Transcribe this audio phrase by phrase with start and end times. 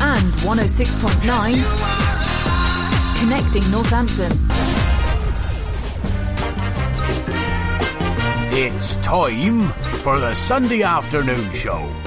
[0.00, 2.06] and 106.9
[3.18, 4.32] connecting Northampton.
[8.58, 9.68] It's time
[10.02, 12.05] for the Sunday afternoon show.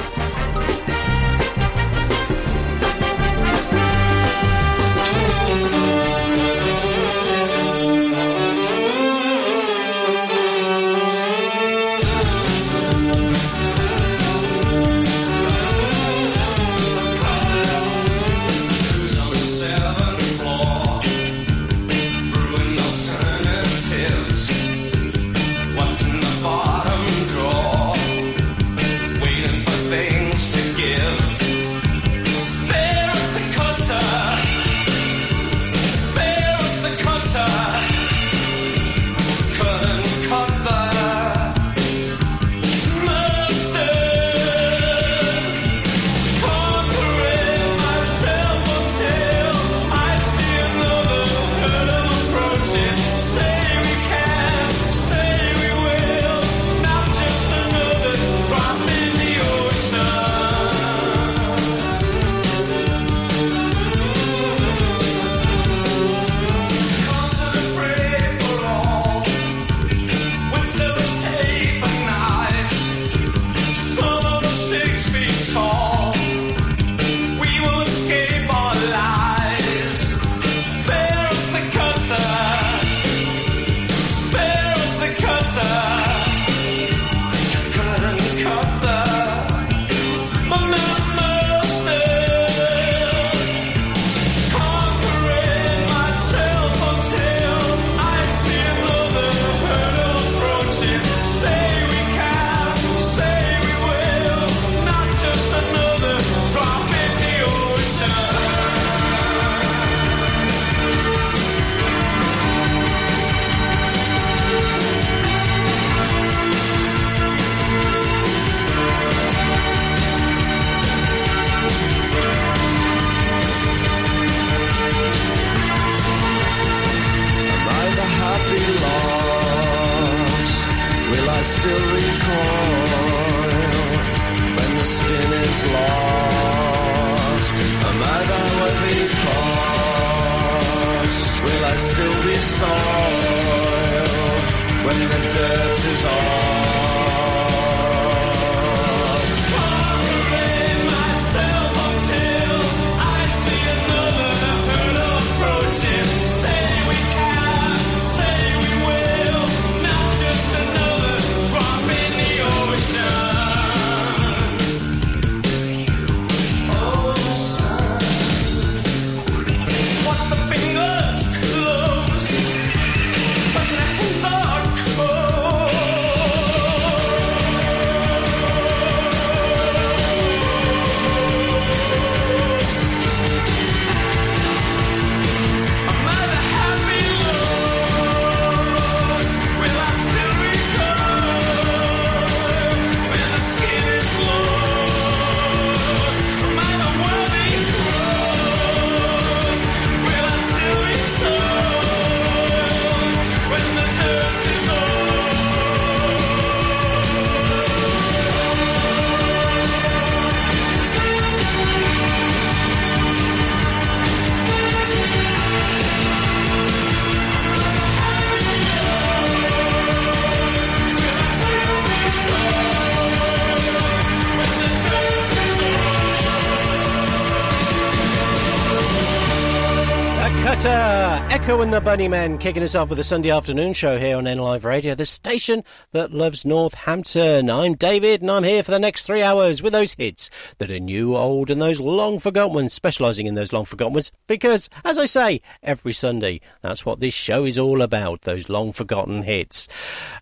[231.71, 234.95] And the Bunnymen kicking us off with a Sunday afternoon show here on NLive Radio,
[234.95, 237.47] the station that loves Northampton.
[237.47, 240.79] I'm David and I'm here for the next three hours with those hits that are
[240.79, 244.97] new, old and those long forgotten ones, specialising in those long forgotten ones because, as
[244.97, 249.67] I say, every Sunday, that's what this show is all about, those long forgotten hits.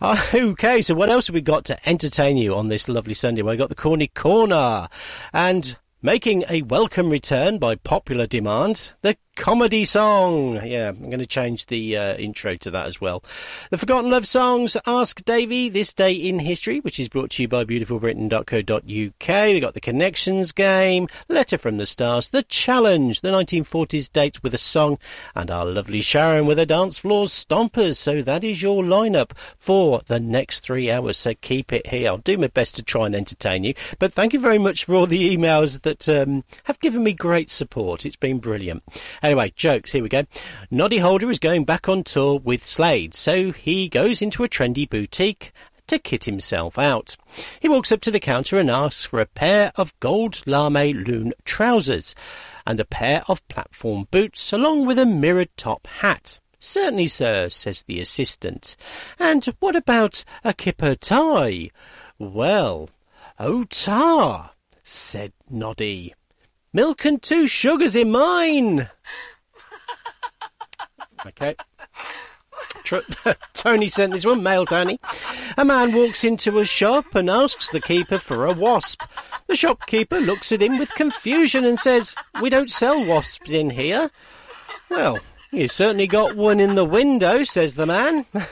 [0.01, 3.41] Uh, okay, so what else have we got to entertain you on this lovely Sunday?
[3.41, 4.89] Well, we got the Corny Corner
[5.31, 10.55] and Making a welcome return by popular demand, the comedy song.
[10.65, 13.23] Yeah, I'm going to change the uh, intro to that as well.
[13.69, 17.47] The Forgotten Love Songs, Ask Davy, This Day in History, which is brought to you
[17.47, 19.27] by beautifulbritain.co.uk.
[19.27, 24.53] They got the Connections game, Letter from the Stars, The Challenge, the 1940s date with
[24.53, 24.97] a song,
[25.35, 27.97] and our lovely Sharon with a dance floor stompers.
[27.97, 31.17] So that is your lineup for the next three hours.
[31.17, 32.09] So keep it here.
[32.09, 33.75] I'll do my best to try and entertain you.
[33.99, 37.51] But thank you very much for all the emails that um, have given me great
[37.51, 38.05] support.
[38.05, 38.83] It's been brilliant.
[39.27, 39.91] Anyway, jokes.
[39.91, 40.23] Here we go.
[40.71, 44.89] Noddy Holder is going back on tour with Slade, so he goes into a trendy
[44.89, 45.51] boutique
[45.87, 47.17] to kit himself out.
[47.59, 51.33] He walks up to the counter and asks for a pair of gold lame loon
[51.43, 52.15] trousers
[52.65, 56.39] and a pair of platform boots along with a mirrored top hat.
[56.57, 58.77] Certainly, sir, says the assistant.
[59.19, 61.71] And what about a kipper tie?
[62.17, 62.89] Well,
[63.37, 64.51] oh tar,
[64.85, 66.13] said Noddy.
[66.77, 68.87] Milk and two sugars in mine.
[71.25, 71.55] Okay.
[73.55, 74.99] Tony sent this one, male Tony.
[75.57, 79.01] A man walks into a shop and asks the keeper for a wasp.
[79.47, 82.13] The shopkeeper looks at him with confusion and says,
[82.43, 84.11] We don't sell wasps in here.
[84.91, 85.17] Well,
[85.51, 88.27] you certainly got one in the window, says the man.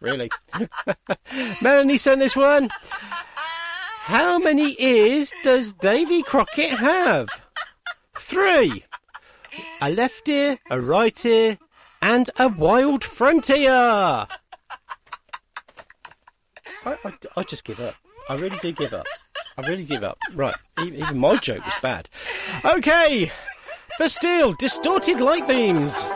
[0.00, 0.30] really?
[1.60, 2.70] Melanie sent this one.
[4.06, 7.28] How many ears does Davy Crockett have?
[8.14, 8.84] Three.
[9.80, 11.58] A left ear, a right ear,
[12.00, 13.68] and a wild front ear.
[13.68, 14.28] I,
[16.84, 17.96] I, I just give up.
[18.28, 19.06] I really do give up.
[19.58, 20.18] I really give up.
[20.34, 22.08] Right, even my joke was bad.
[22.64, 23.32] Okay,
[23.98, 26.08] Bastille, distorted light beams.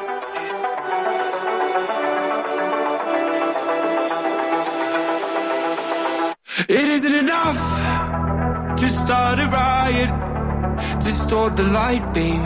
[6.69, 12.45] It isn't enough to start a riot, distort the light beam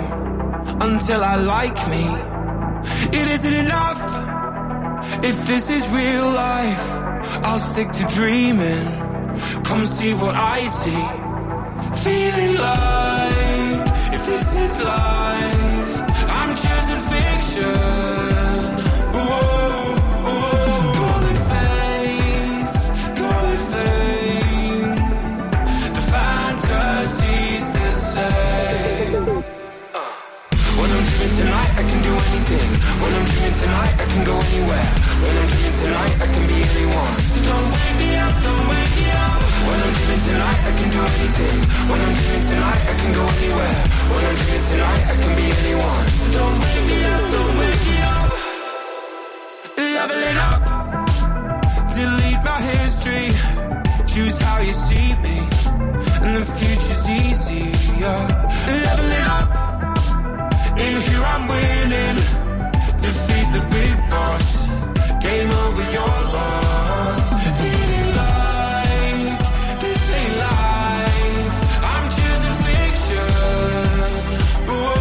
[0.80, 2.04] until I like me.
[3.18, 4.02] It isn't enough
[5.24, 6.90] if this is real life.
[7.42, 8.84] I'll stick to dreaming.
[9.64, 11.04] Come see what I see.
[12.04, 18.13] Feeling like if this is life, I'm choosing fiction.
[33.54, 34.90] Dreaming tonight, I can go anywhere.
[35.22, 37.18] When I'm dreaming tonight, I can be anyone.
[37.20, 39.40] So don't wake me up, don't wake me up.
[39.66, 41.58] When I'm dreaming tonight, I can do anything.
[41.90, 43.80] When I'm dreaming tonight, I can go anywhere.
[44.12, 46.06] When I'm dreaming tonight, I can be anyone.
[46.18, 48.30] So don't wake me up, don't wake me up.
[49.94, 50.62] Leveling up,
[51.94, 53.28] delete my history.
[54.06, 55.36] Choose how you see me,
[56.22, 58.20] and the future's easier.
[58.84, 59.48] Leveling up.
[60.76, 62.43] In here I'm winning.
[63.04, 64.68] Defeat the big boss.
[65.20, 67.24] Game over your loss.
[67.60, 69.38] Feeling like
[69.82, 71.56] this ain't life.
[71.92, 73.32] I'm choosing fiction.
[74.68, 74.96] Whoa,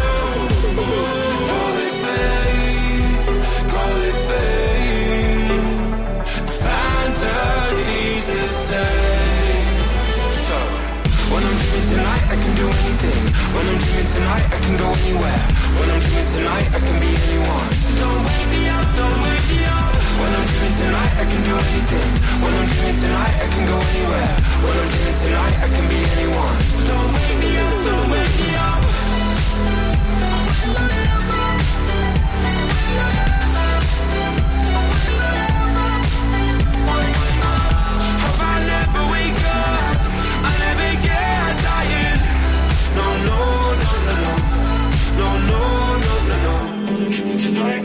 [0.79, 1.47] whoa.
[1.49, 3.27] Call it faith.
[3.71, 5.63] Call it fame.
[6.63, 9.79] Fantasy's the same.
[10.47, 10.57] So,
[11.31, 13.23] when I'm dreaming tonight, I can do anything.
[13.55, 15.41] When I'm dreaming tonight, I can go anywhere.
[15.79, 17.72] When I'm dreaming tonight, I can be anyone.
[17.99, 19.93] Don't wake me up, don't wake me up.
[20.19, 22.09] When I'm dreaming tonight, I can do anything.
[22.43, 24.33] When I'm dreaming tonight, I can go anywhere.
[24.65, 26.57] When I'm dreaming tonight, I can be anyone.
[26.73, 28.82] So don't wake me up, don't wake me up.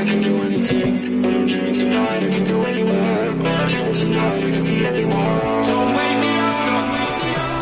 [0.09, 1.23] Can do anything.
[1.23, 3.29] When I'm dreaming tonight, I can go anywhere.
[3.45, 5.37] When I'm dreaming tonight, I can be anyone.
[5.69, 7.61] Don't wake me up, don't wake me up.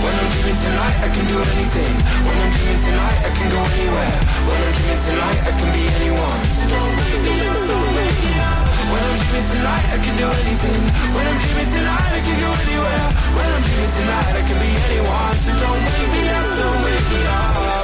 [0.00, 1.94] When I'm dreaming tonight, I can do anything.
[2.24, 4.16] When I'm dreaming tonight, I can go anywhere.
[4.48, 6.40] When I'm dreaming tonight, I can be anyone.
[6.56, 8.64] So don't wake me up, don't wake me up.
[8.90, 10.82] When I'm dreaming tonight, I can do anything.
[11.12, 13.06] When I'm dreaming tonight, I can go anywhere.
[13.36, 15.34] When I'm dreaming tonight, I can be anyone.
[15.44, 17.79] So don't wake me up, don't wake me up.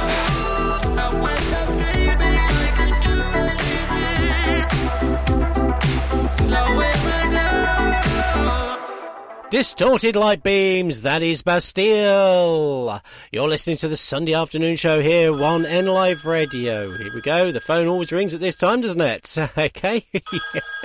[9.49, 13.01] Distorted light beams, that is Bastille.
[13.31, 16.91] You're listening to the Sunday afternoon show here on N Live Radio.
[16.97, 17.53] Here we go.
[17.53, 19.37] The phone always rings at this time, doesn't it?
[19.57, 20.05] Okay.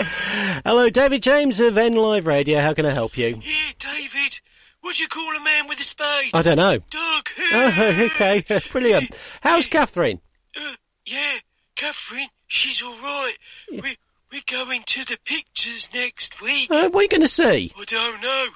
[0.65, 2.61] Hello, David James of N Live Radio.
[2.61, 3.41] How can I help you?
[3.43, 4.41] Yeah, David.
[4.81, 6.31] What do you call a man with a spade?
[6.33, 6.79] I don't know.
[6.79, 7.29] Doug.
[7.55, 9.11] Oh, okay, brilliant.
[9.41, 10.21] How's Catherine?
[10.57, 11.39] Uh, yeah,
[11.75, 13.35] Catherine, she's all right.
[13.71, 13.97] We
[14.33, 16.71] we're going to the pictures next week.
[16.71, 17.73] Uh, what are you going to see?
[17.79, 18.47] I don't know.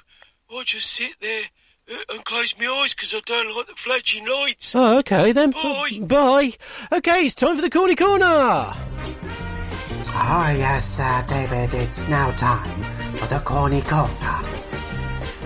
[0.49, 1.43] I'll just sit there
[1.91, 4.75] uh, and close my eyes because I don't like the flashing lights.
[4.75, 5.51] Oh, okay then.
[5.51, 5.99] Bye.
[6.01, 6.53] Bye.
[6.91, 8.73] Okay, it's time for the corny corner.
[10.19, 12.83] Oh, yes, uh, David, it's now time
[13.15, 14.56] for the corny corner.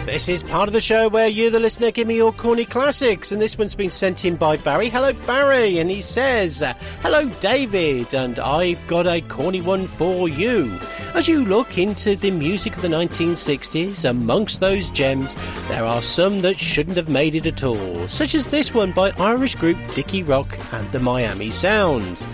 [0.05, 3.31] This is part of the show where you, the listener, give me your corny classics,
[3.31, 4.89] and this one's been sent in by Barry.
[4.89, 6.63] Hello, Barry, and he says,
[7.01, 10.77] "Hello, David, and I've got a corny one for you.
[11.13, 15.35] As you look into the music of the 1960s, amongst those gems,
[15.69, 19.11] there are some that shouldn't have made it at all, such as this one by
[19.11, 22.25] Irish group Dickie Rock and the Miami Sound."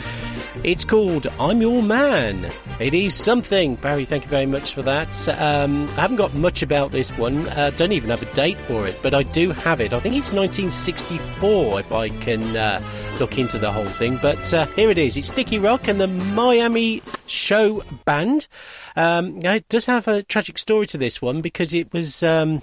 [0.64, 2.52] It's called I'm Your Man.
[2.80, 3.76] It is something.
[3.76, 5.30] Barry, thank you very much for that.
[5.30, 7.48] Um, I haven't got much about this one.
[7.50, 9.94] Uh, don't even have a date for it, but I do have it.
[9.94, 12.82] I think it's 1964 if I can uh,
[13.20, 14.20] look into the whole thing.
[14.22, 15.16] But uh, here it is.
[15.16, 18.48] It's Dickie Rock and the Miami Show Band.
[18.96, 22.62] Um, it does have a tragic story to this one because it was um,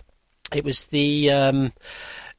[0.53, 1.73] it was the um,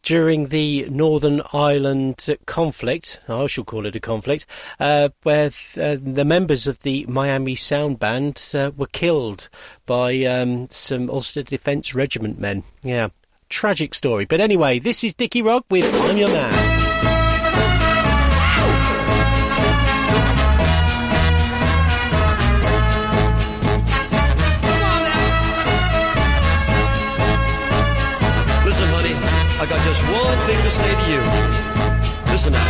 [0.05, 4.45] during the Northern Ireland conflict, I shall call it a conflict,
[4.79, 9.49] uh, where th- uh, the members of the Miami Showband uh, were killed
[9.85, 12.63] by um, some Ulster Defence Regiment men.
[12.83, 13.09] Yeah,
[13.49, 14.25] tragic story.
[14.25, 16.74] But anyway, this is Dickie Rock with I'm Your Man.
[29.65, 31.21] I got just one thing to say to you.
[32.29, 32.61] Listen now.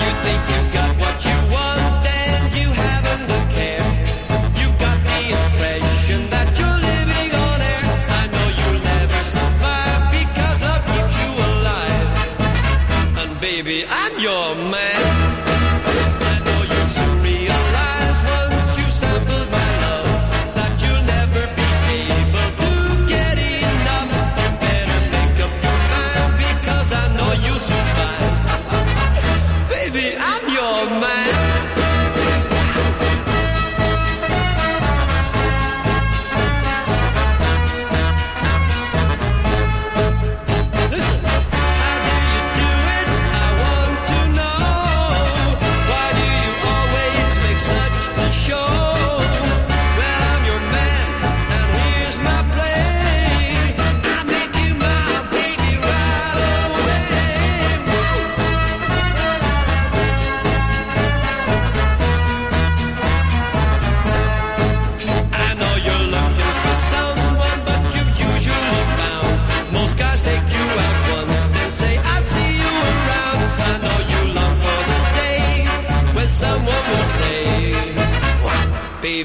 [0.00, 1.59] You think you got what you want,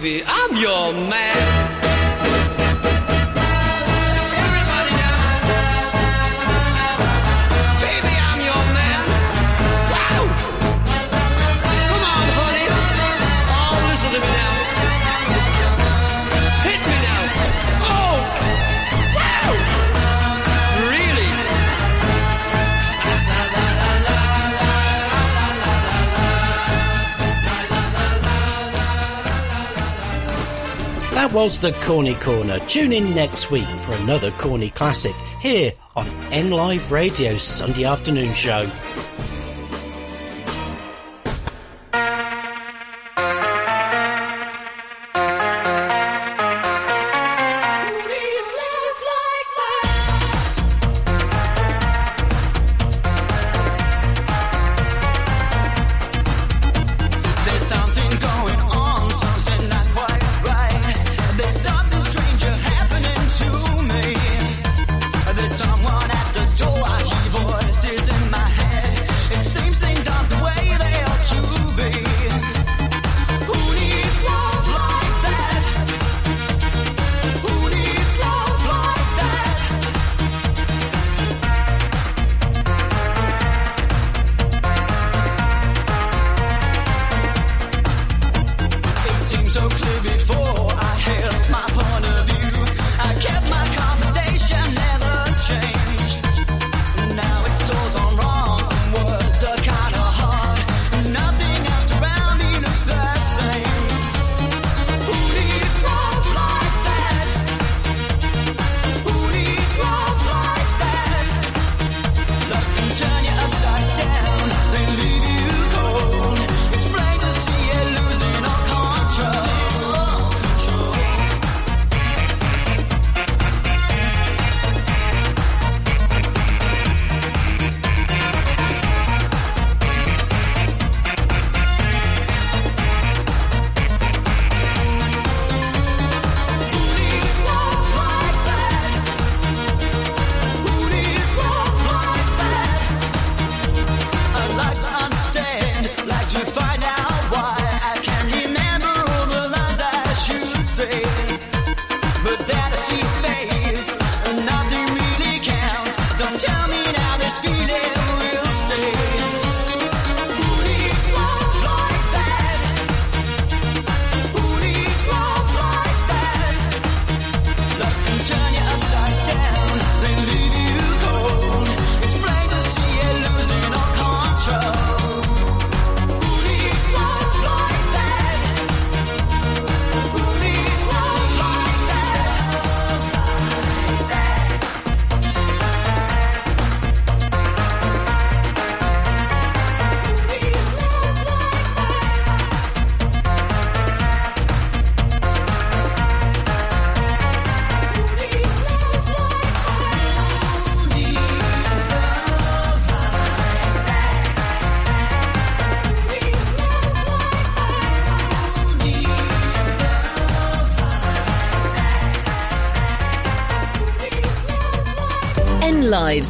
[0.05, 0.21] "Baby,
[31.35, 32.59] was the Corny Corner.
[32.59, 38.33] Tune in next week for another Corny Classic here on N Live Radio's Sunday afternoon
[38.33, 38.65] show.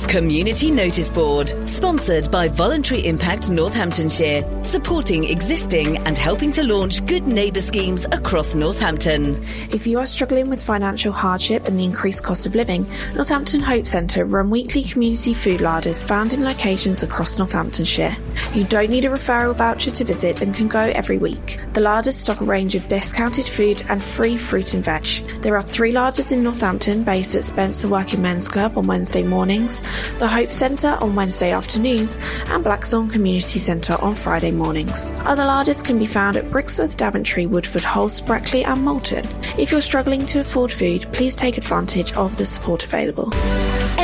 [0.08, 7.28] Community Notice Board, sponsored by Voluntary Impact Northamptonshire, supporting existing and helping to launch good
[7.28, 9.44] neighbour schemes across Northampton.
[9.72, 12.86] If you are struggling with financial hardship and the increased cost of living,
[13.16, 18.16] Northampton Hope Centre run weekly community food larders found in locations across Northamptonshire.
[18.56, 21.60] You don't need a referral voucher to visit and can go every week.
[21.74, 25.06] The larders stock a range of discounted food and free fruit and veg.
[25.42, 29.82] There are three larders in Northampton based at Spencer Working Men's Club on Wednesday mornings,
[30.20, 35.12] the Hope Centre on Wednesday afternoons, and Blackthorn Community Centre on Friday mornings.
[35.26, 39.28] Other larders can be found at Brixworth, Daventry, Woodford, Halse, Brackley, and Moulton.
[39.58, 43.32] If you're struggling to afford food, please take advantage of the support available.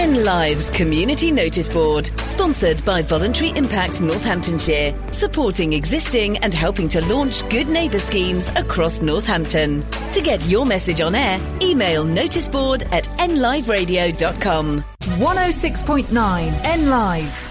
[0.01, 7.05] N Lives Community Notice Board, sponsored by Voluntary Impact Northamptonshire, supporting existing and helping to
[7.05, 9.85] launch good neighbour schemes across Northampton.
[10.13, 14.83] To get your message on air, email noticeboard at nliveradio.com.
[15.01, 17.50] 106.9 N Live.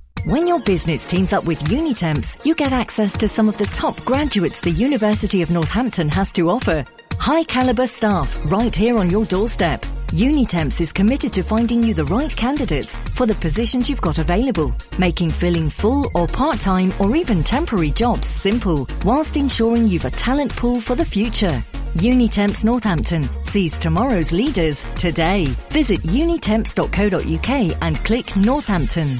[0.25, 3.99] When your business teams up with Unitemps, you get access to some of the top
[4.05, 6.85] graduates the University of Northampton has to offer.
[7.13, 9.81] High caliber staff right here on your doorstep.
[10.09, 14.75] Unitemps is committed to finding you the right candidates for the positions you've got available,
[14.99, 20.55] making filling full or part-time or even temporary jobs simple, whilst ensuring you've a talent
[20.55, 21.63] pool for the future.
[21.95, 25.45] Unitemps Northampton sees tomorrow's leaders today.
[25.69, 29.17] Visit unitemps.co.uk and click Northampton.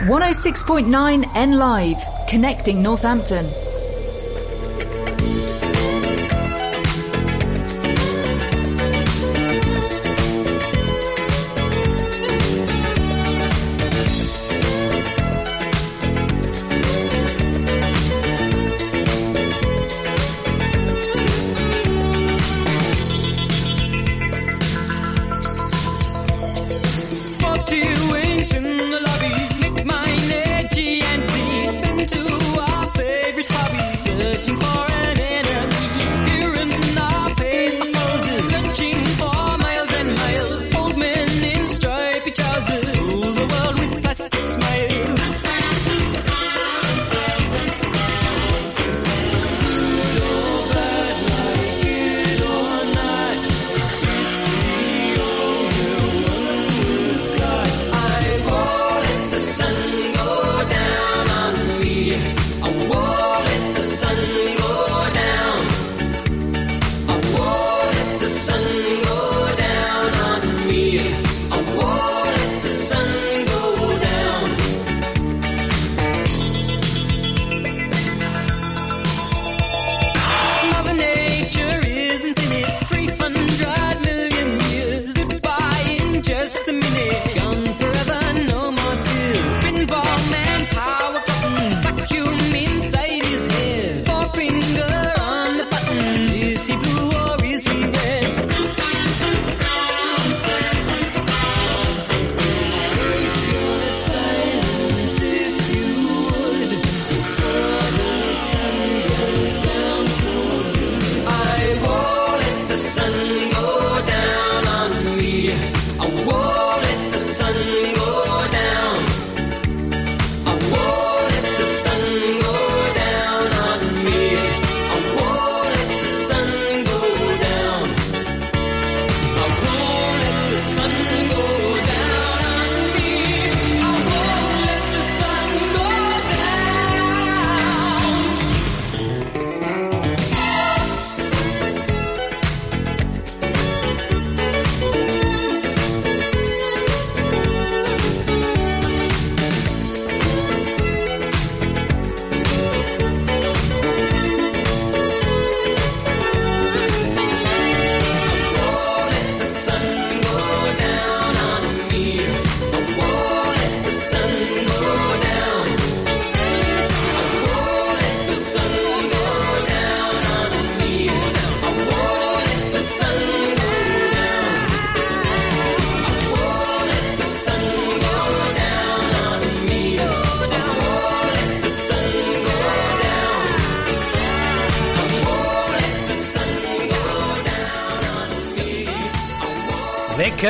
[0.00, 1.98] 106.9 N Live.
[2.28, 3.46] Connecting Northampton.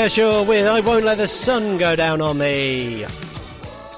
[0.02, 3.06] Kershaw with I Won't Let the Sun Go Down on Me.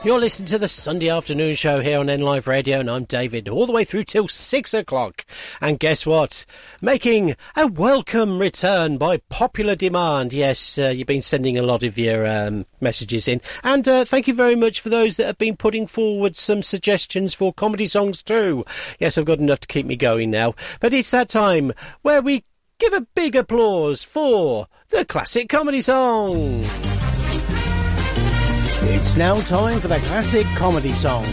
[0.04, 3.64] You're listening to the Sunday afternoon show here on N Radio, and I'm David, all
[3.64, 5.24] the way through till six o'clock.
[5.62, 6.44] And guess what?
[6.82, 10.34] Making a welcome return by popular demand.
[10.34, 14.28] Yes, uh, you've been sending a lot of your um, messages in, and uh, thank
[14.28, 18.22] you very much for those that have been putting forward some suggestions for comedy songs
[18.22, 18.66] too.
[18.98, 20.54] Yes, I've got enough to keep me going now.
[20.80, 22.44] But it's that time where we
[22.78, 26.60] give a big applause for the classic comedy song.
[28.87, 31.24] It's now time for the classic comedy song.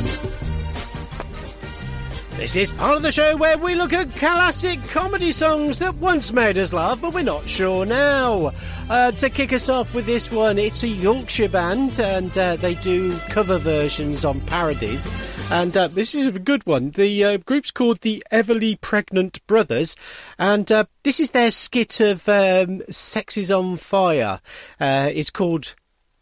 [2.42, 6.34] This is part of the show where we look at classic comedy songs that once
[6.34, 8.52] made us laugh, but we're not sure now.
[8.90, 12.74] Uh, to kick us off with this one, it's a Yorkshire band, and uh, they
[12.74, 15.08] do cover versions on parodies.
[15.52, 16.90] And uh, this is a good one.
[16.90, 19.96] The uh, group's called the Everly Pregnant Brothers,
[20.40, 24.42] and uh, this is their skit of um, Sex is on Fire.
[24.80, 25.76] Uh, it's called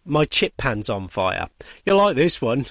[0.04, 1.48] My Chip Pan's on Fire.
[1.86, 2.66] You'll like this one.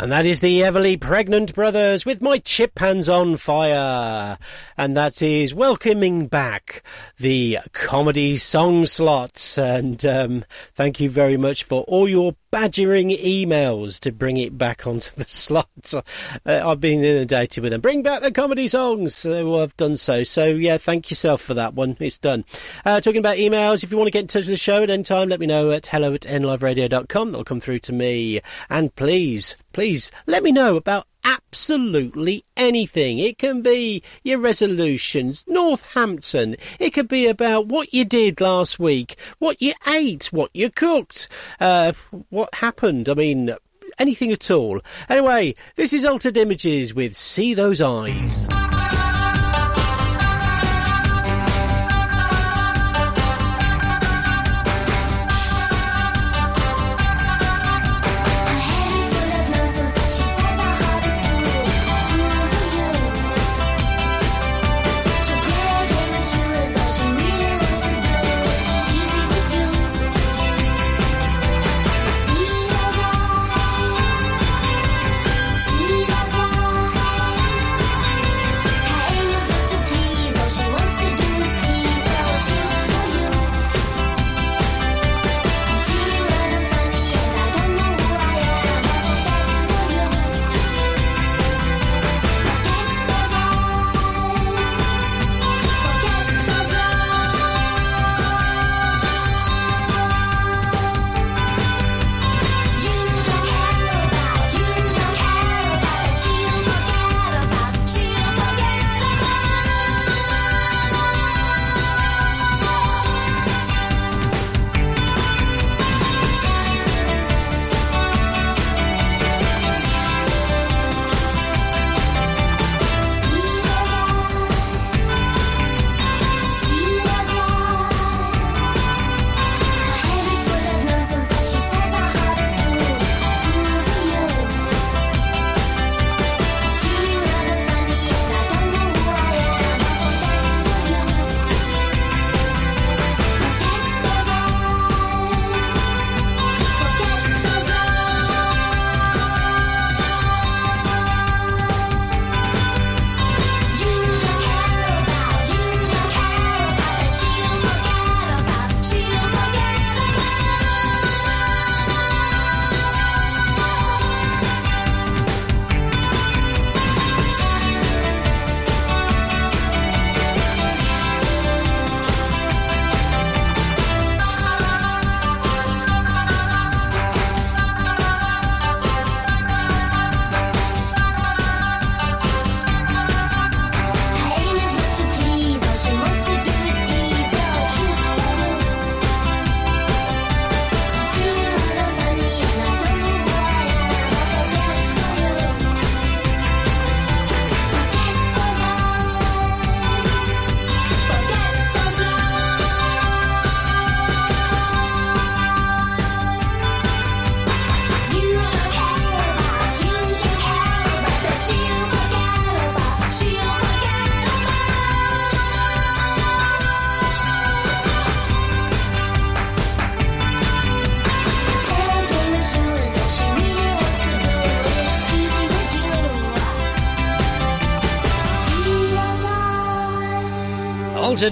[0.00, 4.38] And that is the Everly Pregnant Brothers with My Chip Pan's on Fire.
[4.78, 6.82] And that is welcoming back
[7.18, 7.58] the
[7.90, 9.58] comedy song slots.
[9.58, 10.44] And um,
[10.76, 15.24] thank you very much for all your badgering emails to bring it back onto the
[15.28, 15.92] slots.
[15.92, 16.02] Uh,
[16.46, 17.80] I've been inundated with them.
[17.80, 19.16] Bring back the comedy songs.
[19.16, 20.22] So I've done so.
[20.22, 21.96] So yeah, thank yourself for that one.
[21.98, 22.44] It's done.
[22.84, 24.90] Uh, talking about emails, if you want to get in touch with the show at
[24.90, 27.32] any time, let me know at hello at nliveradio.com.
[27.32, 28.40] That'll come through to me.
[28.68, 33.18] And please, please let me know about absolutely anything.
[33.18, 36.56] It can be your resolutions, Northampton.
[36.78, 41.28] It could be about what you did last week, what you ate, what you cooked,
[41.60, 41.92] uh,
[42.30, 43.08] what happened.
[43.08, 43.54] I mean,
[43.98, 44.80] anything at all.
[45.08, 48.48] Anyway, this is Altered Images with See Those Eyes.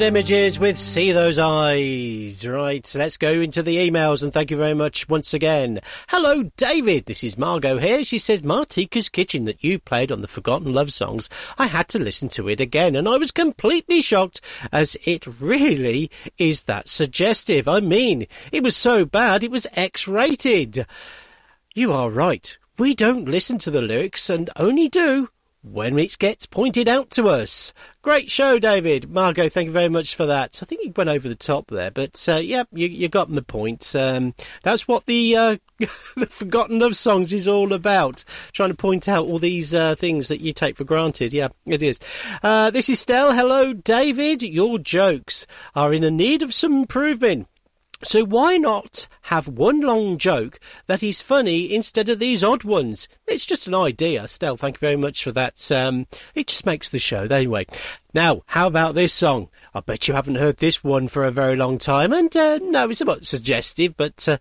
[0.01, 2.47] Images with See Those Eyes.
[2.47, 5.81] Right, let's go into the emails and thank you very much once again.
[6.09, 7.07] Hello, David.
[7.07, 8.05] This is Margot here.
[8.05, 11.99] She says, Martika's Kitchen that you played on the Forgotten Love songs, I had to
[11.99, 14.41] listen to it again and I was completely shocked
[14.73, 17.67] as it really is that suggestive.
[17.67, 20.87] I mean, it was so bad it was X-rated.
[21.75, 22.57] You are right.
[22.79, 25.29] We don't listen to the lyrics and only do
[25.73, 27.73] when it gets pointed out to us.
[28.03, 29.11] Great show, David.
[29.11, 30.59] Margot, thank you very much for that.
[30.63, 33.43] I think you went over the top there, but uh, yeah, you, you got the
[33.43, 33.95] point.
[33.95, 35.57] Um, that's what the uh,
[36.17, 38.25] the Forgotten Love songs is all about.
[38.53, 41.33] Trying to point out all these uh, things that you take for granted.
[41.33, 41.99] Yeah, it is.
[42.43, 43.33] Uh, this is Stell.
[43.33, 44.43] Hello, David.
[44.43, 47.49] Your jokes are in a need of some improvement.
[48.03, 53.09] So why not have one long joke that is funny instead of these odd ones?
[53.27, 54.29] It's just an idea.
[54.29, 55.71] Still, thank you very much for that.
[55.73, 57.25] Um, it just makes the show.
[57.25, 57.67] Anyway,
[58.15, 59.49] now, how about this song?
[59.75, 62.13] I bet you haven't heard this one for a very long time.
[62.13, 64.39] And uh, no, it's a bit suggestive, but uh,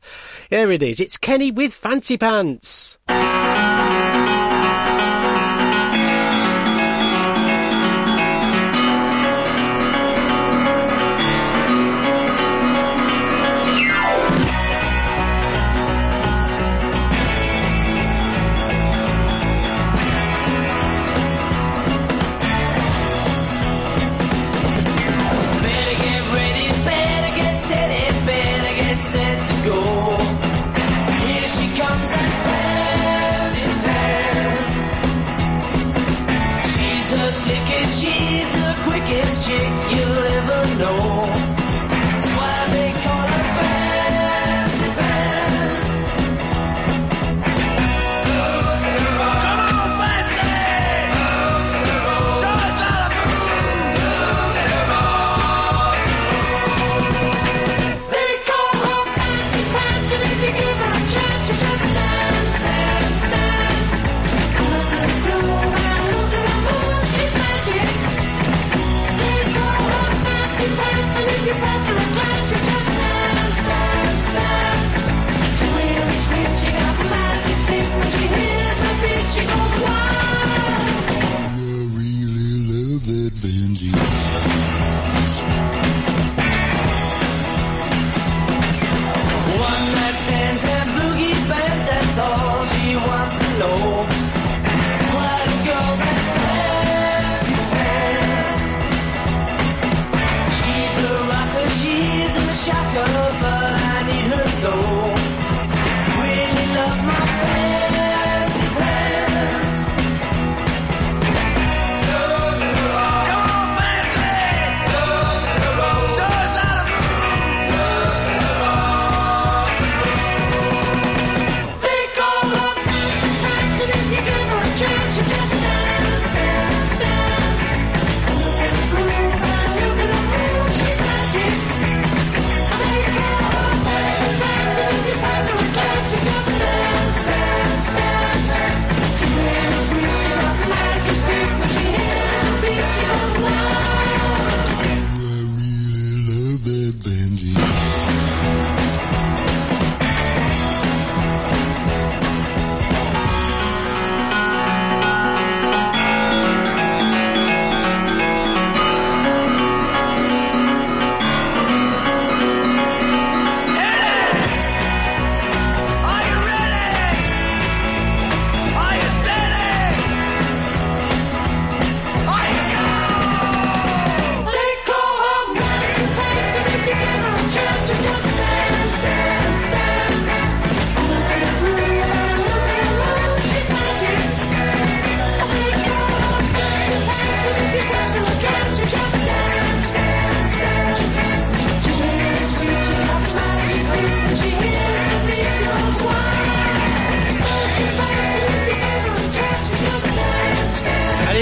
[0.49, 0.99] here it is.
[0.99, 2.97] It's Kenny with Fancy Pants.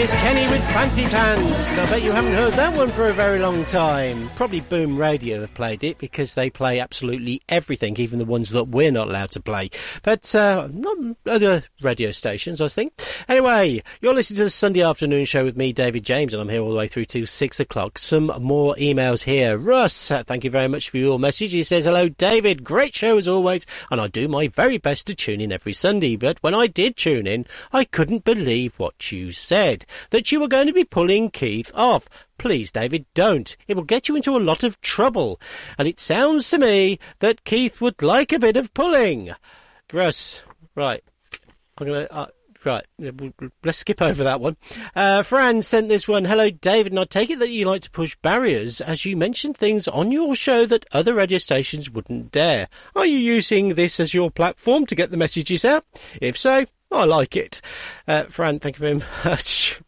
[0.05, 1.77] It's Kenny with Fancy Pants.
[1.79, 4.29] I bet you haven't heard that one for a very long time.
[4.35, 8.65] Probably Boom Radio have played it because they play absolutely everything, even the ones that
[8.65, 9.71] we're not allowed to play.
[10.03, 10.95] But uh, not
[11.25, 12.93] other radio stations, I think.
[13.27, 16.61] Anyway, you're listening to the Sunday afternoon show with me, David James, and I'm here
[16.61, 17.97] all the way through to six o'clock.
[17.97, 19.57] Some more emails here.
[19.57, 21.51] Russ, uh, thank you very much for your message.
[21.51, 22.63] He says, "Hello, David.
[22.63, 26.15] Great show as always, and I do my very best to tune in every Sunday.
[26.15, 29.87] But when I did tune in, I couldn't believe what you said.
[30.11, 32.07] That you were going to be pulling Keith off.
[32.37, 33.55] Please, David, don't.
[33.67, 35.39] It will get you into a lot of trouble.
[35.77, 39.31] And it sounds to me that Keith would like a bit of pulling.
[39.89, 40.43] Gross.
[40.75, 41.03] Right.
[41.77, 42.07] I'm gonna.
[42.11, 42.27] Uh,
[42.63, 42.85] right.
[43.63, 44.57] Let's skip over that one.
[44.95, 46.25] Uh, Fran sent this one.
[46.25, 49.57] Hello, David, and I take it that you like to push barriers as you mentioned
[49.57, 52.67] things on your show that other radio stations wouldn't dare.
[52.95, 55.85] Are you using this as your platform to get the messages out?
[56.21, 57.61] If so, I like it.
[58.07, 59.79] Uh, Fran, thank you very much.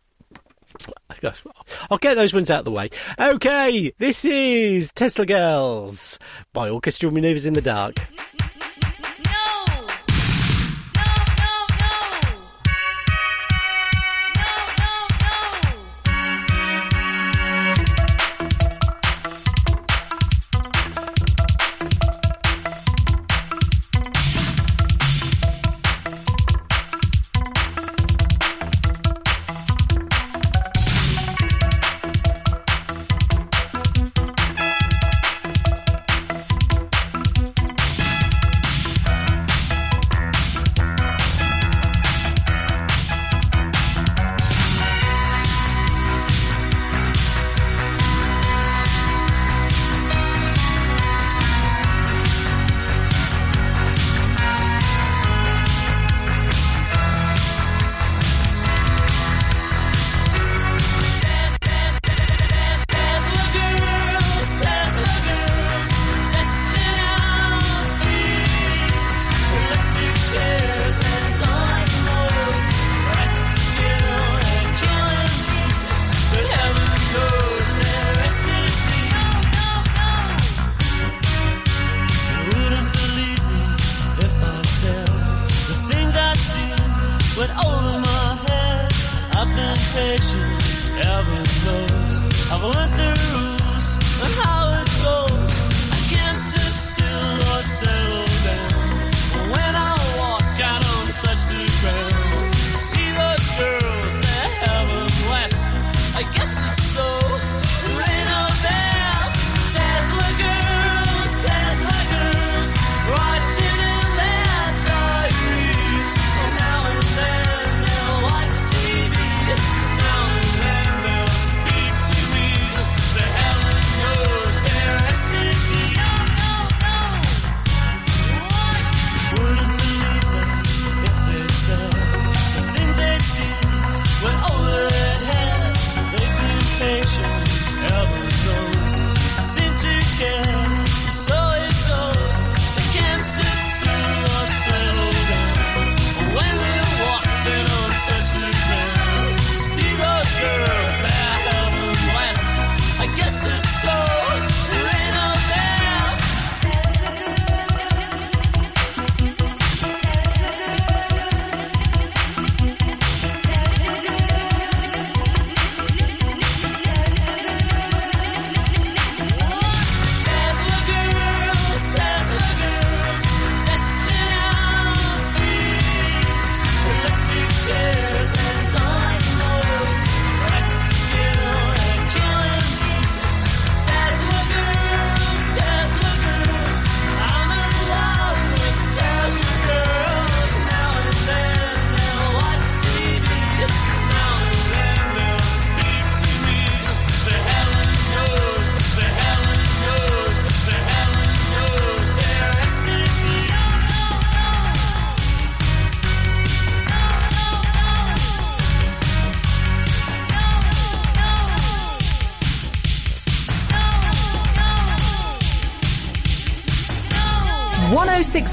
[1.91, 2.89] I'll get those ones out of the way.
[3.19, 6.19] Okay, this is Tesla Girls
[6.53, 7.95] by Orchestral Manoeuvres in the Dark.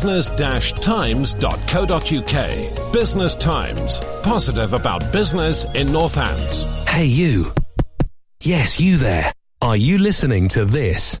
[0.00, 2.92] business-times.co.uk.
[2.92, 4.00] Business Times.
[4.22, 6.64] Positive about business in Northants.
[6.88, 7.52] Hey, you.
[8.42, 9.30] Yes, you there.
[9.60, 11.20] Are you listening to this?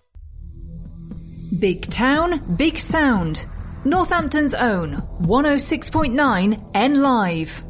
[1.61, 3.45] Big town, big sound.
[3.85, 7.63] Northampton's own 106.9 N Live.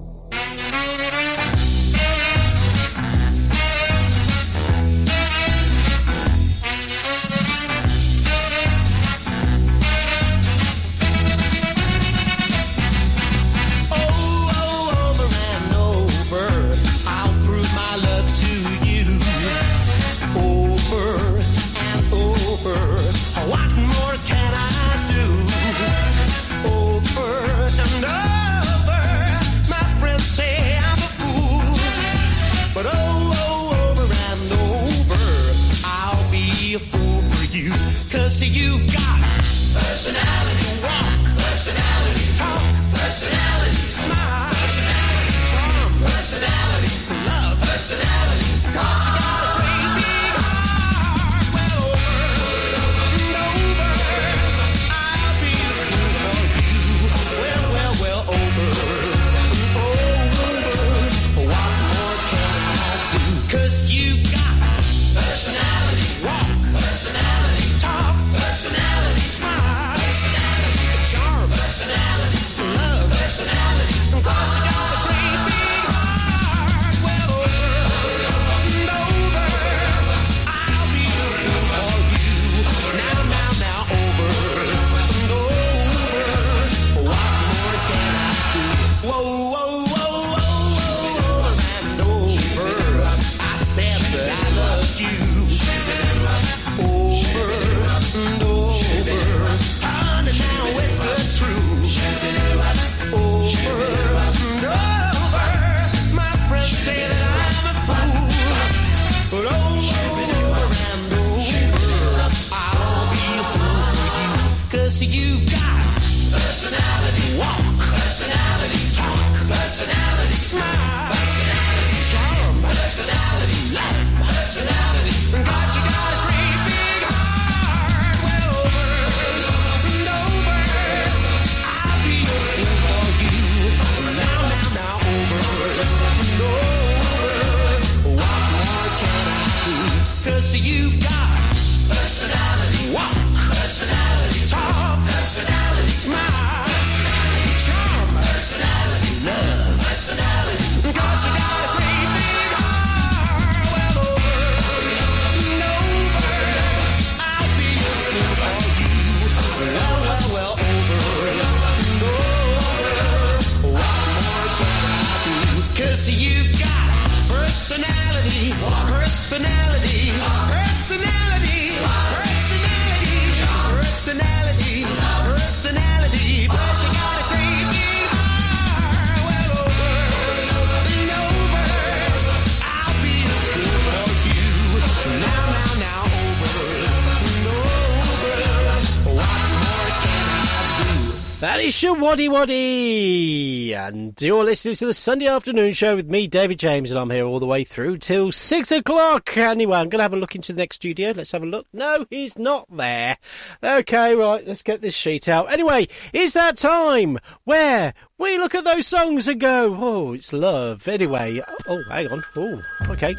[192.28, 193.74] Waddy Waddy.
[193.74, 197.26] And you're listening to the Sunday afternoon show with me, David James, and I'm here
[197.26, 199.36] all the way through till six o'clock.
[199.38, 201.14] Anyway, I'm going to have a look into the next studio.
[201.16, 201.66] Let's have a look.
[201.74, 203.18] No, he's not there.
[203.64, 205.52] Okay, right, let's get this sheet out.
[205.52, 210.88] Anyway, it's that time where we look at those songs and go, oh, it's love.
[210.88, 212.24] Anyway, oh, hang on.
[212.36, 213.16] Oh, okay.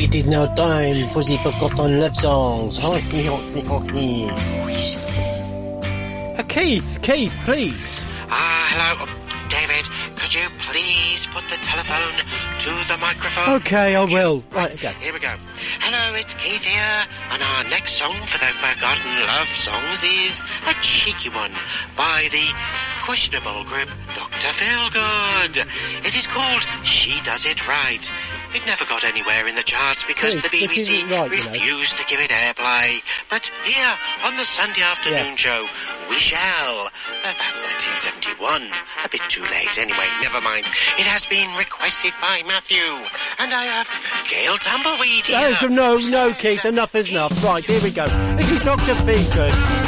[0.00, 2.78] It is now time for the forgotten love songs.
[2.78, 3.00] Uh,
[6.46, 8.06] Keith, Keith, please.
[8.30, 9.06] Ah, hello,
[9.50, 9.88] David.
[10.28, 12.12] Could you please put the telephone
[12.60, 13.48] to the microphone?
[13.64, 14.44] Okay, I will.
[14.50, 14.92] Right, okay.
[15.00, 15.34] Here we go.
[15.80, 20.74] Hello, it's Keith here, and our next song for the Forgotten Love Songs is a
[20.82, 21.52] cheeky one
[21.96, 22.44] by the
[23.08, 24.52] questionable group Dr.
[24.52, 25.64] Feelgood.
[26.04, 28.04] It is called She Does It Right.
[28.54, 31.28] It never got anywhere in the charts because the BBC right, you know.
[31.28, 33.00] refused to give it airplay.
[33.28, 35.66] But here on the Sunday afternoon show,
[36.08, 36.88] we shall.
[37.24, 37.54] Uh, about
[37.84, 38.72] 1971.
[39.04, 40.66] A bit too late anyway, never mind.
[40.98, 42.76] It has been requested by Matthew.
[43.38, 43.88] And I have
[44.28, 45.56] Gail Tumbleweed here.
[45.62, 47.42] Oh, no, no, Keith, enough is enough.
[47.44, 48.06] Right, here we go.
[48.36, 48.94] This is Dr.
[48.94, 49.87] Feelgood.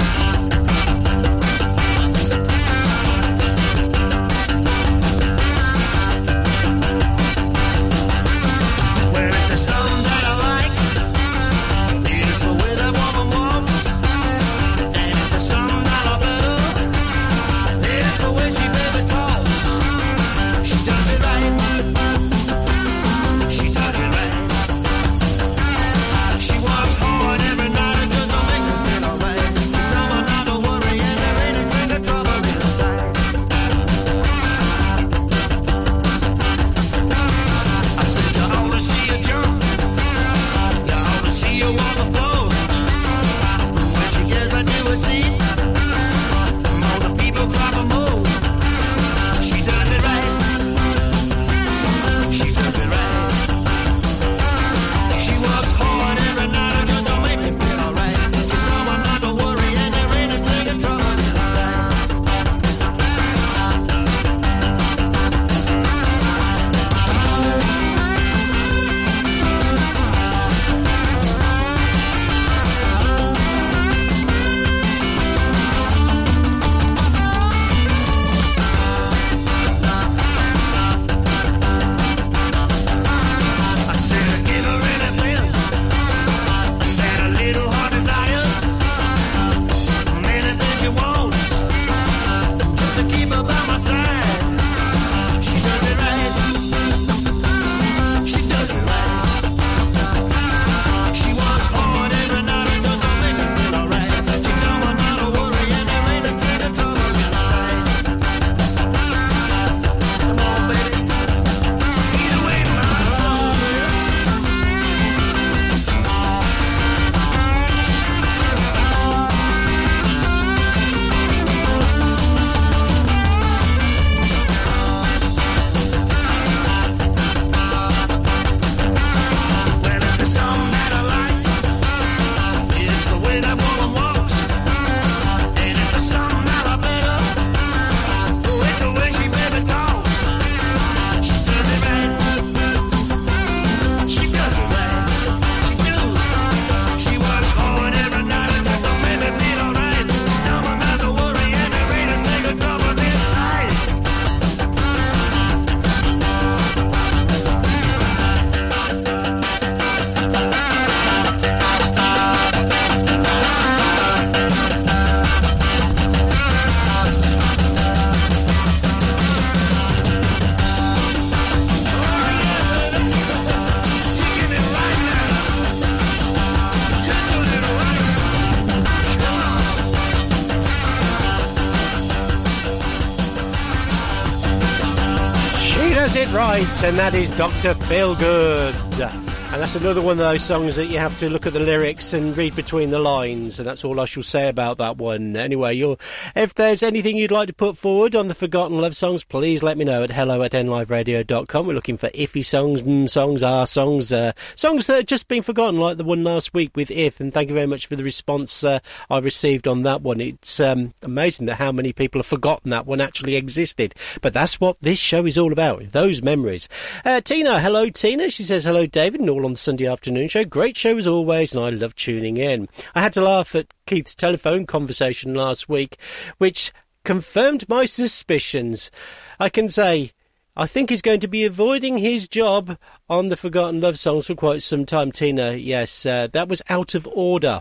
[186.83, 187.75] And that is Dr.
[187.75, 189.31] Feelgood.
[189.53, 192.13] And that's another one of those songs that you have to look at the lyrics
[192.13, 195.35] and read between the lines, and that's all I shall say about that one.
[195.35, 195.97] Anyway,
[196.37, 199.77] if there's anything you'd like to put forward on the Forgotten Love songs, please let
[199.77, 201.67] me know at hello at nliveradio.com.
[201.67, 205.43] We're looking for iffy songs, mm, songs, are songs, uh, songs that have just been
[205.43, 208.05] forgotten, like the one last week with If, and thank you very much for the
[208.05, 208.79] response uh,
[209.11, 210.21] I received on that one.
[210.21, 213.95] It's um, amazing that how many people have forgotten that one actually existed.
[214.23, 216.69] But that's what this show is all about, those memories.
[217.05, 218.31] Uh, Tina, hello Tina.
[218.31, 220.45] She says, hello David, and all on the Sunday afternoon show.
[220.45, 222.69] Great show as always, and I love tuning in.
[222.95, 225.99] I had to laugh at Keith's telephone conversation last week,
[226.39, 226.73] which
[227.05, 228.91] confirmed my suspicions.
[229.39, 230.13] I can say,
[230.57, 232.77] I think he's going to be avoiding his job
[233.09, 235.55] on the Forgotten Love songs for quite some time, Tina.
[235.55, 237.61] Yes, uh, that was out of order.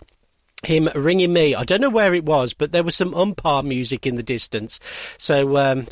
[0.64, 1.56] Him ringing me.
[1.56, 4.82] I don't know where it was, but there was some umpire music in the distance.
[5.18, 5.88] So, um,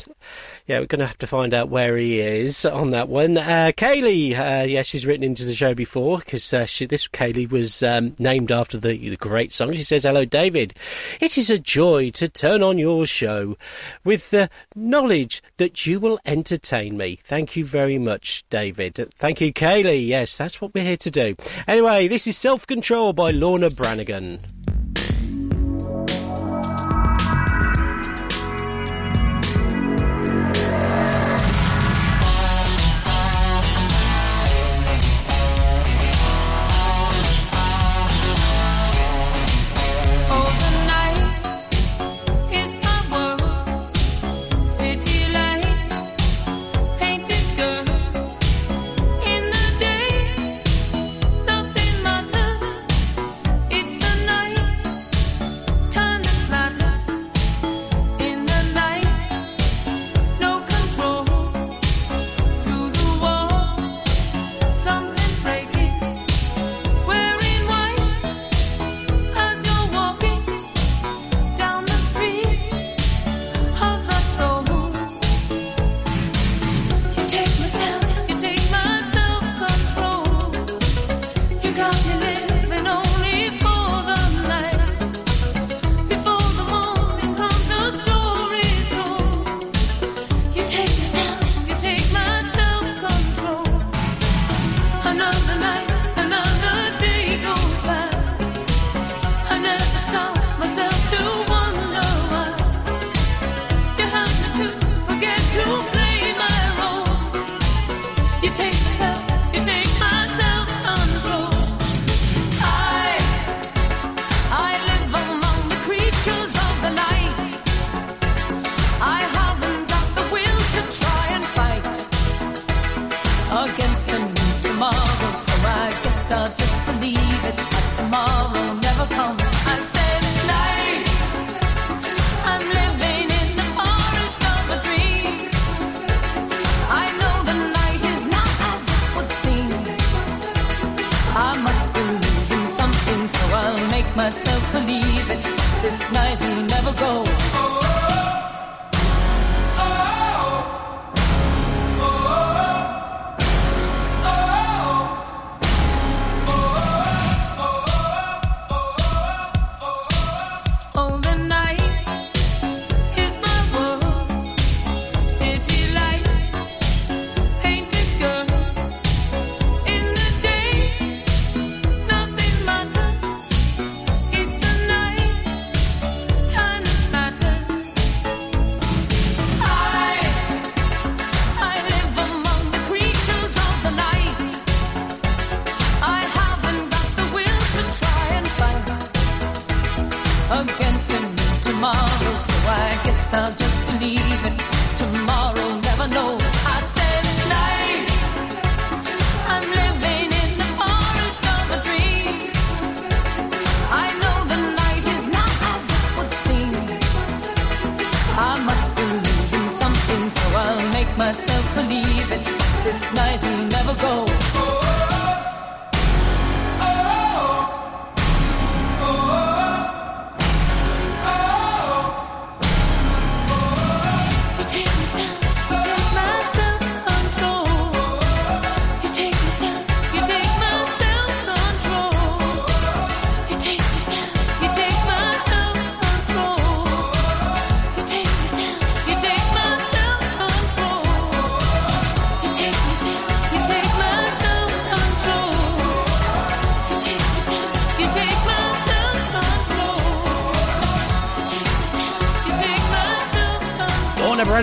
[0.66, 3.38] yeah, we're going to have to find out where he is on that one.
[3.38, 7.82] Uh, Kayleigh, uh, yeah, she's written into the show before because uh, this Kayleigh was
[7.82, 9.72] um, named after the, the great song.
[9.72, 10.74] She says, "Hello, David.
[11.18, 13.56] It is a joy to turn on your show
[14.04, 17.18] with the knowledge that you will entertain me.
[17.24, 18.96] Thank you very much, David.
[19.16, 20.06] Thank you, Kayleigh.
[20.06, 21.36] Yes, that's what we're here to do.
[21.66, 24.38] Anyway, this is Self Control by Laura Branigan.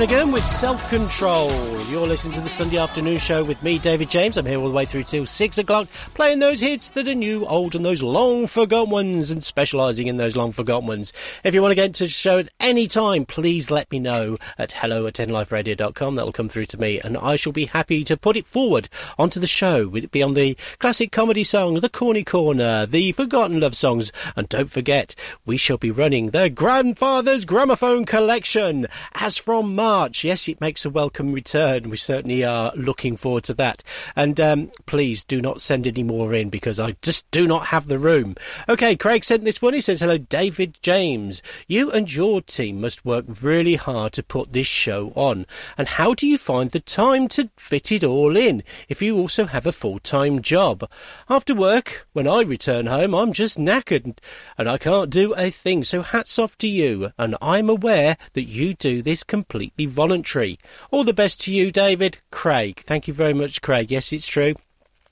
[0.06, 1.50] Branigan with Self Control.
[1.90, 4.38] You're listening to the Sunday afternoon show with me, David James.
[4.38, 7.44] I'm here all the way through till six o'clock, playing those hits that are new,
[7.48, 11.12] old, and those long forgotten ones, and specialising in those long forgotten ones.
[11.44, 14.38] If you want to get into the show at any time, please let me know
[14.58, 16.16] at hello at nliveradio.com.
[16.16, 18.90] That will come through to me, and I shall be happy to put it forward
[19.18, 19.88] onto the show.
[19.88, 24.12] Would it be on the classic comedy song, the corny corner, the forgotten love songs,
[24.36, 30.24] and don't forget, we shall be running the Grandfather's Gramophone Collection as from March.
[30.24, 31.90] Yes, it makes a welcome return.
[31.90, 33.84] We certainly are looking forward to that.
[34.16, 37.88] And um, please do not send any more in because I just do not have
[37.88, 38.36] the room.
[38.68, 39.74] Okay, Craig sent this one.
[39.74, 41.42] He says, Hello, David James.
[41.68, 45.46] You and your team must work really hard to put this show on.
[45.78, 49.46] And how do you find the time to fit it all in if you also
[49.46, 50.90] have a full time job?
[51.30, 54.18] After work, when I return home, I'm just knackered
[54.58, 55.84] and I can't do a thing.
[55.84, 57.12] So hats off to you.
[57.18, 60.60] And I'm aware that you do this completely voluntary.
[60.92, 62.20] All the best to you, David.
[62.32, 62.84] Craig.
[62.86, 63.92] Thank you very much, Craig.
[63.92, 64.56] Yes, it's true.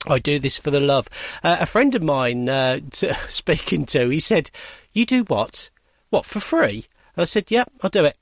[0.06, 1.08] I do this for the love.
[1.42, 4.50] Uh, a friend of mine, uh, t- speaking to, he said,
[4.92, 5.70] You do what?
[6.10, 6.86] What, for free?
[7.16, 8.16] I said, Yep, I'll do it.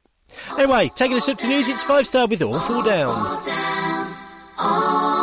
[0.58, 3.42] Anyway, taking us up to news, it's five star with All Fall Down.
[4.58, 5.21] All fall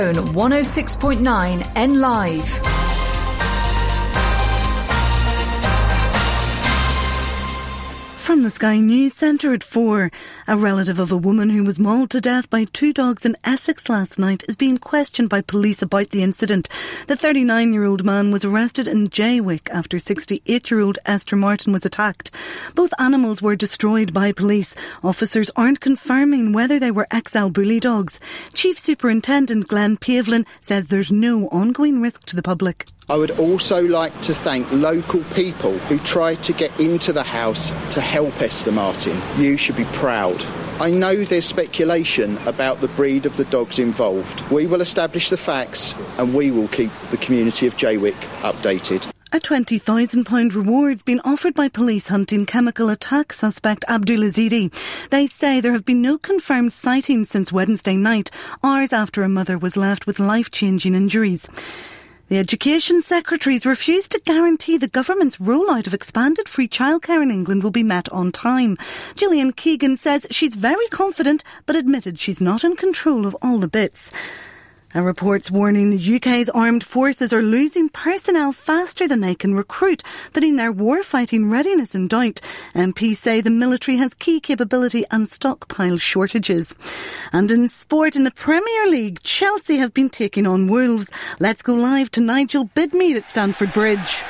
[0.00, 2.48] Zone 106.9 N Live.
[8.16, 10.10] From the Sky News Centre at 4,
[10.46, 13.90] a relative of a woman who was mauled to death by two dogs in Essex
[13.90, 16.70] last night is being questioned by police about the incident.
[17.10, 21.72] The 39 year old man was arrested in Jaywick after 68 year old Esther Martin
[21.72, 22.30] was attacked.
[22.76, 24.76] Both animals were destroyed by police.
[25.02, 28.20] Officers aren't confirming whether they were XL bully dogs.
[28.54, 32.86] Chief Superintendent Glenn Pavlin says there's no ongoing risk to the public.
[33.08, 37.70] I would also like to thank local people who tried to get into the house
[37.94, 39.20] to help Esther Martin.
[39.36, 40.40] You should be proud.
[40.80, 44.50] I know there's speculation about the breed of the dogs involved.
[44.50, 49.06] We will establish the facts and we will keep the community of Jaywick updated.
[49.32, 54.72] A £20,000 reward's been offered by police hunting chemical attack suspect Abdul Ezedi.
[55.10, 58.30] They say there have been no confirmed sightings since Wednesday night,
[58.64, 61.46] hours after a mother was left with life-changing injuries.
[62.30, 67.64] The Education Secretaries refused to guarantee the government's rollout of expanded free childcare in England
[67.64, 68.78] will be met on time.
[69.16, 73.66] Gillian Keegan says she's very confident, but admitted she's not in control of all the
[73.66, 74.12] bits.
[74.92, 80.02] A report's warning the UK's armed forces are losing personnel faster than they can recruit,
[80.32, 82.40] putting their warfighting readiness in doubt.
[82.74, 86.74] MPs say the military has key capability and stockpile shortages.
[87.32, 91.08] And in sport in the Premier League, Chelsea have been taking on Wolves.
[91.38, 94.24] Let's go live to Nigel Bidmead at Stamford Bridge.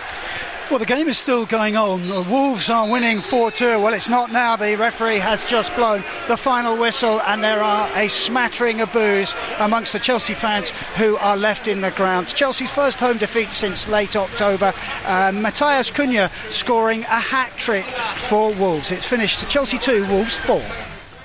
[0.70, 2.06] Well, the game is still going on.
[2.06, 3.80] The Wolves are winning 4 2.
[3.80, 4.54] Well, it's not now.
[4.54, 9.34] The referee has just blown the final whistle, and there are a smattering of boos
[9.58, 12.28] amongst the Chelsea fans who are left in the ground.
[12.28, 14.72] Chelsea's first home defeat since late October.
[15.06, 17.86] Uh, Matheus Cunha scoring a hat trick
[18.28, 18.92] for Wolves.
[18.92, 20.62] It's finished Chelsea 2, Wolves 4.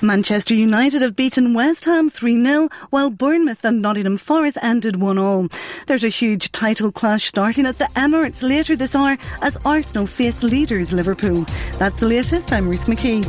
[0.02, 5.48] Manchester United have beaten West Ham 3-0, while Bournemouth and Nottingham Forest ended 1-all.
[5.86, 10.42] There's a huge title clash starting at the Emirates later this hour as Arsenal face
[10.42, 11.44] leaders Liverpool.
[11.78, 12.52] That's the latest.
[12.52, 13.24] I'm Ruth McKee.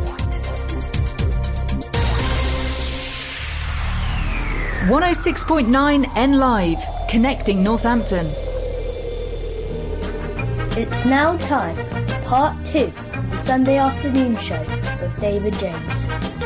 [4.87, 8.27] 106.9 N Live, connecting Northampton.
[10.79, 14.61] It's now time for part two of the Sunday afternoon show
[15.01, 16.36] with David James.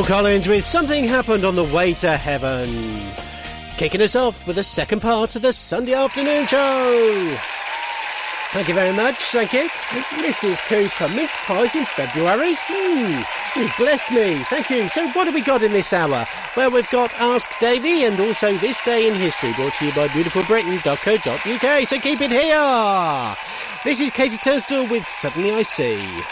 [0.00, 3.12] Phil Collins with Something Happened on the Way to Heaven.
[3.76, 7.36] Kicking us off with the second part of the Sunday afternoon show.
[8.52, 9.68] Thank you very much, thank you.
[9.68, 10.56] Mrs.
[10.68, 12.54] Cooper, mince pies in February?
[12.60, 14.88] Hmm, you bless me, thank you.
[14.88, 16.26] So what have we got in this hour?
[16.56, 20.08] Well, we've got Ask Davy and also This Day in History, brought to you by
[20.08, 23.36] beautifulbritain.co.uk, so keep it here.
[23.84, 26.22] This is KT Tunstall with Suddenly I See.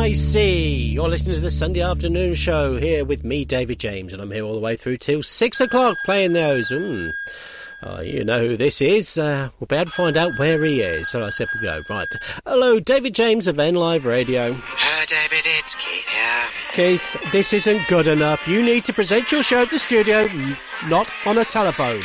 [0.00, 0.86] I See.
[0.86, 4.44] You're listening to the Sunday afternoon show here with me, David James, and I'm here
[4.44, 6.70] all the way through till six o'clock playing those.
[6.70, 7.12] Mm.
[7.82, 9.18] Oh, you know who this is.
[9.18, 11.10] Uh, we'll be able to find out where he is.
[11.10, 11.82] So I said we go.
[11.90, 12.08] Right.
[12.46, 14.54] Hello, David James of N Live Radio.
[14.54, 15.44] Hello, David.
[15.58, 16.46] It's Keith here.
[16.72, 18.48] Keith, this isn't good enough.
[18.48, 20.26] You need to present your show at the studio,
[20.86, 22.02] not on a telephone.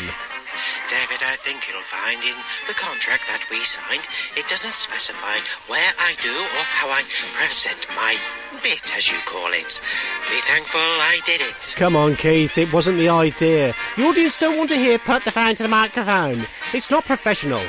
[1.46, 2.36] Think you'll find in
[2.68, 5.38] the contract that we signed, it doesn't specify
[5.68, 7.04] where I do or how I
[7.36, 8.18] present my
[8.64, 9.80] bit, as you call it.
[10.28, 11.76] Be thankful I did it.
[11.78, 12.58] Come on, Keith.
[12.58, 13.76] It wasn't the idea.
[13.96, 16.48] The audience don't want to hear put the Fan to the microphone.
[16.74, 17.62] It's not professional.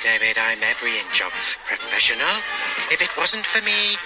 [0.00, 1.32] David, I'm every inch of
[1.66, 2.26] professional.
[2.90, 3.96] If it wasn't for me,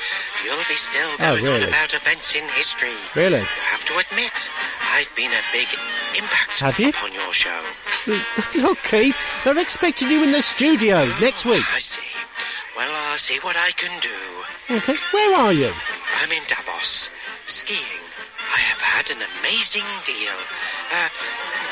[0.45, 1.63] you'll be still Oh, going really?
[1.63, 2.95] on about events in history.
[3.15, 3.39] Really?
[3.39, 4.51] You have to admit,
[4.93, 5.69] I've been a big
[6.19, 6.89] impact Have you?
[6.89, 7.63] upon your show.
[8.57, 11.65] Look, Keith, they're expecting you in the studio next week.
[11.73, 12.03] I see.
[12.77, 14.75] Well, I'll see what I can do.
[14.77, 15.73] Okay, where are you?
[16.21, 17.09] I'm in Davos,
[17.45, 18.03] skiing.
[18.53, 20.35] I have had an amazing deal.
[20.95, 21.09] Uh,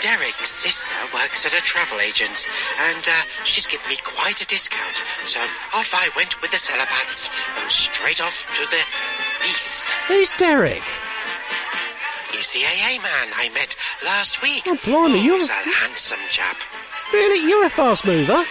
[0.03, 2.45] Derek's sister works at a travel agent's,
[2.91, 4.97] and uh, she's given me quite a discount.
[5.25, 5.39] So
[5.75, 7.31] off I went with the celebats
[7.63, 8.83] and straight off to the
[9.47, 9.93] east.
[10.09, 10.83] Who's Derek?
[12.33, 14.65] He's the AA man I met last week.
[14.67, 16.57] Oh, blimey, you're- He's a handsome chap.
[17.13, 17.49] Really?
[17.49, 18.45] You're a fast mover?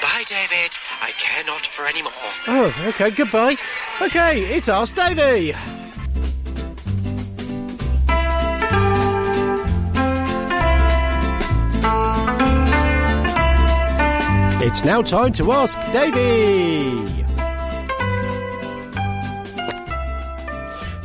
[0.00, 0.78] Bye, David.
[1.02, 2.12] I care not for any more.
[2.46, 3.56] Oh, okay, goodbye.
[4.00, 5.52] Okay, it's Ask Davey.
[14.62, 17.24] It's now time to ask Davy.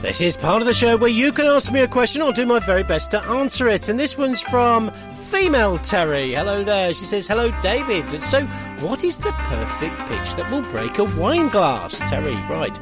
[0.01, 2.21] This is part of the show where you can ask me a question.
[2.21, 3.87] I'll do my very best to answer it.
[3.87, 4.91] And this one's from
[5.35, 6.33] female Terry.
[6.33, 6.93] Hello there.
[6.93, 8.21] She says, Hello, David.
[8.21, 8.45] So,
[8.79, 11.99] what is the perfect pitch that will break a wine glass?
[11.99, 12.79] Terry, right.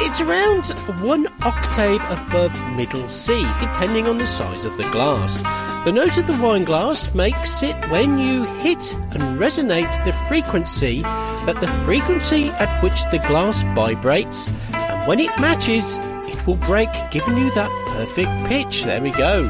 [0.00, 0.68] It's around
[1.02, 5.42] one octave above middle C, depending on the size of the glass.
[5.84, 11.02] The note of the wine glass makes it when you hit and resonate the frequency
[11.02, 15.98] that the frequency at which the glass vibrates, and when it matches,
[16.46, 18.84] will break, giving you that perfect pitch.
[18.84, 19.42] There we go.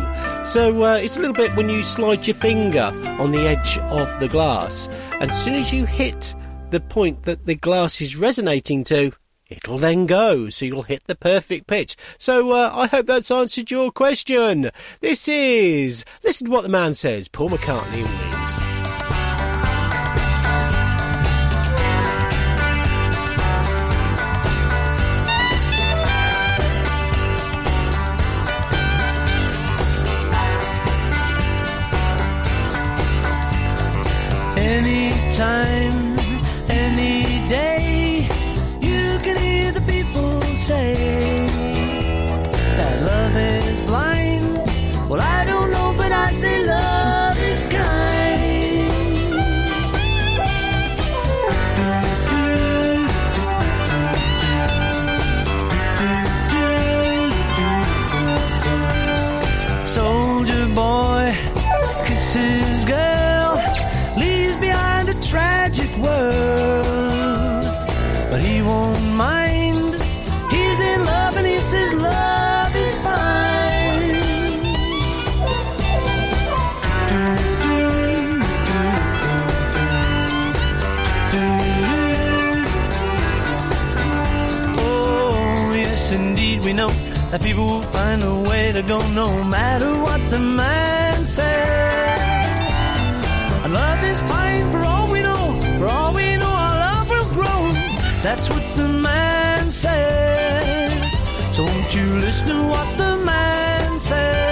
[0.45, 4.21] So uh, it's a little bit when you slide your finger on the edge of
[4.21, 4.89] the glass,
[5.21, 6.35] and as soon as you hit
[6.71, 9.13] the point that the glass is resonating to,
[9.49, 11.97] it'll then go, so you'll hit the perfect pitch.
[12.19, 14.71] So uh, I hope that's answered your question.
[15.01, 17.29] This is listen to what the man says.
[17.29, 18.82] Paul McCartney Wings.
[34.85, 36.02] Anytime, any
[87.33, 92.21] that people will find a way to go no matter what the man says.
[93.63, 95.59] Our love is fine for all we know.
[95.79, 97.73] For all we know, our love will grow.
[98.23, 101.11] That's what the man said.
[101.55, 104.52] So won't you listen to what the man said?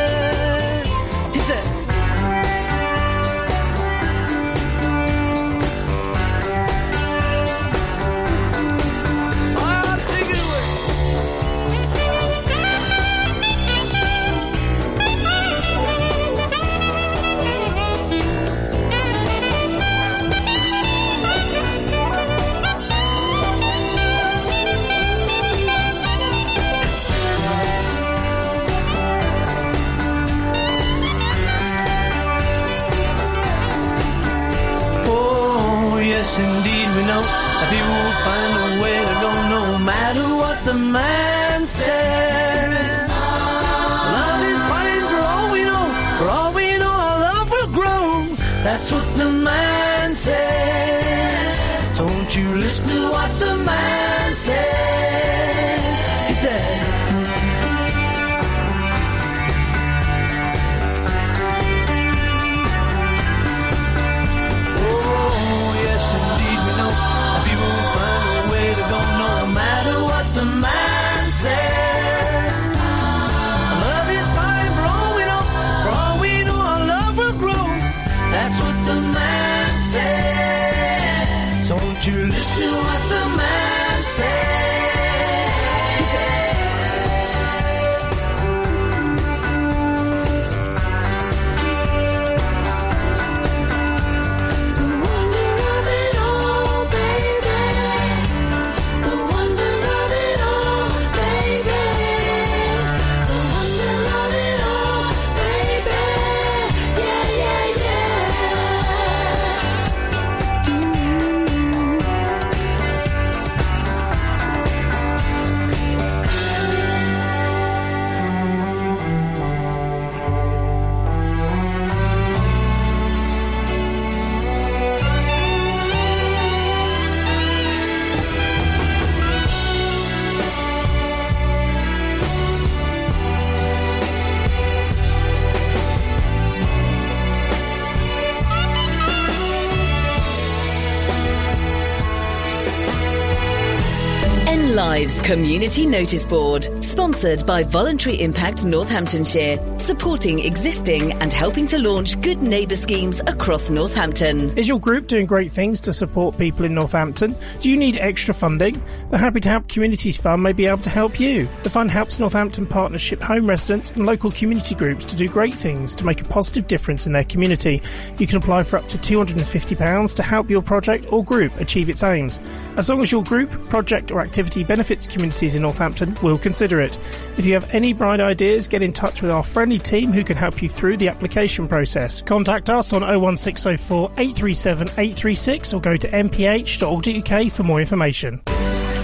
[145.31, 152.43] Community Notice Board, sponsored by Voluntary Impact Northamptonshire, supporting existing and helping to launch good
[152.43, 154.57] neighbour schemes across Northampton.
[154.57, 157.35] Is your group doing great things to support people in Northampton?
[157.61, 158.83] Do you need extra funding?
[159.09, 161.49] The Happy to Help Communities Fund may be able to help you.
[161.63, 165.95] The fund helps Northampton Partnership home residents and local community groups to do great things
[165.97, 167.81] to make a positive difference in their community.
[168.19, 172.03] You can apply for up to £250 to help your project or group achieve its
[172.03, 172.41] aims.
[172.77, 176.99] As long as your group, project or activity benefits communities in Northampton, we'll consider it.
[177.37, 179.43] If you have any bright ideas, get in touch with our
[179.79, 182.23] team who can help you through the application process.
[182.23, 188.41] Contact us on 01604 837 836 or go to mph.org.uk for more information.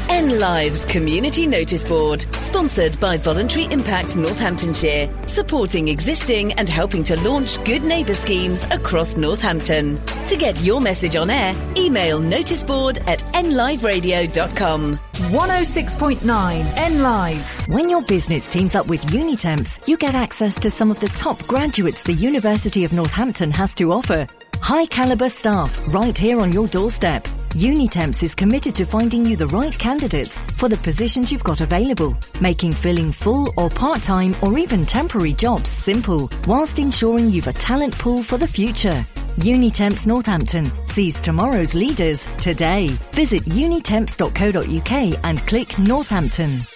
[0.08, 7.20] N Lives Community Notice Board, sponsored by Voluntary Impact Northamptonshire, supporting existing and helping to
[7.20, 10.00] launch good neighbour schemes across Northampton.
[10.28, 14.96] To get your message on air, email noticeboard at nliveradio.com.
[14.96, 17.68] 106.9 N Live.
[17.68, 21.38] When your business teams up with Unitemps, you get access to some of the top
[21.46, 24.28] graduates the University of Northampton has to offer.
[24.60, 27.26] High caliber staff right here on your doorstep.
[27.56, 32.14] Unitemps is committed to finding you the right candidates for the positions you've got available,
[32.38, 37.96] making filling full or part-time or even temporary jobs simple, whilst ensuring you've a talent
[37.96, 39.06] pool for the future.
[39.36, 42.88] Unitemps Northampton sees tomorrow's leaders today.
[43.12, 46.75] Visit unitemps.co.uk and click Northampton.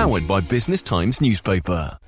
[0.00, 1.98] powered by Business Times newspaper.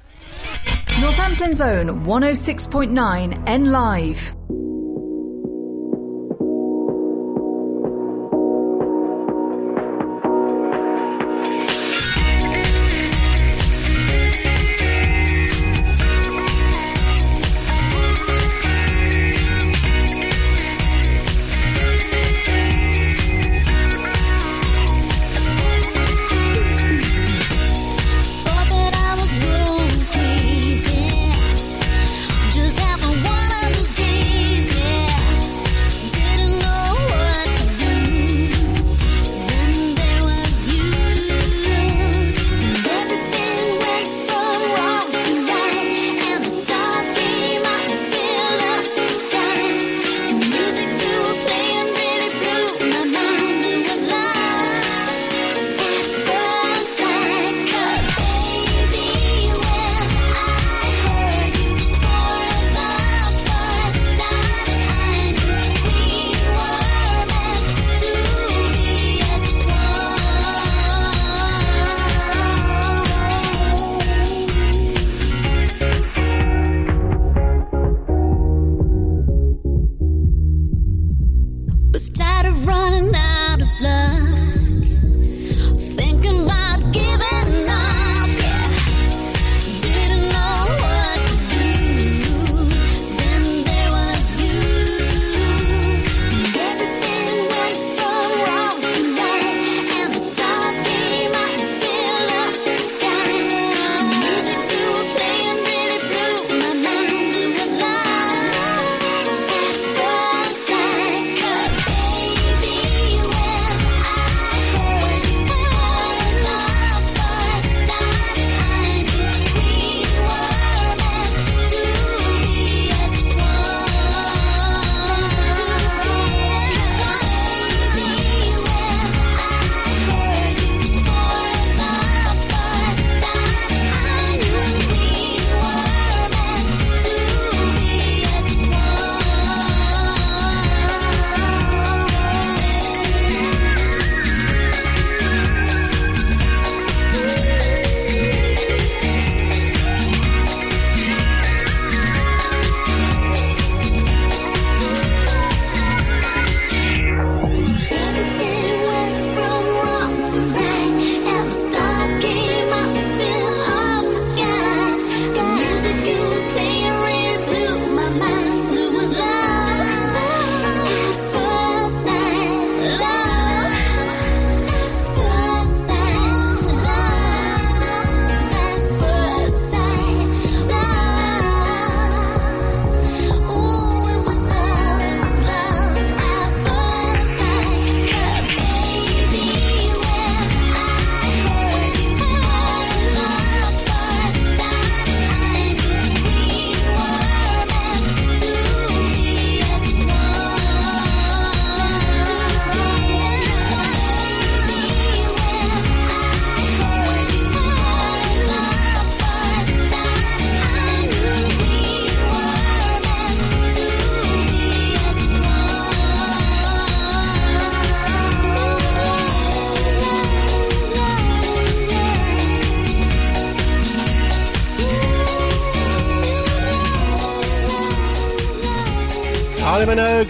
[1.02, 4.34] Northampton's own 106.9 N Live.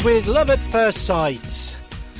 [0.04, 1.71] With Love at First Sight.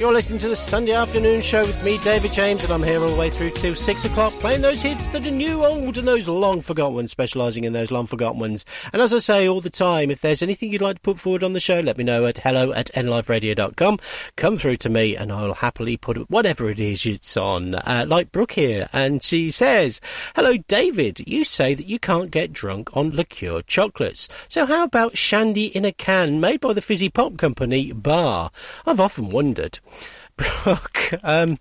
[0.03, 3.11] You're listening to the Sunday afternoon show with me, David James, and I'm here all
[3.11, 6.27] the way through till six o'clock, playing those hits that are new, old, and those
[6.27, 8.65] long forgotten ones, specialising in those long forgotten ones.
[8.93, 11.45] And as I say all the time, if there's anything you'd like to put forward
[11.45, 14.01] on the show, let me know at hello at nliveradio.com.
[14.35, 17.77] Come through to me, and I'll happily put whatever it is it's on.
[17.77, 20.01] Uh, like Brooke here, and she says,
[20.35, 21.23] "Hello, David.
[21.29, 24.29] You say that you can't get drunk on liqueur chocolates.
[24.49, 28.51] So how about shandy in a can made by the fizzy pop company Barr?
[28.85, 29.79] I've often wondered."
[30.37, 31.59] Brooke, um,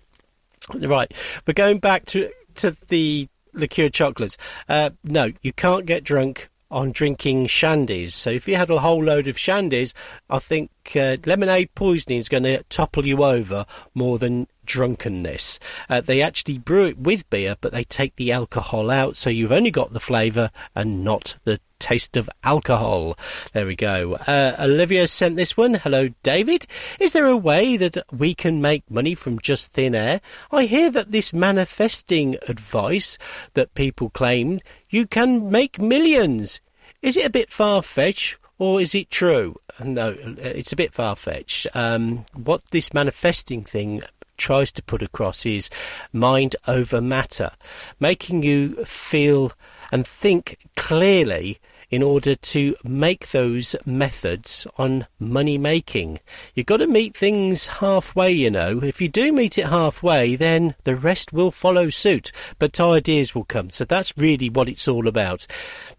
[0.76, 1.12] right,
[1.46, 4.38] but going back to to the liqueur chocolates.
[4.70, 8.12] Uh, no, you can't get drunk on drinking shandies.
[8.12, 9.94] So if you had a whole load of shandies,
[10.30, 15.60] I think uh, lemonade poisoning is going to topple you over more than drunkenness.
[15.90, 19.52] Uh, they actually brew it with beer, but they take the alcohol out, so you've
[19.52, 23.18] only got the flavour and not the taste of alcohol.
[23.54, 24.14] There we go.
[24.28, 25.74] Uh, Olivia sent this one.
[25.74, 26.68] Hello, David.
[27.00, 30.22] Is there a way that we can make money from just thin air?
[30.52, 33.18] I hear that this manifesting advice
[33.56, 36.62] that people claim you can make millions.
[37.02, 38.38] Is it a bit far fetched?
[38.60, 39.60] Or is it true?
[39.84, 41.66] No, it's a bit far fetched.
[41.74, 44.04] Um, what this manifesting thing
[44.42, 45.70] tries to put across is
[46.12, 47.52] mind over matter,
[48.00, 49.54] making you feel
[49.92, 51.60] and think clearly
[51.92, 56.20] in order to make those methods on money making.
[56.56, 58.80] You've got to meet things halfway, you know.
[58.82, 62.32] If you do meet it halfway, then the rest will follow suit.
[62.58, 63.70] But ideas will come.
[63.70, 65.46] So that's really what it's all about.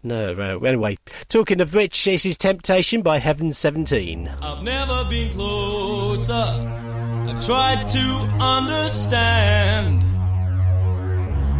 [0.01, 0.97] No, uh, anyway,
[1.29, 4.31] talking of which, this is Temptation by Heaven 17.
[4.41, 7.02] I've never been closer.
[7.35, 8.05] I tried to
[8.39, 10.01] understand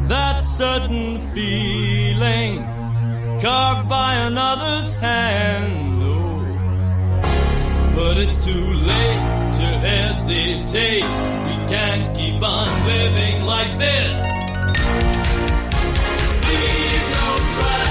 [0.08, 2.64] that certain feeling
[3.42, 6.04] carved by another's hand.
[6.04, 6.46] Oh,
[7.96, 11.04] but it's too late to hesitate.
[11.04, 14.16] We can't keep on living like this.
[16.48, 17.83] Leave no track.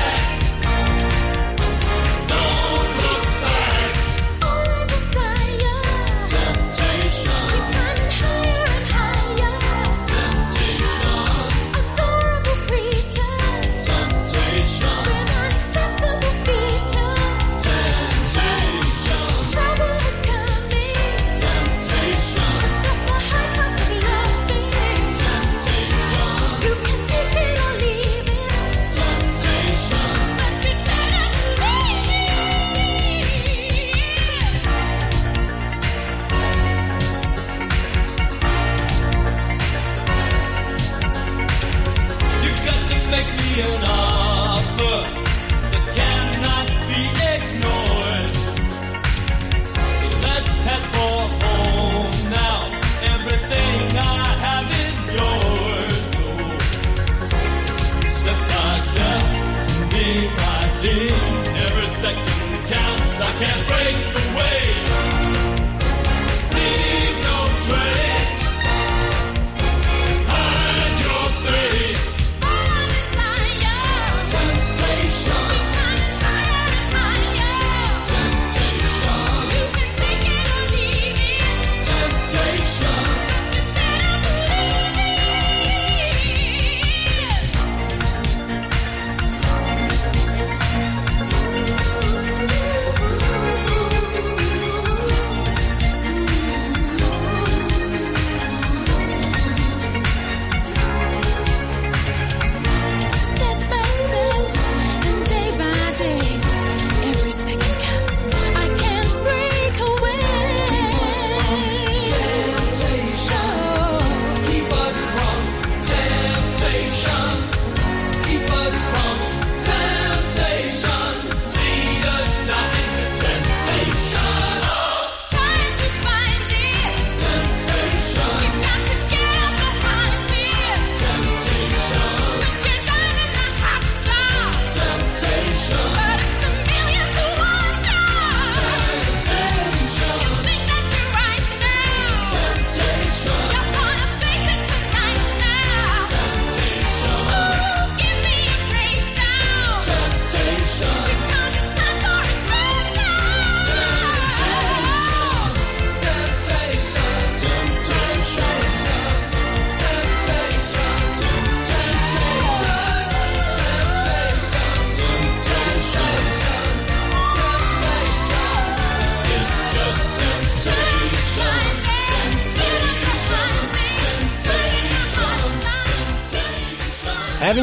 [43.55, 44.11] To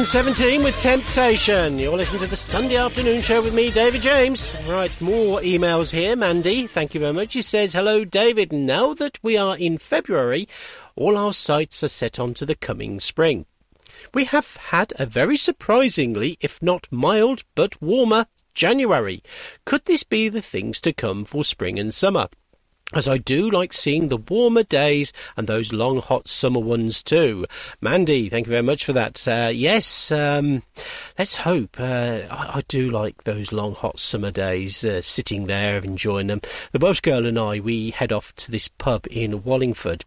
[0.04, 1.78] 17 with Temptation.
[1.78, 4.56] You're listening to the Sunday afternoon show with me, David James.
[4.66, 6.16] Right, more emails here.
[6.16, 7.32] Mandy, thank you very much.
[7.32, 8.52] She says, Hello, David.
[8.52, 10.48] Now that we are in February,
[10.96, 13.46] all our sights are set on to the coming spring.
[14.14, 19.22] We have had a very surprisingly, if not mild, but warmer January.
[19.64, 22.28] Could this be the things to come for spring and summer?
[22.92, 27.46] As I do like seeing the warmer days and those long hot summer ones too.
[27.80, 29.28] Mandy, thank you very much for that.
[29.28, 30.64] Uh, yes, um,
[31.16, 31.78] let's hope.
[31.78, 36.40] Uh, I, I do like those long hot summer days, uh, sitting there enjoying them.
[36.72, 40.04] The Welsh girl and I, we head off to this pub in Wallingford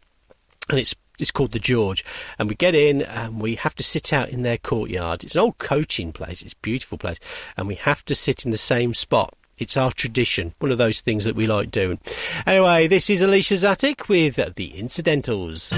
[0.69, 2.03] and it's it's called the George,
[2.39, 5.23] and we get in and we have to sit out in their courtyard.
[5.23, 6.41] It's an old coaching place.
[6.41, 7.19] It's a beautiful place,
[7.55, 9.35] and we have to sit in the same spot.
[9.59, 11.99] It's our tradition, one of those things that we like doing.
[12.45, 15.71] Anyway, this is Alisha's Attic with the Incidentals.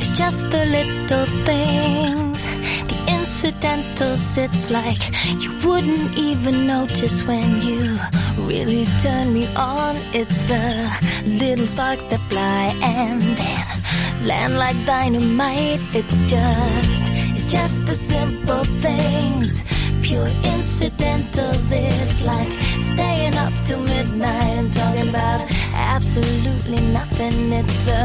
[0.00, 4.38] It's just the little things, the incidentals.
[4.38, 4.98] It's like
[5.42, 7.98] you wouldn't even notice when you
[8.46, 9.96] really turn me on.
[10.14, 10.90] It's the
[11.26, 15.80] little sparks that fly and then land like dynamite.
[15.92, 17.04] It's just,
[17.36, 19.60] it's just the simple things,
[20.02, 21.72] pure incidentals.
[21.72, 22.50] It's like
[22.80, 27.52] staying up till midnight and talking about absolutely nothing.
[27.52, 28.04] It's the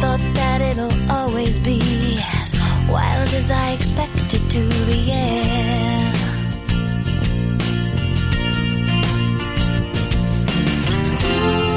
[0.00, 2.54] thought that it'll always be as
[2.88, 4.98] wild as I expect it to be.
[5.12, 6.12] Yeah.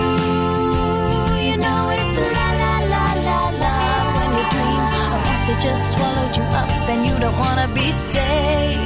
[0.05, 3.75] Ooh, you know it's la la la la la
[4.15, 8.84] when you dream a monster just swallowed you up and you don't wanna be saved.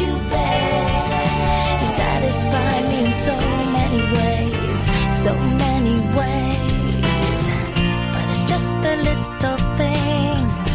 [0.00, 0.12] You.
[1.80, 3.36] You satisfy me in so
[3.78, 4.78] many ways,
[5.24, 5.32] so
[5.64, 7.40] many ways.
[8.12, 10.72] But it's just the little things,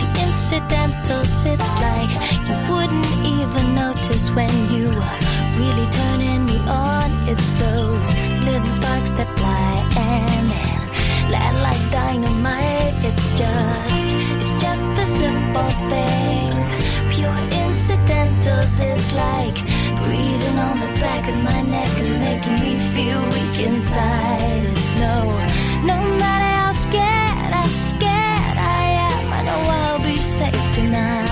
[0.00, 1.44] the incidentals.
[1.52, 2.10] It's like
[2.48, 5.18] you wouldn't even notice when you are
[5.60, 7.08] really turning me on.
[7.28, 8.08] It's those
[8.46, 12.94] little sparks that fly and then land like dynamite.
[13.08, 14.08] It's just,
[14.40, 16.66] it's just the simple things,
[18.46, 18.80] incidentals.
[18.80, 19.54] It's like
[19.96, 24.64] breathing on the back of my neck and making me feel weak inside.
[24.64, 25.24] It's no,
[25.84, 31.25] no matter how scared, how scared I am, I know I'll be safe tonight.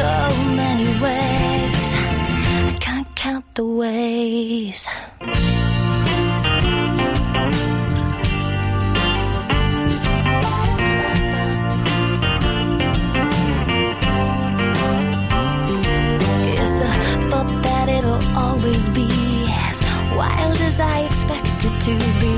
[0.00, 1.88] So many ways.
[1.94, 4.80] I can't count the ways.
[16.62, 16.92] is the
[17.30, 19.08] thought that it'll always be
[19.68, 19.78] as
[20.20, 22.36] wild as I expect it to be.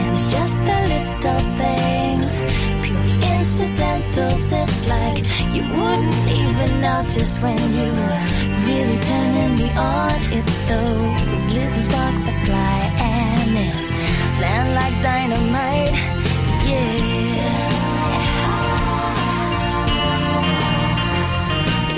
[0.00, 2.32] And it's just the little things,
[3.58, 4.52] incidentals.
[4.52, 5.18] It's like
[5.54, 8.20] you wouldn't even notice when you were
[8.66, 10.12] really turning me on.
[10.32, 13.84] It's those little sparks that fly and then
[14.40, 15.94] land like dynamite.
[16.68, 17.18] Yeah.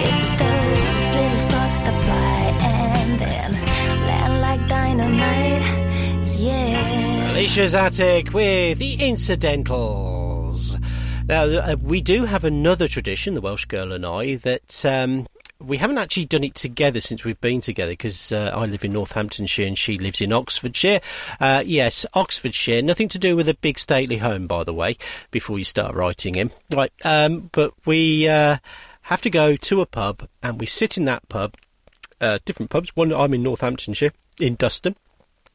[0.07, 3.53] It's those little sparks that fly and then
[4.09, 5.65] land like dynamite.
[6.39, 7.33] Yeah.
[7.35, 10.77] Alisha's Attic with the Incidentals.
[11.31, 15.29] Now, uh, we do have another tradition, the Welsh girl and I, that um,
[15.61, 18.93] we haven't actually done it together since we've been together because uh, I live in
[18.93, 21.01] Northamptonshire and she lives in Oxfordshire.
[21.39, 22.83] Uh, yes, Oxfordshire.
[22.83, 24.97] Nothing to do with a big stately home, by the way,
[25.31, 26.51] before you start writing him.
[26.75, 28.57] Right, um, but we uh,
[29.03, 31.55] have to go to a pub and we sit in that pub,
[32.21, 32.97] uh, different pubs.
[32.97, 34.97] One, I'm in Northamptonshire, in Duston.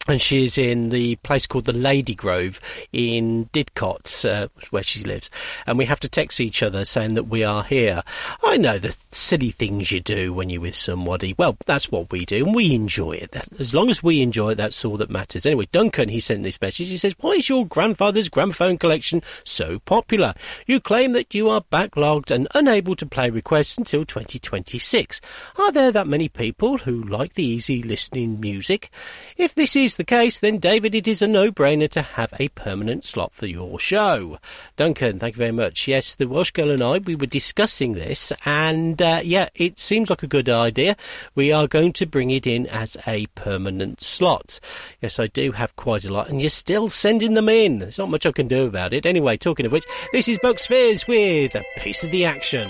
[0.07, 2.59] And she's in the place called the Ladygrove
[2.93, 5.31] in Didcot, uh, where she lives.
[5.65, 8.03] And we have to text each other saying that we are here.
[8.43, 11.33] I know the silly things you do when you're with somebody.
[11.35, 13.35] Well, that's what we do, and we enjoy it.
[13.57, 15.45] As long as we enjoy it, that's all that matters.
[15.45, 16.89] Anyway, Duncan, he sent this message.
[16.89, 20.35] He says, Why is your grandfather's gramophone collection so popular?
[20.67, 25.19] You claim that you are backlogged and unable to play requests until 2026.
[25.57, 28.91] Are there that many people who like the easy listening music?
[29.37, 33.03] If this is the case, then David, it is a no-brainer to have a permanent
[33.03, 34.39] slot for your show.
[34.75, 35.87] Duncan, thank you very much.
[35.87, 40.09] Yes, the Welsh girl and I, we were discussing this, and uh, yeah, it seems
[40.09, 40.95] like a good idea.
[41.35, 44.59] We are going to bring it in as a permanent slot.
[45.01, 47.79] Yes, I do have quite a lot, and you're still sending them in.
[47.79, 49.05] There's not much I can do about it.
[49.05, 52.69] Anyway, talking of which, this is Bucks Fizz with a piece of the action.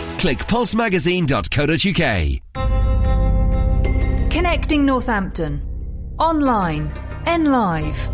[0.21, 2.01] click pulsemagazine.co.uk.
[4.31, 5.59] Connecting Northampton.
[6.19, 6.93] Online.
[7.25, 8.10] N Live.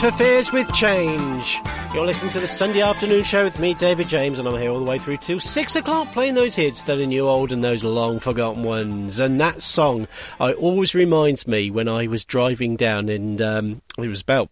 [0.00, 1.58] For Fears with Change.
[1.94, 4.78] You're listening to the Sunday afternoon show with me, David James, and I'm here all
[4.78, 7.82] the way through till six o'clock playing those hits that are new, old, and those
[7.82, 9.18] long forgotten ones.
[9.18, 10.06] And that song,
[10.38, 14.50] I always reminds me when I was driving down, and um, it was about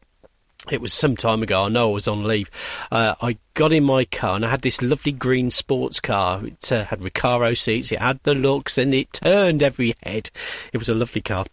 [0.71, 1.65] it was some time ago.
[1.65, 2.51] I know I was on leave.
[2.91, 6.43] Uh, I got in my car and I had this lovely green sports car.
[6.47, 7.93] It uh, had Recaro seats.
[7.93, 10.31] It had the looks and it turned every head.
[10.73, 11.45] It was a lovely car.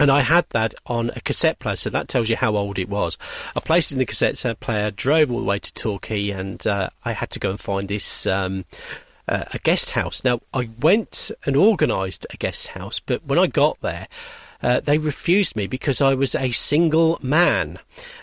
[0.00, 2.88] And I had that on a cassette player, so that tells you how old it
[2.88, 3.18] was.
[3.54, 6.88] I placed it in the cassette player, drove all the way to Torquay, and uh,
[7.04, 8.64] I had to go and find this um,
[9.28, 10.24] uh, a guest house.
[10.24, 14.08] Now I went and organised a guest house, but when I got there,
[14.62, 17.78] uh, they refused me because I was a single man,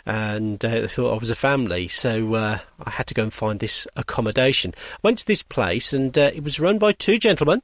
[0.06, 1.88] and uh, they thought I was a family.
[1.88, 4.74] So uh, I had to go and find this accommodation.
[5.04, 7.62] Went to this place, and uh, it was run by two gentlemen,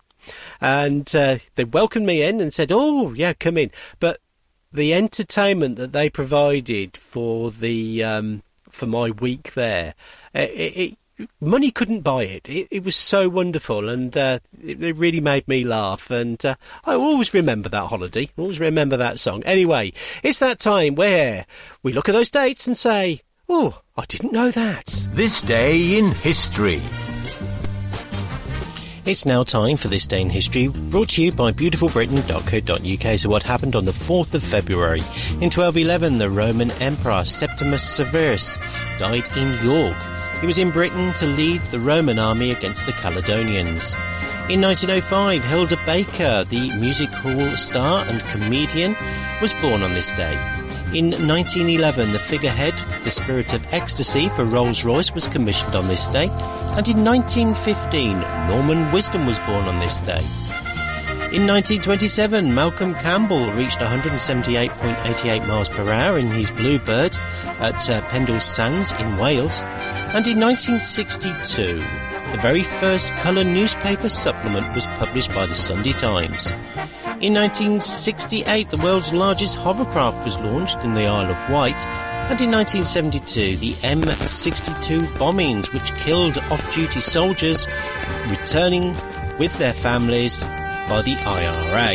[0.61, 4.19] and uh, they welcomed me in and said, "Oh, yeah, come in." But
[4.71, 9.93] the entertainment that they provided for the um, for my week there,
[10.35, 12.49] uh, it, it, money couldn't buy it.
[12.49, 16.09] It, it was so wonderful, and uh, it, really made me laugh.
[16.09, 16.55] And uh,
[16.85, 18.29] I always remember that holiday.
[18.37, 19.43] Always remember that song.
[19.43, 19.93] Anyway,
[20.23, 21.45] it's that time where
[21.83, 26.11] we look at those dates and say, "Oh, I didn't know that." This day in
[26.11, 26.81] history.
[29.05, 33.19] It's now time for This Day in History, brought to you by beautifulbritain.co.uk.
[33.19, 35.01] So what happened on the 4th of February?
[35.41, 38.57] In 1211, the Roman Emperor Septimus Severus
[38.97, 39.97] died in York.
[40.39, 43.93] He was in Britain to lead the Roman army against the Caledonians.
[44.49, 48.95] In 1905, Hilda Baker, the music hall star and comedian,
[49.41, 50.62] was born on this day.
[50.93, 56.27] In 1911, the figurehead, The Spirit of Ecstasy for Rolls-Royce was commissioned on this day.
[56.77, 60.21] And in 1915, Norman Wisdom was born on this day.
[61.33, 67.17] In 1927, Malcolm Campbell reached 178.88 miles per hour in his Bluebird
[67.57, 69.63] at uh, Pendine Sands in Wales.
[70.13, 71.77] And in 1962,
[72.33, 76.51] the very first colour newspaper supplement was published by the Sunday Times.
[77.23, 82.51] In 1968, the world's largest hovercraft was launched in the Isle of Wight, and in
[82.51, 87.65] 1972, the M62 bombings, which killed off-duty soldiers
[88.27, 88.93] returning
[89.39, 91.93] with their families by the IRA.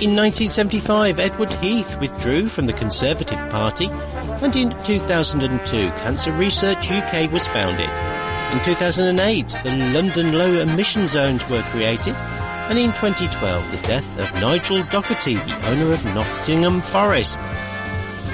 [0.00, 7.30] In 1975, Edward Heath withdrew from the Conservative Party, and in 2002, Cancer Research UK
[7.30, 7.90] was founded.
[8.56, 12.16] In 2008, the London Low Emission Zones were created,
[12.68, 17.40] and in 2012, the death of Nigel Doughty, the owner of Nottingham Forest.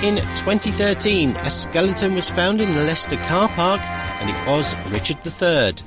[0.02, 3.80] In 2013, a skeleton was found in the Leicester car park,
[4.20, 5.84] and it was Richard III.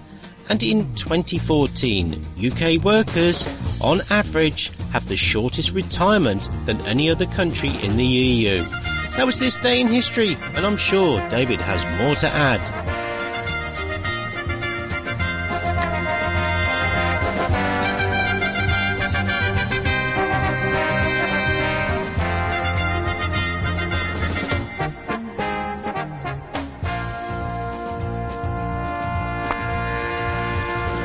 [0.49, 3.47] And in 2014, UK workers,
[3.80, 8.63] on average, have the shortest retirement than any other country in the EU.
[9.15, 13.11] That was this day in history, and I'm sure David has more to add.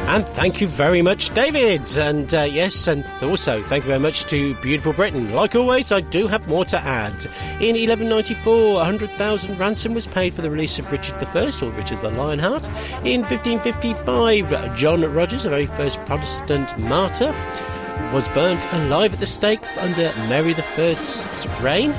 [0.09, 1.99] And thank you very much, David.
[1.99, 5.35] And uh, yes, and also thank you very much to Beautiful Britain.
[5.35, 7.27] Like always, I do have more to add.
[7.61, 12.11] In 1194, 100,000 ransom was paid for the release of Richard I, or Richard the
[12.11, 12.69] Lionheart.
[13.05, 17.35] In 1555, John Rogers, the very first Protestant martyr,
[18.15, 21.93] was burnt alive at the stake under Mary I's reign.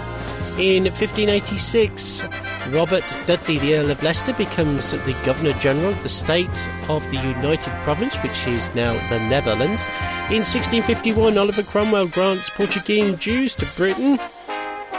[0.60, 2.24] In 1586,
[2.70, 7.18] Robert Dudley, the Earl of Leicester, becomes the Governor General of the state of the
[7.18, 9.86] United Province, which is now the Netherlands.
[10.32, 14.18] In 1651, Oliver Cromwell grants Portuguese Jews to Britain.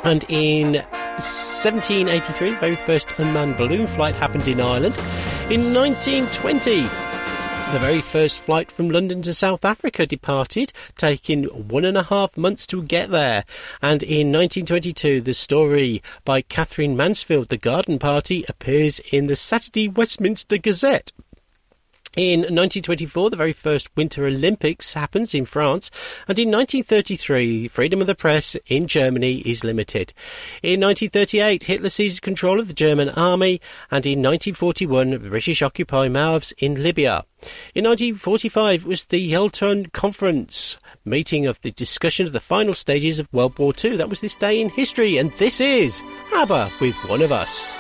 [0.05, 4.97] And in 1783, the very first unmanned balloon flight happened in Ireland.
[5.51, 6.83] In 1920,
[7.73, 12.35] the very first flight from London to South Africa departed, taking one and a half
[12.35, 13.45] months to get there.
[13.83, 19.87] And in 1922, the story by Katherine Mansfield, The Garden Party, appears in the Saturday
[19.87, 21.13] Westminster Gazette.
[22.19, 25.89] In 1924, the very first Winter Olympics happens in France,
[26.27, 30.13] and in 1933, freedom of the press in Germany is limited.
[30.61, 33.61] In 1938, Hitler seizes control of the German army,
[33.93, 37.25] and in 1941, the British occupy Mouves in Libya.
[37.77, 43.33] In 1945 was the Yalta Conference, meeting of the discussion of the final stages of
[43.33, 43.97] World War II.
[43.97, 46.03] That was this day in history, and this is
[46.35, 47.73] ABBA with One of Us.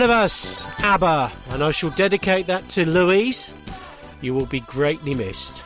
[0.00, 3.52] One of us, ABBA, and I shall dedicate that to Louise.
[4.22, 5.59] You will be greatly missed.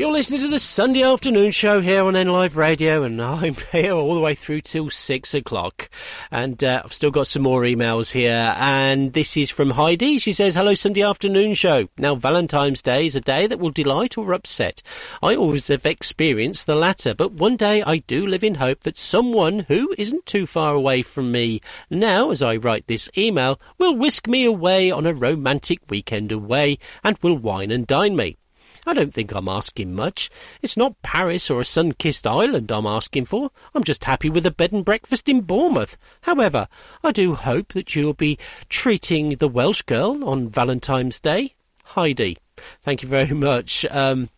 [0.00, 3.92] You're listening to the Sunday afternoon show here on N Live Radio, and I'm here
[3.92, 5.90] all the way through till six o'clock.
[6.30, 10.16] And uh, I've still got some more emails here, and this is from Heidi.
[10.16, 11.86] She says, "Hello, Sunday afternoon show.
[11.98, 14.82] Now, Valentine's Day is a day that will delight or upset.
[15.22, 18.96] I always have experienced the latter, but one day I do live in hope that
[18.96, 21.60] someone who isn't too far away from me
[21.90, 26.78] now, as I write this email, will whisk me away on a romantic weekend away,
[27.04, 28.38] and will wine and dine me."
[28.86, 30.30] I don't think I'm asking much.
[30.62, 33.50] It's not Paris or a sun-kissed island I'm asking for.
[33.74, 35.96] I'm just happy with a bed and breakfast in Bournemouth.
[36.22, 36.68] However,
[37.04, 38.38] I do hope that you'll be
[38.68, 41.54] treating the Welsh girl on Valentine's Day.
[41.84, 42.38] Heidi.
[42.82, 43.84] Thank you very much.
[43.90, 44.28] Um,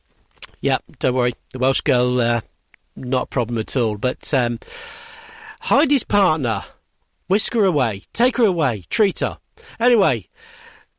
[0.61, 1.35] yeah, don't worry.
[1.53, 2.41] The Welsh girl, uh,
[2.97, 3.97] not a problem at all.
[3.97, 4.59] But um,
[5.63, 6.65] Heidi's partner,
[7.29, 9.39] whisk her away, take her away, treat her.
[9.79, 10.29] Anyway,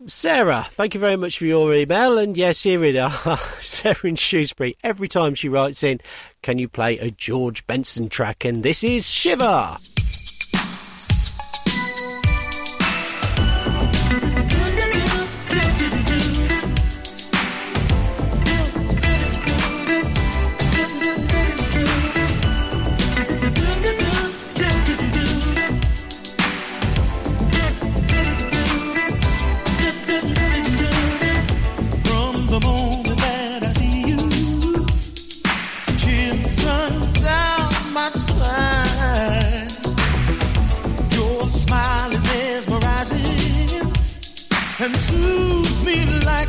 [0.05, 2.17] Sarah, thank you very much for your email.
[2.17, 3.11] And yes, here we are.
[3.61, 4.75] Sarah in Shrewsbury.
[4.83, 6.01] Every time she writes in,
[6.41, 8.43] can you play a George Benson track?
[8.43, 9.77] And this is Shiver.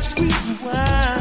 [0.05, 1.14] Sweet wine.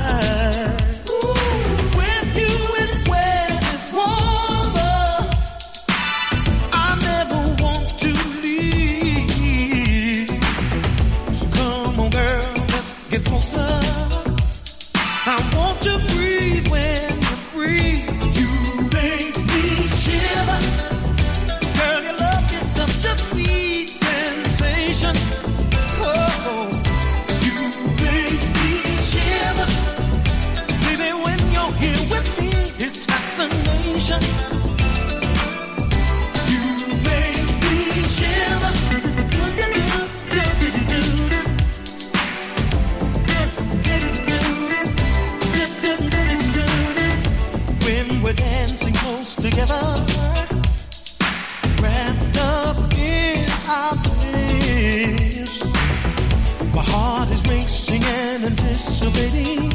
[58.45, 59.69] Anticipating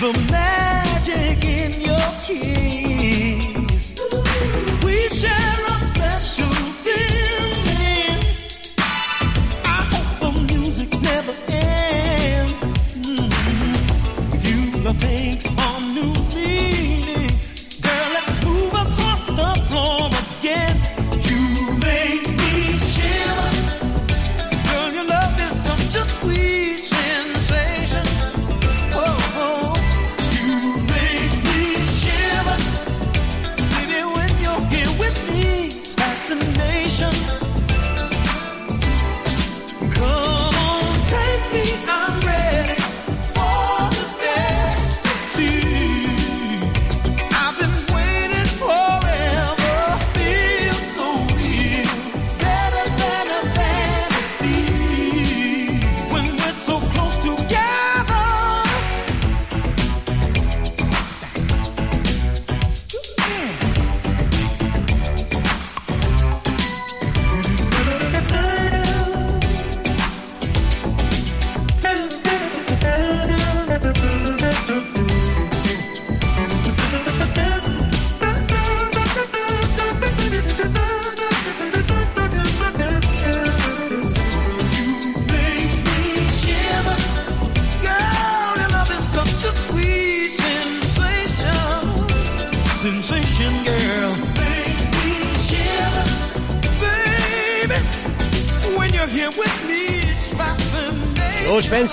[0.00, 2.97] the magic in your kiss.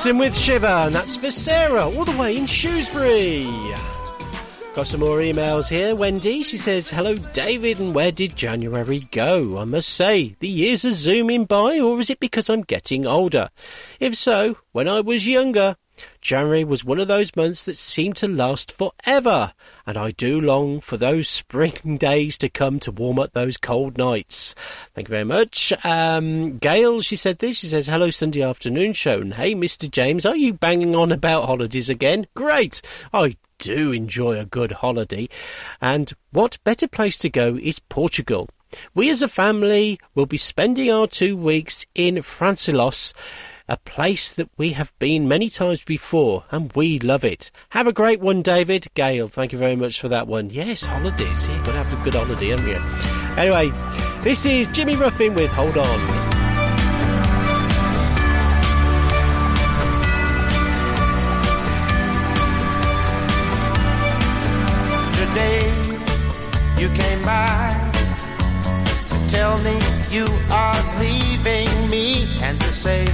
[0.05, 3.47] George with Shiver, and that's for Sarah, all the way in Shrewsbury.
[4.75, 5.95] Got some more emails here.
[5.95, 9.57] Wendy, she says, Hello, David, and where did January go?
[9.57, 13.49] I must say, the years are zooming by, or is it because I'm getting older?
[13.99, 15.75] If so, when I was younger,
[16.21, 19.53] January was one of those months that seemed to last forever,
[19.85, 23.97] and I do long for those spring days to come to warm up those cold
[23.97, 24.55] nights.
[24.93, 25.73] Thank you very much.
[25.83, 27.57] Um, Gail, she said this.
[27.57, 29.21] She says, Hello, Sunday afternoon show.
[29.21, 29.89] And hey, Mr.
[29.89, 32.27] James, are you banging on about holidays again?
[32.33, 32.81] Great.
[33.13, 35.29] I do enjoy a good holiday.
[35.81, 38.49] And what better place to go is Portugal.
[38.93, 43.13] We as a family will be spending our two weeks in Francilos,
[43.67, 47.49] a place that we have been many times before, and we love it.
[47.69, 48.87] Have a great one, David.
[48.93, 50.49] Gail, thank you very much for that one.
[50.49, 51.49] Yes, holidays.
[51.49, 53.41] You've got to have a good holiday, haven't you?
[53.41, 53.71] Anyway,
[54.23, 55.99] this is Jimmy Ruffin with Hold On.
[65.15, 65.65] Today
[66.77, 67.91] you came by
[69.09, 69.79] to tell me
[70.09, 73.05] you are leaving me and to say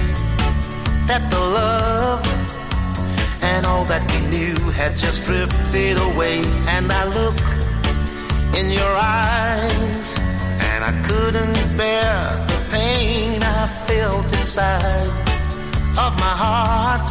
[1.06, 2.24] that the love
[3.42, 6.38] and all that we knew had just drifted away.
[6.74, 7.40] And I look
[8.58, 10.14] in your eyes
[10.68, 12.14] and I couldn't bear
[12.50, 15.08] the pain I felt inside
[16.04, 17.08] of my heart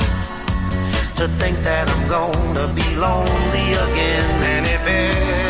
[1.17, 4.29] to think that I'm gonna be lonely again.
[4.53, 5.40] And if ever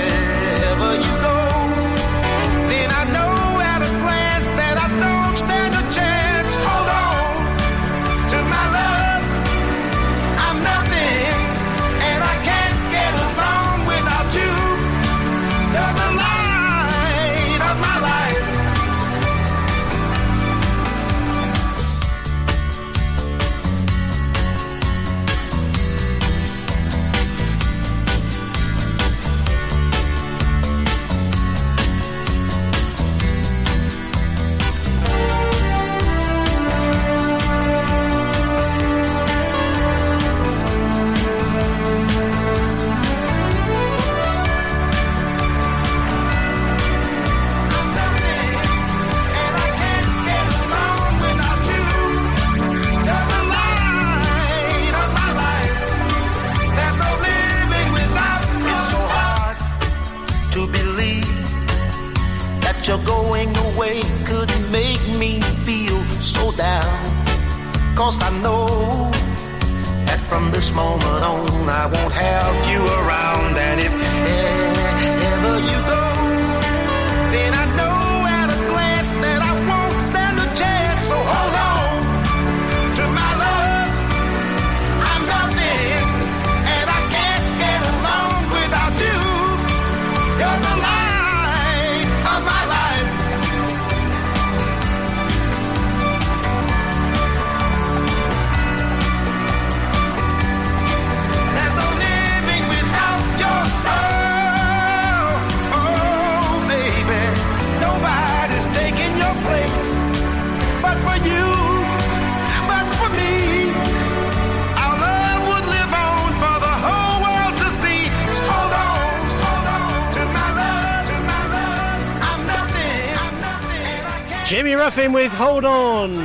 [125.21, 126.15] with Hold On.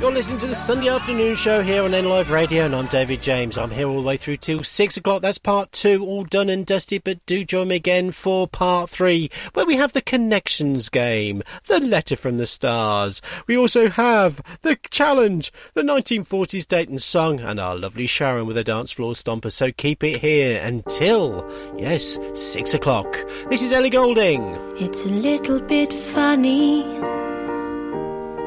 [0.00, 3.20] You're listening to the Sunday afternoon show here on N Live Radio, and I'm David
[3.20, 3.58] James.
[3.58, 5.20] I'm here all the way through till six o'clock.
[5.20, 7.02] That's part two, all done and dusted.
[7.02, 11.80] But do join me again for part three, where we have the connections game, the
[11.80, 13.20] letter from the stars.
[13.48, 18.62] We also have the challenge, the 1940s Dayton song, and our lovely Sharon with a
[18.62, 19.50] dance floor stomper.
[19.50, 23.12] So keep it here until yes, six o'clock.
[23.50, 24.54] This is Ellie Goulding.
[24.76, 26.84] It's a little bit funny,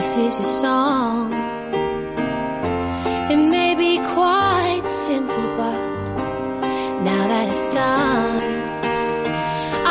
[0.00, 1.30] this is your song.
[3.32, 5.80] It may be quite simple, but
[7.10, 8.42] now that it's done,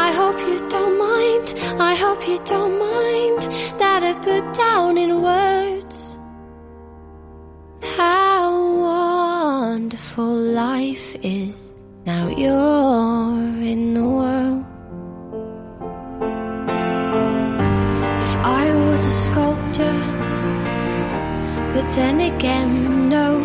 [0.07, 1.47] I hope you don't mind.
[1.91, 3.41] I hope you don't mind
[3.81, 6.17] that I put down in words
[7.97, 8.49] how
[8.89, 10.33] wonderful
[10.65, 11.75] life is.
[12.07, 14.65] Now you're in the world.
[18.25, 19.58] If I was a sculptor,
[21.73, 23.37] but then again, no.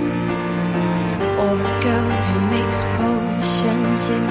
[1.42, 4.24] Or a girl who makes potions in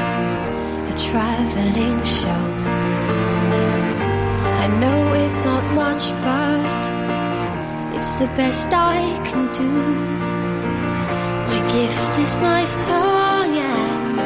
[0.91, 2.44] a traveling show.
[4.64, 6.82] I know it's not much, but
[7.95, 9.72] it's the best I can do.
[11.49, 14.18] My gift is my song, and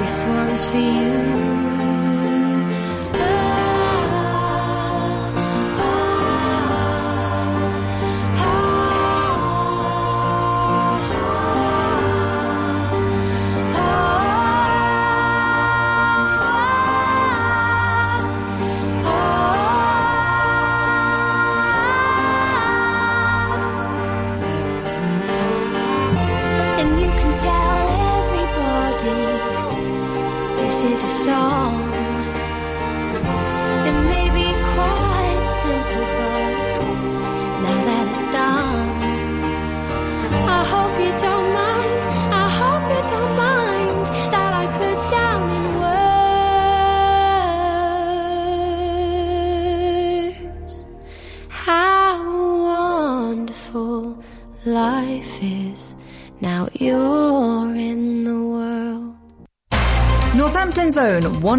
[0.00, 1.77] this one's for you.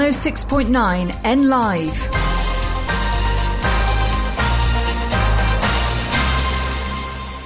[0.10, 1.95] 106.9 N Live.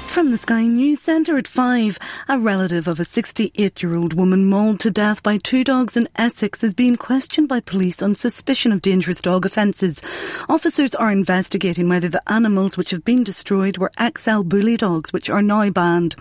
[0.07, 1.99] From the Sky News Centre at 5,
[2.29, 6.07] a relative of a 68 year old woman mauled to death by two dogs in
[6.15, 10.01] Essex is being questioned by police on suspicion of dangerous dog offences.
[10.47, 15.29] Officers are investigating whether the animals which have been destroyed were XL bully dogs, which
[15.29, 16.15] are now banned.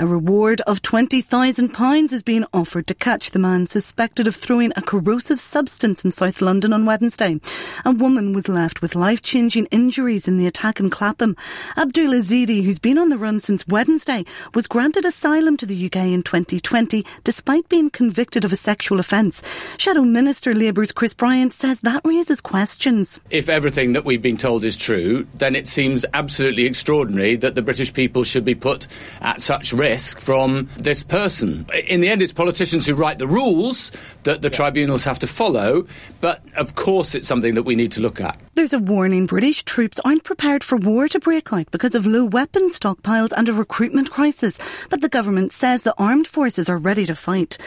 [0.00, 4.82] A reward of £20,000 is being offered to catch the man suspected of throwing a
[4.82, 7.38] corrosive substance in South London on Wednesday.
[7.84, 11.36] A woman was left with life-changing injuries in the attack in Clapham.
[11.76, 15.96] Abdul Ezedi, who's been on the run since Wednesday, was granted asylum to the UK
[15.96, 19.44] in 2020 despite being convicted of a sexual offence.
[19.76, 23.20] Shadow Minister Labour's Chris Bryant says that raises questions.
[23.30, 27.62] If everything that we've been told is true, then it seems absolutely extraordinary that the
[27.62, 28.88] British people should be put
[29.20, 29.83] at such risk
[30.20, 31.66] from this person.
[31.88, 33.92] In the end, it's politicians who write the rules
[34.22, 35.86] that the tribunals have to follow,
[36.20, 38.40] but of course it's something that we need to look at.
[38.54, 42.24] There's a warning British troops aren't prepared for war to break out because of low
[42.24, 44.58] weapon stockpiles and a recruitment crisis,
[44.90, 47.58] but the government says the armed forces are ready to fight.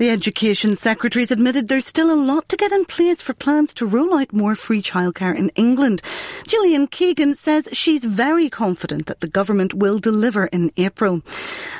[0.00, 3.74] The Education Secretary has admitted there's still a lot to get in place for plans
[3.74, 6.00] to roll out more free childcare in England.
[6.46, 11.20] Gillian Keegan says she's very confident that the government will deliver in April.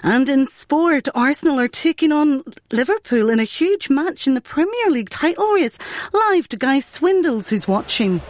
[0.02, 4.90] And in sport, Arsenal are taking on Liverpool in a huge match in the Premier
[4.90, 5.78] League title race.
[6.12, 8.20] Live to Guy Swindells, who's watching.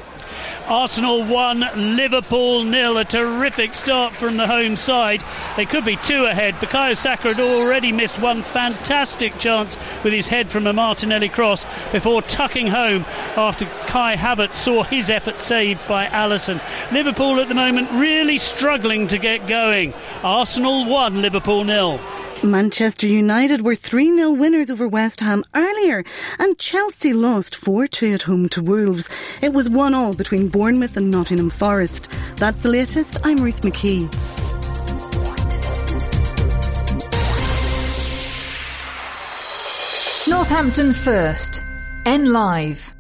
[0.66, 2.98] Arsenal 1, Liverpool nil.
[2.98, 5.24] A terrific start from the home side.
[5.57, 6.55] They could be two ahead.
[6.55, 11.66] Bukayo Saka had already missed one fantastic chance with his head from a Martinelli cross
[11.90, 13.05] before tucking home
[13.36, 16.61] after Kai Havertz saw his effort saved by Alisson.
[16.93, 19.93] Liverpool at the moment really struggling to get going.
[20.23, 21.98] Arsenal 1, Liverpool nil.
[22.43, 26.03] Manchester United were 3 0 winners over West Ham earlier,
[26.39, 29.09] and Chelsea lost 4 2 at home to Wolves.
[29.43, 32.11] It was 1 all between Bournemouth and Nottingham Forest.
[32.37, 33.19] That's the latest.
[33.25, 34.09] I'm Ruth McKee.
[40.27, 41.62] Northampton First.
[42.07, 42.95] N Live.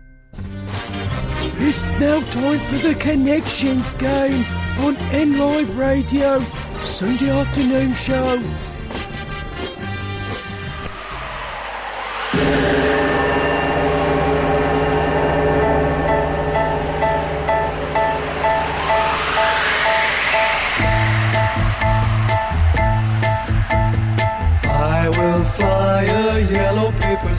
[1.62, 4.44] It's now time for the Connections game
[4.80, 6.40] on N Live Radio,
[6.80, 8.79] Sunday afternoon show.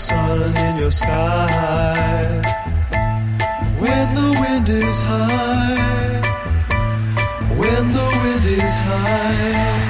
[0.01, 2.41] Sun in your sky.
[3.81, 6.21] When the wind is high,
[7.61, 9.80] when the wind is high,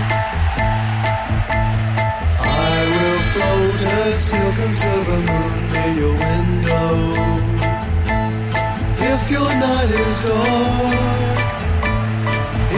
[4.14, 7.14] silken silver moon near your window.
[9.12, 11.40] If your night is dark,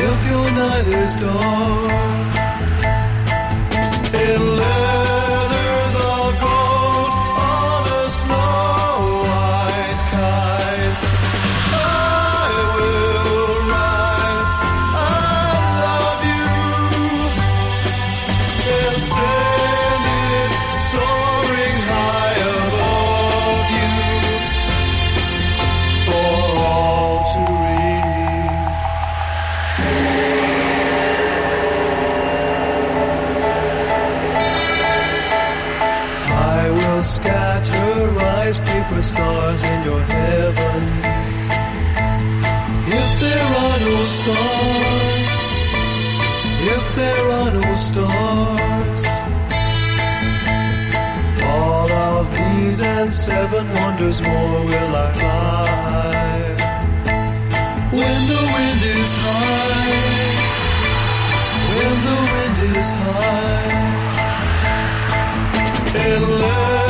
[0.07, 1.91] if your night is dark.
[4.13, 4.57] In
[39.03, 40.83] stars in your heaven.
[42.87, 45.29] If there are no stars,
[46.75, 49.03] if there are no stars,
[51.43, 56.23] all of these and seven wonders more will I fly.
[57.91, 60.33] When the wind is high,
[61.75, 63.83] when the wind is high.
[65.93, 66.82] In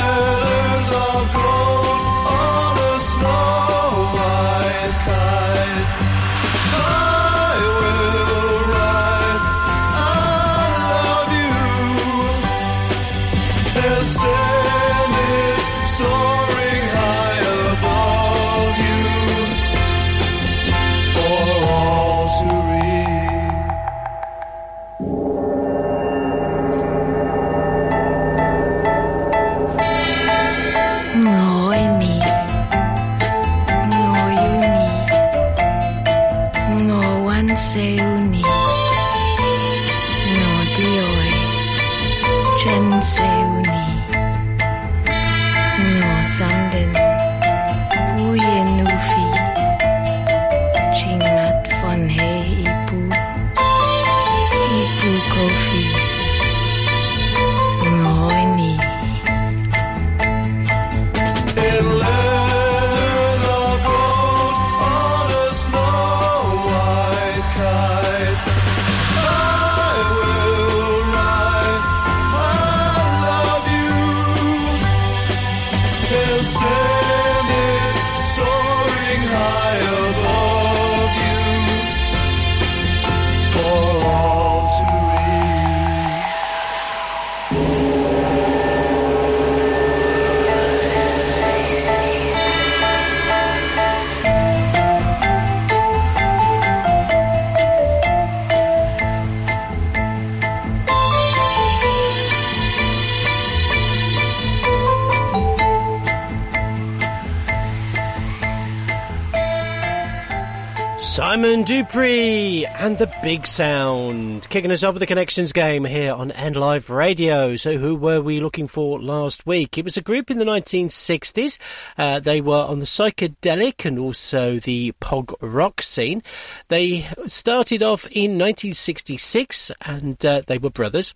[111.33, 116.29] Simon Dupree and the Big Sound kicking us off with the connections game here on
[116.31, 117.55] N Live Radio.
[117.55, 119.75] So, who were we looking for last week?
[119.75, 121.57] It was a group in the 1960s.
[121.97, 126.21] Uh, they were on the psychedelic and also the prog rock scene.
[126.67, 131.15] They started off in 1966 and uh, they were brothers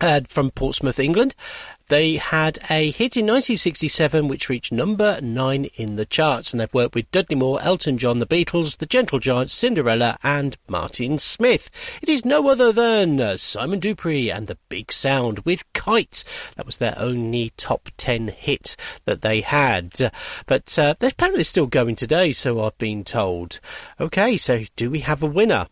[0.00, 1.34] uh, from Portsmouth, England.
[1.88, 6.72] They had a hit in 1967 which reached number nine in the charts, and they've
[6.72, 11.70] worked with Dudley Moore, Elton John, The Beatles, The Gentle Giants, Cinderella, and Martin Smith.
[12.00, 16.24] It is no other than uh, Simon Dupree and The Big Sound with Kites.
[16.56, 20.10] That was their only top ten hit that they had.
[20.46, 23.60] But uh, they're apparently still going today, so I've been told.
[24.00, 25.68] Okay, so do we have a winner?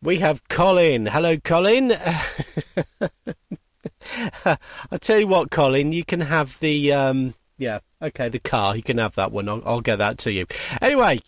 [0.00, 1.04] We have Colin.
[1.04, 1.92] Hello, Colin.
[4.44, 8.76] I'll tell you what, Colin, you can have the, um, yeah, okay, the car.
[8.76, 9.48] You can have that one.
[9.48, 10.46] I'll, I'll get that to you.
[10.80, 11.20] Anyway,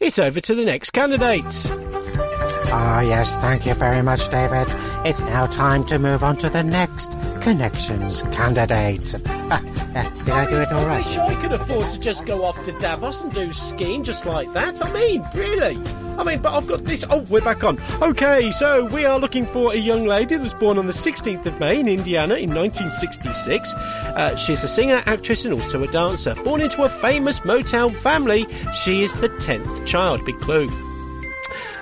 [0.00, 2.21] it's over to the next candidate.
[2.74, 4.66] Ah, yes, thank you very much, David.
[5.04, 7.12] It's now time to move on to the next
[7.42, 9.14] connections candidate.
[9.26, 9.62] Ah,
[9.94, 11.04] uh, did I do it all right?
[11.04, 14.24] I Sure, I could afford to just go off to Davos and do skiing just
[14.24, 14.82] like that.
[14.82, 15.76] I mean, really.
[16.16, 17.04] I mean, but I've got this.
[17.10, 17.78] Oh, we're back on.
[18.00, 21.44] Okay, so we are looking for a young lady that was born on the 16th
[21.44, 23.74] of May in Indiana in 1966.
[23.74, 26.34] Uh, she's a singer, actress, and also a dancer.
[26.36, 30.24] Born into a famous Motown family, she is the 10th child.
[30.24, 30.70] Big clue.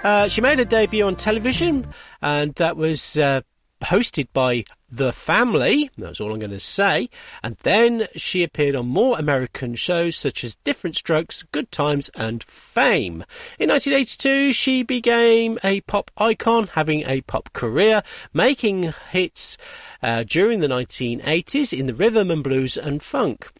[0.02, 1.86] Uh, she made her debut on television,
[2.22, 3.42] and that was uh,
[3.82, 5.90] hosted by The Family.
[5.98, 7.10] That's all I'm going to say.
[7.42, 12.42] And then she appeared on more American shows such as Different Strokes, Good Times, and
[12.42, 13.24] Fame.
[13.58, 18.02] In 1982, she became a pop icon, having a pop career,
[18.32, 19.58] making hits
[20.02, 23.50] uh, during the 1980s in the rhythm and blues and funk.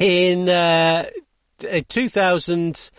[0.00, 1.08] In uh,
[1.88, 2.90] 2000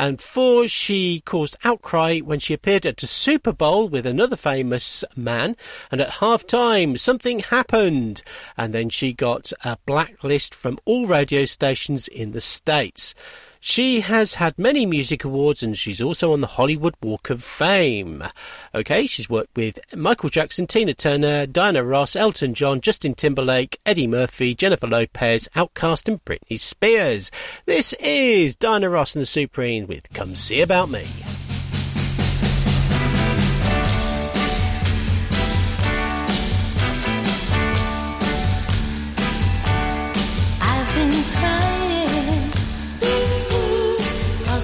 [0.00, 5.04] and four, she caused outcry when she appeared at a Super Bowl with another famous
[5.14, 5.58] man,
[5.90, 8.22] and at half time something happened,
[8.56, 13.14] and then she got a blacklist from all radio stations in the States.
[13.62, 18.24] She has had many music awards and she's also on the Hollywood Walk of Fame.
[18.74, 24.06] Okay, she's worked with Michael Jackson, Tina Turner, Diana Ross, Elton John, Justin Timberlake, Eddie
[24.06, 27.30] Murphy, Jennifer Lopez, Outkast and Britney Spears.
[27.66, 31.04] This is Diana Ross and the Supremes with Come See About Me.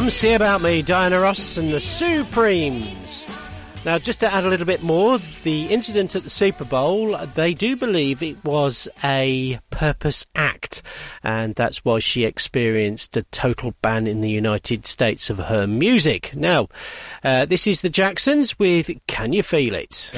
[0.00, 3.26] Come See About Me, Diana Ross and the Supremes.
[3.84, 7.52] Now, just to add a little bit more, the incident at the Super Bowl, they
[7.52, 10.80] do believe it was a purpose act,
[11.22, 16.34] and that's why she experienced a total ban in the United States of her music.
[16.34, 16.70] Now,
[17.22, 20.12] uh, this is the Jacksons with Can You Feel It?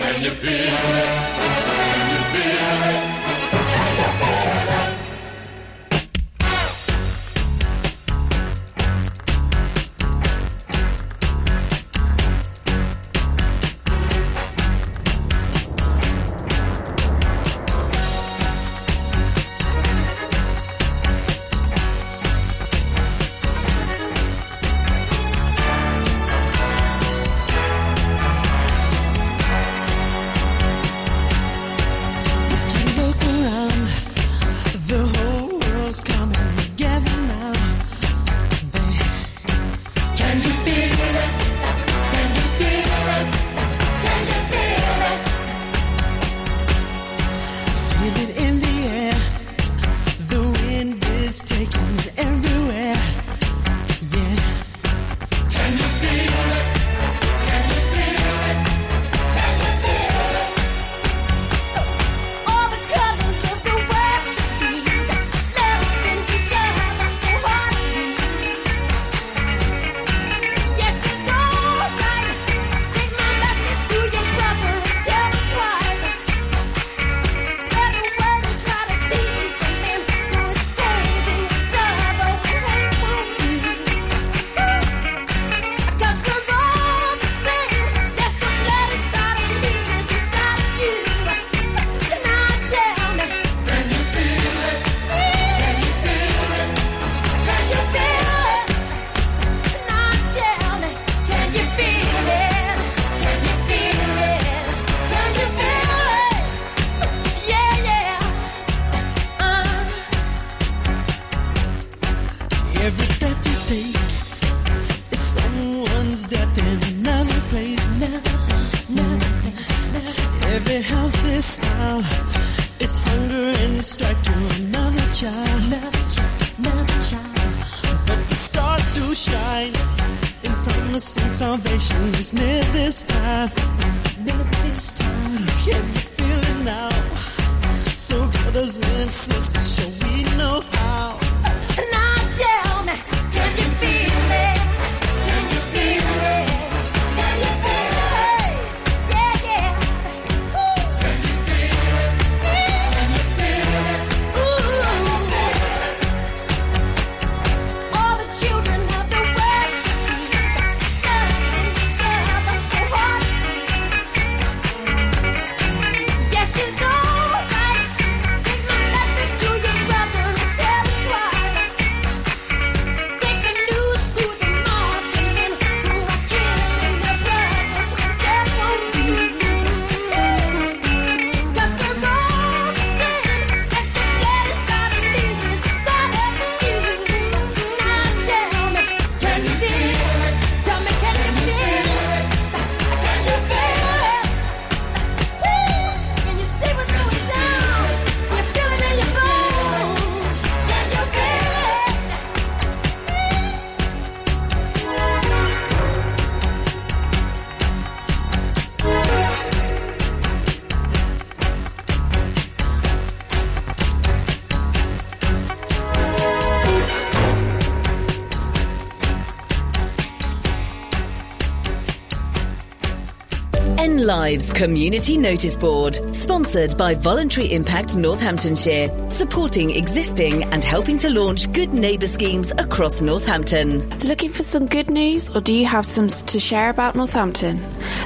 [224.13, 231.51] Lives Community Notice Board, sponsored by Voluntary Impact Northamptonshire, supporting existing and helping to launch
[231.53, 233.89] good neighbour schemes across Northampton.
[234.01, 237.59] Looking for some good news, or do you have some to share about Northampton?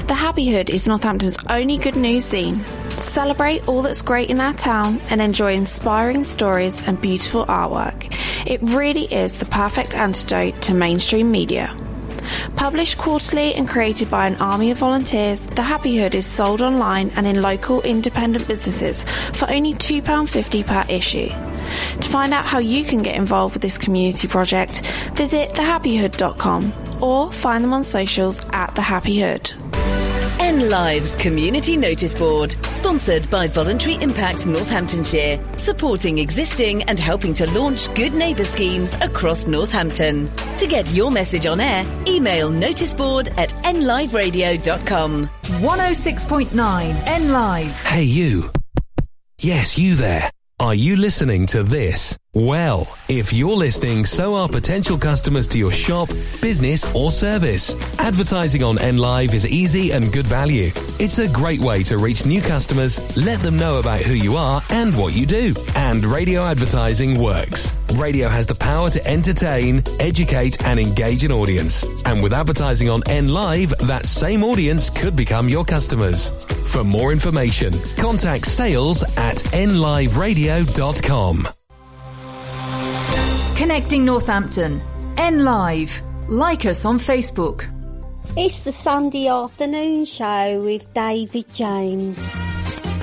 [0.07, 2.63] The Happy Hood is Northampton's only good news zine.
[2.97, 8.15] Celebrate all that's great in our town and enjoy inspiring stories and beautiful artwork.
[8.45, 11.66] It really is the perfect antidote to mainstream media.
[12.67, 17.11] Published quarterly and created by an army of volunteers, The Happy Hood is sold online
[17.11, 21.29] and in local independent businesses for only £2.50 per issue.
[21.29, 24.81] To find out how you can get involved with this community project,
[25.13, 29.49] visit thehappyhood.com or find them on socials at The Happy Hood.
[30.41, 37.49] N Lives Community Notice Board, sponsored by Voluntary Impact Northamptonshire, supporting existing and helping to
[37.57, 40.29] launch good neighbour schemes across Northampton.
[40.57, 45.27] To get your message on air, email noticeboard at nliveradio.com.
[45.27, 47.71] 106.9 N Live.
[47.83, 48.49] Hey, you.
[49.39, 50.31] Yes, you there.
[50.59, 52.17] Are you listening to this?
[52.33, 56.09] Well, if you're listening, so are potential customers to your shop,
[56.41, 57.75] business, or service.
[57.99, 60.71] Advertising on NLive is easy and good value.
[60.99, 64.63] It's a great way to reach new customers, let them know about who you are
[64.71, 65.53] and what you do.
[65.75, 67.76] And radio advertising works.
[67.95, 71.85] Radio has the power to entertain, educate, and engage an audience.
[72.05, 76.31] And with advertising on NLive, that same audience could become your customers.
[76.71, 81.47] For more information, contact sales at nliveradio.com.
[83.55, 84.83] Connecting Northampton.
[85.17, 86.01] N Live.
[86.29, 87.65] Like us on Facebook.
[88.35, 92.46] It's the Sunday afternoon show with David James.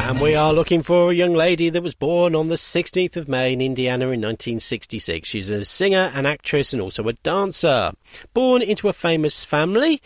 [0.07, 3.27] And we are looking for a young lady that was born on the 16th of
[3.27, 5.27] May in Indiana in 1966.
[5.27, 7.93] She's a singer, an actress, and also a dancer.
[8.35, 10.03] Born into a famous family,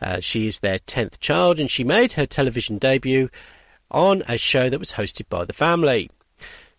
[0.00, 3.28] uh, she is their 10th child, and she made her television debut
[3.90, 6.10] on a show that was hosted by the family.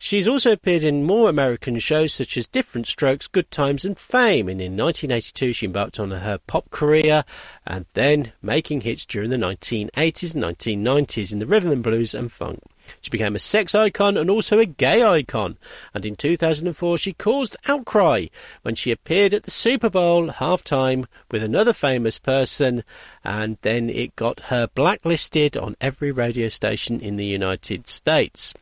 [0.05, 4.49] She's also appeared in more American shows such as Different Strokes, Good Times and Fame.
[4.49, 7.23] And in 1982 she embarked on her pop career
[7.65, 12.29] and then making hits during the 1980s and 1990s in the rhythm and blues and
[12.29, 12.59] funk.
[12.99, 15.57] She became a sex icon and also a gay icon.
[15.93, 18.25] And in 2004 she caused outcry
[18.63, 22.83] when she appeared at the Super Bowl halftime with another famous person
[23.23, 28.53] and then it got her blacklisted on every radio station in the United States.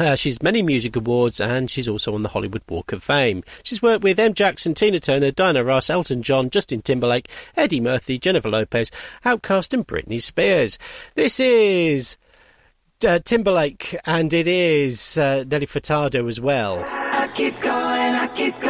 [0.00, 3.44] Uh, she's many music awards and she's also on the Hollywood Walk of Fame.
[3.62, 4.32] She's worked with M.
[4.32, 8.90] Jackson, Tina Turner, Diana Ross, Elton John, Justin Timberlake, Eddie Murphy, Jennifer Lopez,
[9.26, 10.78] Outkast and Britney Spears.
[11.16, 12.16] This is
[13.06, 16.82] uh, Timberlake and it is uh, Nelly Furtado as well.
[16.82, 18.69] I keep going, I keep going,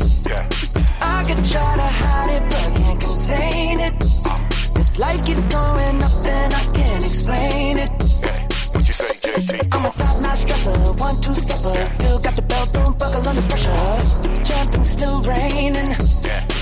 [0.00, 0.76] contagious.
[1.00, 3.94] I could try to hide it, but can't contain it.
[4.24, 4.38] Uh.
[4.74, 7.90] This life keeps going up and I can't explain it.
[8.22, 9.74] Hey, What you say, JT?
[9.74, 11.86] I'm a top notch dresser, one two stepper.
[11.86, 14.44] Still got the belt, don't buckle under pressure.
[14.44, 15.90] Jumping, still raining.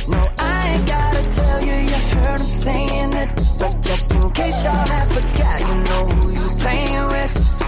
[0.08, 3.30] No, I ain't gotta tell you, you heard him saying it.
[3.58, 7.61] But just in case y'all have forgot, you know who you're playing with.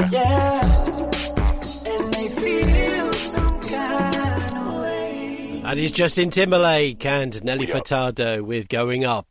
[0.00, 0.10] Yeah.
[0.10, 0.62] Yeah.
[1.86, 5.60] And they feel some kind of way.
[5.62, 9.26] That is Justin Timberlake and Nelly Furtado with Going Up.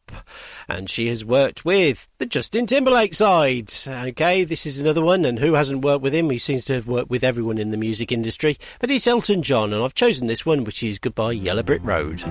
[0.68, 3.72] And she has worked with the Justin Timberlake side.
[3.88, 5.24] Okay, this is another one.
[5.24, 6.30] And who hasn't worked with him?
[6.32, 8.58] He seems to have worked with everyone in the music industry.
[8.80, 12.24] But it's Elton John, and I've chosen this one, which is Goodbye Yellow Brick Road.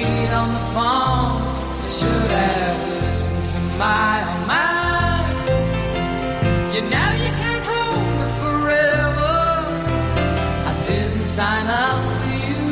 [0.00, 1.42] Have on the phone.
[1.84, 5.48] I should have listened to my oh, own mind.
[6.74, 9.36] You know you can't hold me forever.
[10.70, 12.64] I didn't sign up for you.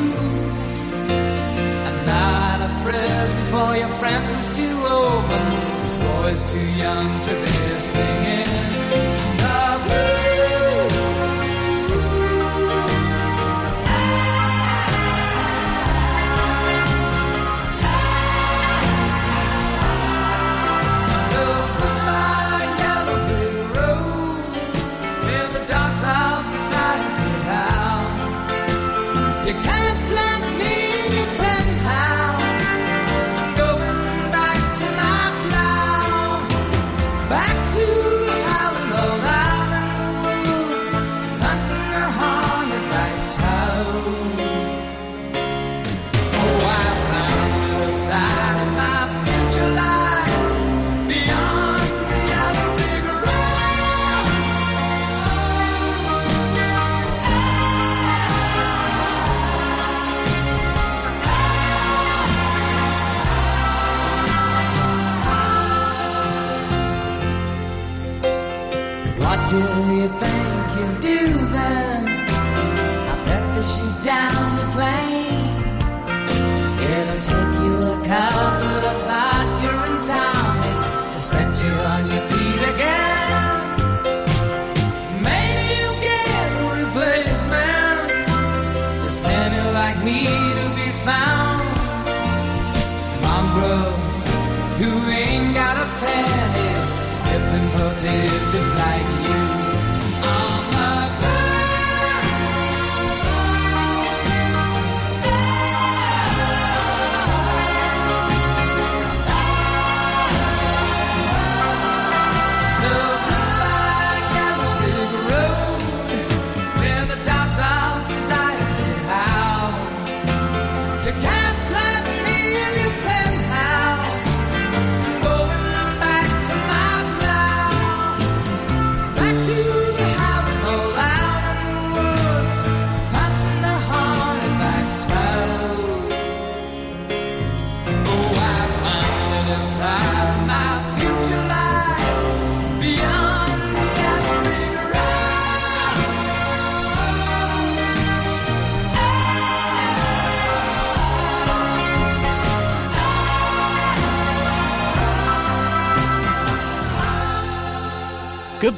[1.89, 4.66] I'm not a present for your friends to
[5.02, 5.44] open.
[5.82, 8.49] This boy's too young to be singing.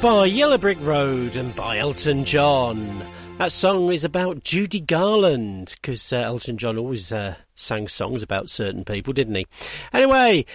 [0.03, 3.07] Goodbye Yellow Brick Road and by Elton John.
[3.37, 8.49] That song is about Judy Garland because uh, Elton John always uh, sang songs about
[8.49, 9.47] certain people, didn't he?
[9.93, 10.45] Anyway,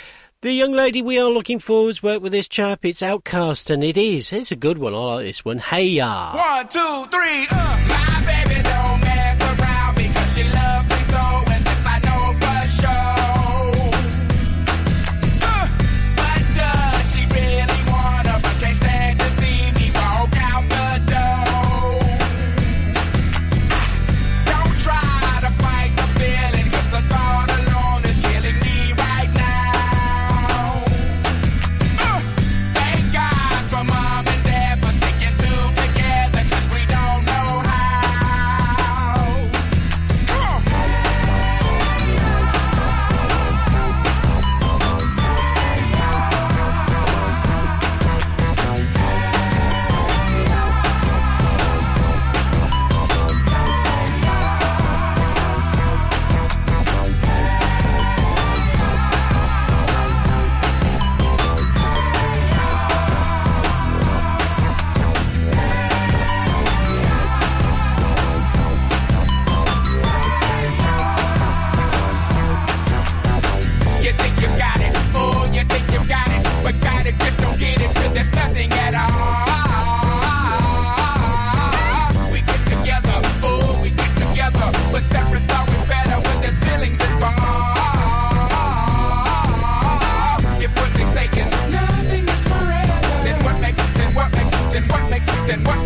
[0.43, 2.85] the young lady we are looking for has worked with this chap.
[2.85, 4.35] It's Outkast and it is.
[4.35, 4.95] It's a good one.
[4.95, 5.57] I like this one.
[5.61, 6.37] Hey ya.
[6.37, 8.18] One, two, three, uh.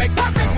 [0.02, 0.51] make something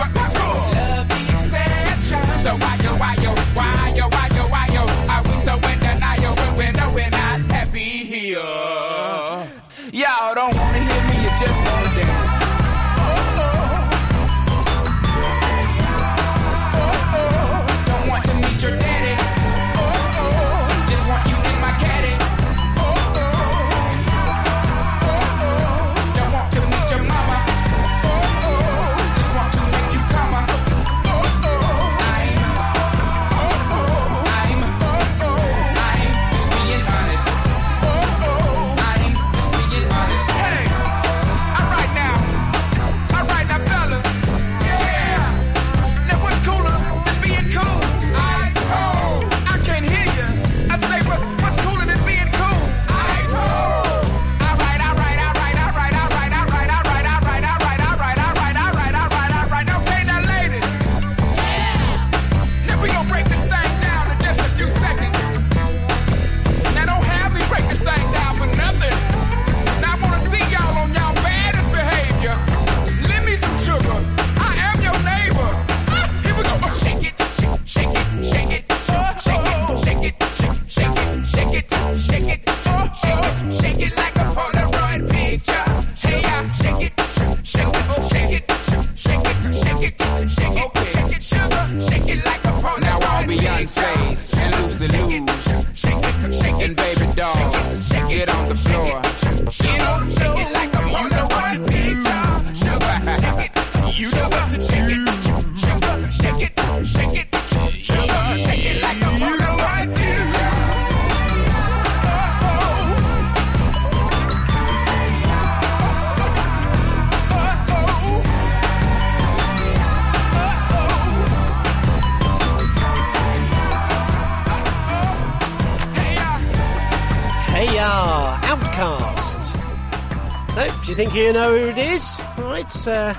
[131.15, 132.21] you know who it is.
[132.39, 133.15] Right, uh,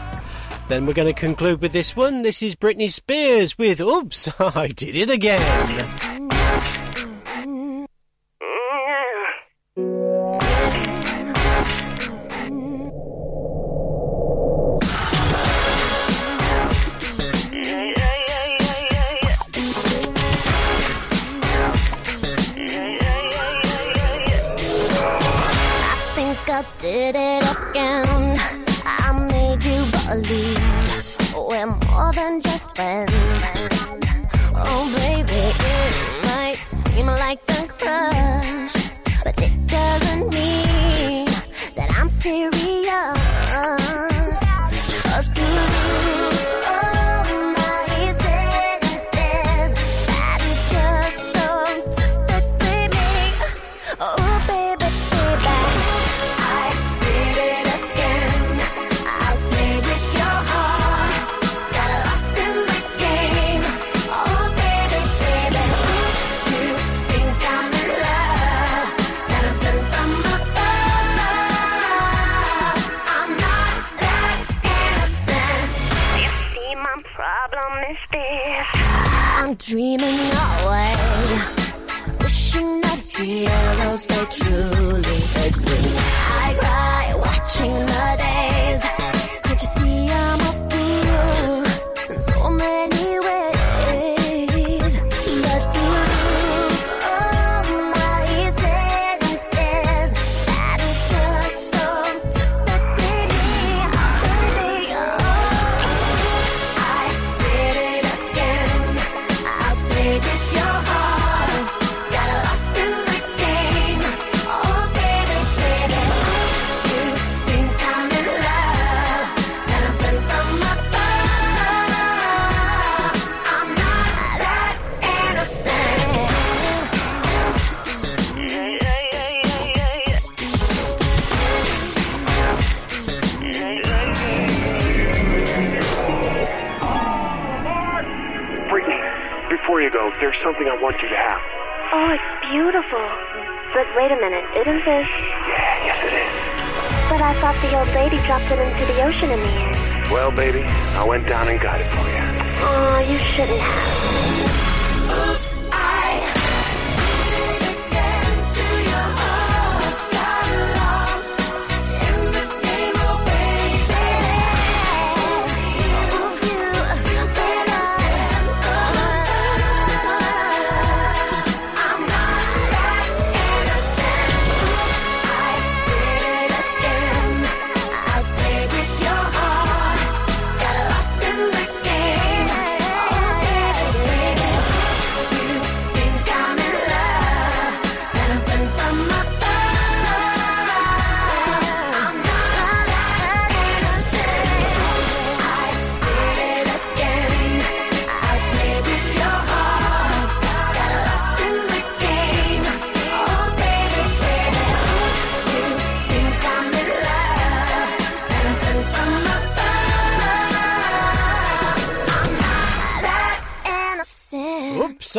[0.67, 2.24] then we're going to conclude with this one.
[2.24, 6.05] This is Britney Spears with Oops, I Did It Again.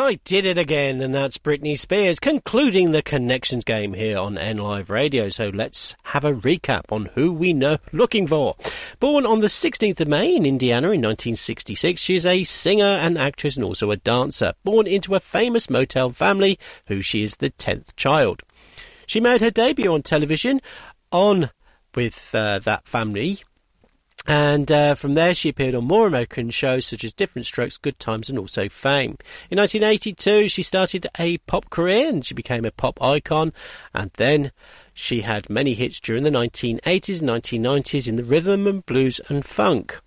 [0.06, 4.58] I did it again, and that's Britney Spears concluding the connections game here on N
[4.58, 5.28] Live Radio.
[5.30, 8.54] So let's have a recap on who we know looking for.
[9.00, 13.18] Born on the 16th of May in Indiana in 1966, she is a singer and
[13.18, 14.52] actress and also a dancer.
[14.62, 18.44] Born into a famous Motown family, who she is the 10th child.
[19.08, 20.60] She made her debut on television
[21.10, 21.50] on
[21.96, 23.40] with uh, that family
[24.26, 27.98] and uh, from there, she appeared on more American shows such as Diff'rent Strokes, Good
[27.98, 29.18] Times, and also Fame.
[29.50, 33.52] In 1982, she started a pop career and she became a pop icon.
[33.94, 34.52] And then
[34.92, 39.44] she had many hits during the 1980s and 1990s in the rhythm and blues and
[39.44, 40.00] funk.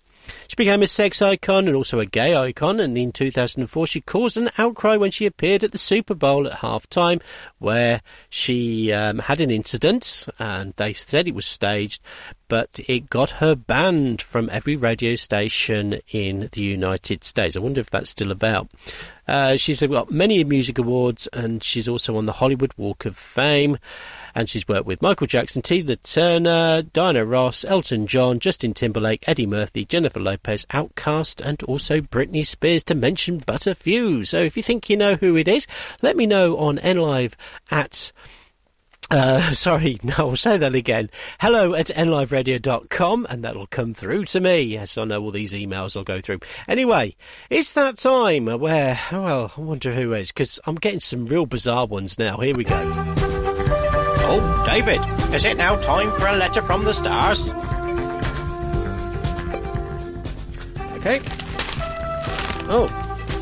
[0.48, 4.36] She became a sex icon and also a gay icon, and in 2004 she caused
[4.36, 7.20] an outcry when she appeared at the Super Bowl at halftime,
[7.58, 12.02] where she um, had an incident, and they said it was staged,
[12.48, 17.56] but it got her banned from every radio station in the United States.
[17.56, 18.68] I wonder if that's still about.
[19.28, 23.78] Uh, she's got many music awards, and she's also on the Hollywood Walk of Fame
[24.34, 29.46] and she's worked with Michael Jackson, Tina Turner, Diana Ross, Elton John, Justin Timberlake, Eddie
[29.46, 34.24] Murphy, Jennifer Lopez, Outkast, and also Britney Spears, to mention but a few.
[34.24, 35.66] So if you think you know who it is,
[36.02, 37.32] let me know on NLive
[37.70, 38.12] at
[39.10, 41.10] uh, sorry, no, I'll say that again.
[41.40, 44.62] Hello at nliveradio.com and that'll come through to me.
[44.62, 46.40] Yes, I know all these emails I'll go through.
[46.68, 47.16] Anyway,
[47.48, 51.86] it's that time where, well, I wonder who is, because I'm getting some real bizarre
[51.86, 52.38] ones now.
[52.38, 53.19] Here we go.
[54.32, 55.00] Oh, David,
[55.34, 57.50] is it now time for a letter from the stars?
[60.98, 61.20] Okay.
[62.70, 62.86] Oh,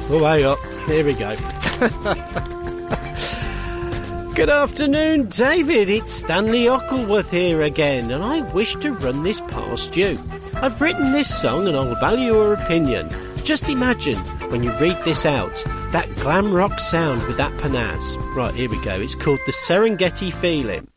[0.09, 0.59] oh, up.
[0.89, 1.37] Here we go.
[4.35, 5.91] Good afternoon, David.
[5.91, 10.19] It's Stanley Ockleworth here again, and I wish to run this past you.
[10.55, 13.11] I've written this song and I'll value your opinion.
[13.49, 14.19] Just imagine
[14.51, 18.15] when you read this out, that glam rock sound with that panaz.
[18.37, 19.01] Right, here we go.
[19.01, 20.89] It's called the Serengeti Feeling.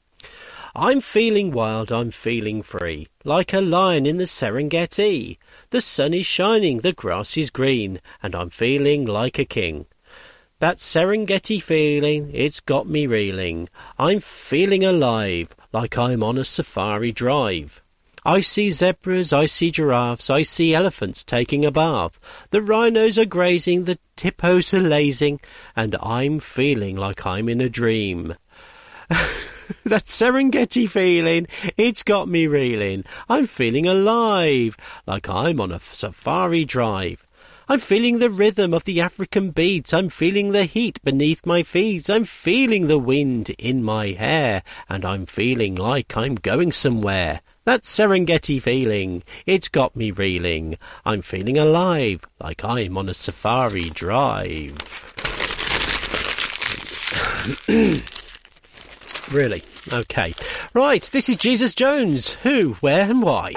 [0.75, 5.37] I'm feeling wild, I'm feeling free, like a lion in the Serengeti.
[5.69, 9.85] The sun is shining, the grass is green, and I'm feeling like a king.
[10.59, 13.69] That Serengeti feeling, it's got me reeling.
[13.97, 17.81] I'm feeling alive, like I'm on a safari drive.
[18.23, 22.19] I see zebras, I see giraffes, I see elephants taking a bath.
[22.51, 25.39] The rhinos are grazing, the hippos are lazing,
[25.75, 28.35] and I'm feeling like I'm in a dream.
[29.09, 33.05] that Serengeti feeling, it's got me reeling.
[33.27, 34.77] I'm feeling alive,
[35.07, 37.25] like I'm on a safari drive.
[37.67, 39.95] I'm feeling the rhythm of the African beats.
[39.95, 42.09] I'm feeling the heat beneath my feet.
[42.09, 44.61] I'm feeling the wind in my hair.
[44.89, 47.41] And I'm feeling like I'm going somewhere.
[47.63, 50.79] That Serengeti feeling, it's got me reeling.
[51.05, 54.77] I'm feeling alive, like I'm on a safari drive.
[59.31, 59.61] really?
[59.93, 60.33] Okay.
[60.73, 62.31] Right, this is Jesus Jones.
[62.41, 63.53] Who, where, and why?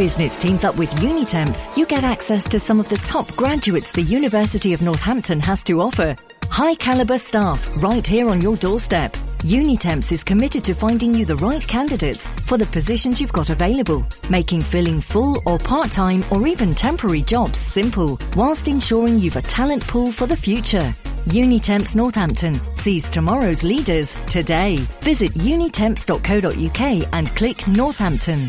[0.00, 4.00] Business teams up with Unitemps, you get access to some of the top graduates the
[4.00, 6.16] University of Northampton has to offer.
[6.44, 9.12] High caliber staff right here on your doorstep.
[9.40, 14.02] Unitemps is committed to finding you the right candidates for the positions you've got available,
[14.30, 19.86] making filling full or part-time or even temporary jobs simple, whilst ensuring you've a talent
[19.86, 20.94] pool for the future.
[21.26, 24.76] Unitemps Northampton sees tomorrow's leaders today.
[25.02, 28.48] Visit unitemps.co.uk and click Northampton.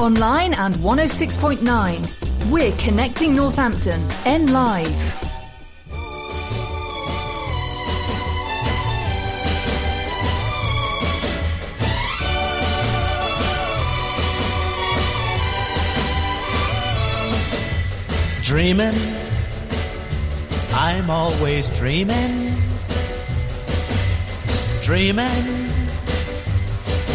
[0.00, 2.50] Online and 106.9.
[2.50, 4.08] We're connecting Northampton.
[4.24, 4.88] N Live.
[18.42, 18.94] Dreaming,
[20.72, 22.54] I'm always dreaming.
[24.80, 25.68] Dreaming,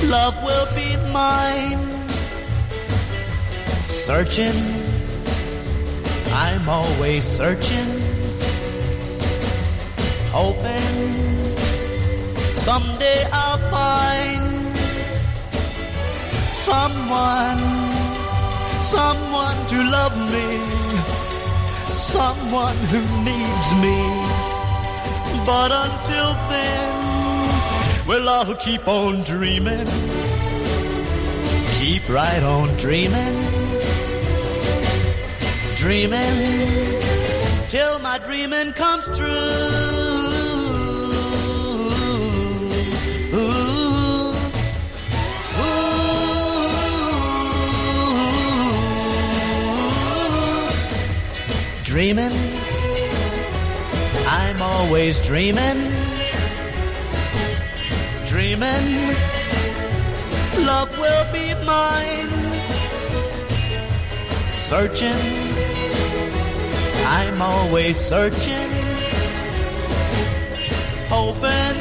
[0.04, 1.95] love will be mine.
[4.06, 4.58] Searching,
[6.32, 7.90] I'm always searching.
[10.32, 10.96] Hoping
[12.56, 14.78] someday I'll find
[16.70, 17.62] someone,
[18.84, 20.76] someone to love me
[22.16, 23.98] someone who needs me.
[25.46, 29.88] But until then, well, I'll keep on dreaming.
[31.80, 33.55] Keep right on dreaming.
[35.86, 37.00] Dreaming
[37.70, 39.28] till my dreaming comes true.
[51.84, 52.32] Dreaming.
[54.26, 55.92] I'm always dreaming.
[58.26, 59.16] Dreaming.
[60.66, 62.32] Love will be mine.
[64.52, 65.45] Searching.
[67.08, 68.70] I'm always searching.
[71.08, 71.78] Hoping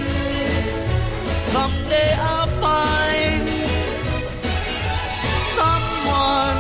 [1.55, 3.43] someday I'll find
[5.59, 6.59] someone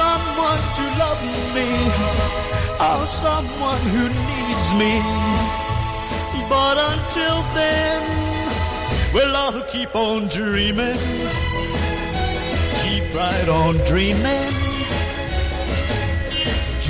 [0.00, 1.22] someone to love
[1.54, 1.68] me,
[2.86, 4.92] oh, someone who needs me.
[6.48, 8.00] But until then,
[9.12, 10.98] well, I'll keep on dreaming,
[12.82, 14.52] keep right on dreaming,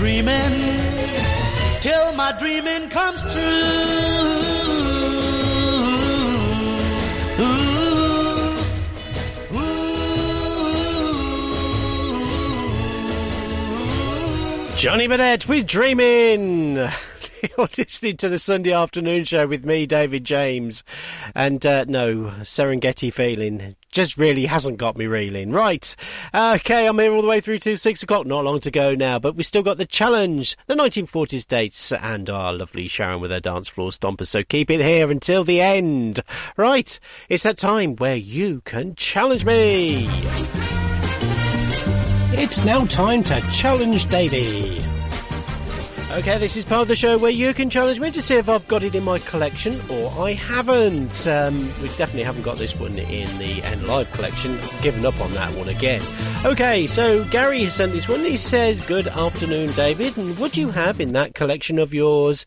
[0.05, 0.53] dreaming
[1.81, 3.41] till my dreaming comes true.
[14.77, 16.87] Johnny Burnette with Dreaming.
[17.59, 20.85] You're listening to the Sunday afternoon show with me, David James.
[21.35, 25.53] And uh, no, Serengeti feeling just really hasn't got me reeling.
[25.53, 25.95] Right.
[26.35, 28.27] Okay, I'm here all the way through to six o'clock.
[28.27, 32.29] Not long to go now, but we've still got the challenge, the 1940s dates, and
[32.31, 34.29] our lovely Sharon with her dance floor stompers.
[34.29, 36.21] So keep it here until the end.
[36.57, 36.99] Right.
[37.29, 40.07] It's that time where you can challenge me.
[42.37, 44.94] It's now time to challenge Davey.
[46.15, 48.49] Okay, this is part of the show where you can challenge me to see if
[48.49, 51.27] I've got it in my collection or I haven't.
[51.27, 54.57] Um, we definitely haven't got this one in the N Live collection.
[54.57, 56.03] I've given up on that one again.
[56.45, 58.21] Okay, so Gary has sent this one.
[58.21, 60.17] He says, Good afternoon, David.
[60.17, 62.47] And would you have in that collection of yours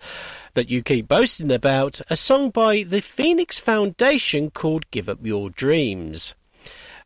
[0.54, 5.50] that you keep boasting about a song by the Phoenix Foundation called Give Up Your
[5.50, 6.36] Dreams?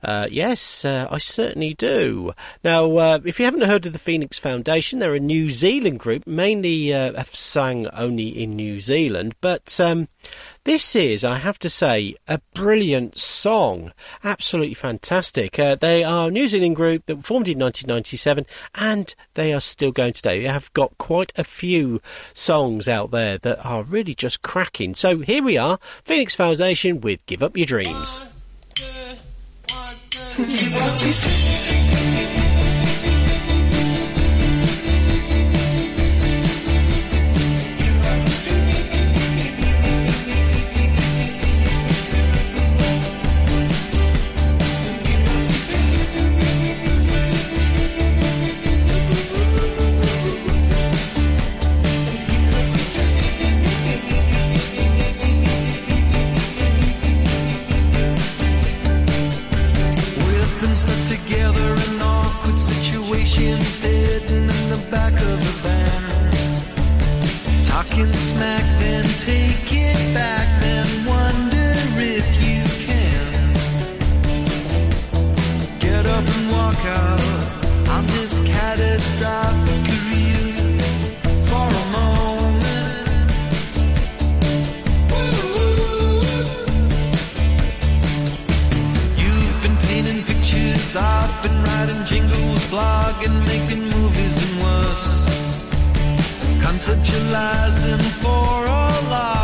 [0.03, 2.33] Uh, yes, uh, I certainly do.
[2.63, 6.25] Now, uh, if you haven't heard of the Phoenix Foundation, they're a New Zealand group,
[6.25, 10.07] mainly uh, have sung only in New Zealand, but um,
[10.63, 13.93] this is, I have to say, a brilliant song.
[14.23, 15.57] Absolutely fantastic.
[15.57, 19.91] Uh, they are a New Zealand group that formed in 1997 and they are still
[19.91, 20.41] going today.
[20.41, 21.99] They have got quite a few
[22.33, 24.93] songs out there that are really just cracking.
[24.93, 28.21] So here we are, Phoenix Foundation with Give Up Your Dreams.
[28.75, 29.20] sitting in
[30.39, 32.40] E vou te...
[64.91, 66.03] back of a van.
[67.63, 73.31] Talking smack, then take it back, then wonder if you can.
[75.79, 77.21] Get up and walk out
[77.95, 80.77] on this catastrophic career
[81.47, 83.31] for a moment.
[89.21, 93.70] You've been painting pictures, I've been writing jingles, blogging, making.
[96.61, 99.40] Conceptualizing for a laugh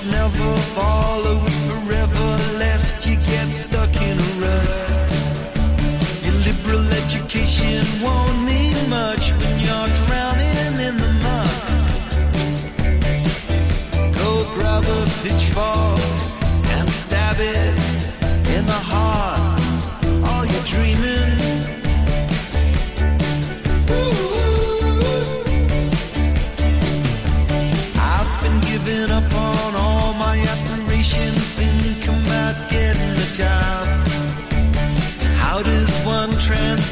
[0.00, 5.00] pocket, never follow it forever, lest you get stuck in a rut.
[6.24, 11.50] Your liberal education won't mean much when you're drowning in the mud.
[14.14, 15.98] Go grab a pitchfork
[16.70, 17.78] and stab it
[18.56, 19.60] in the heart.
[20.24, 21.09] All you're dreaming.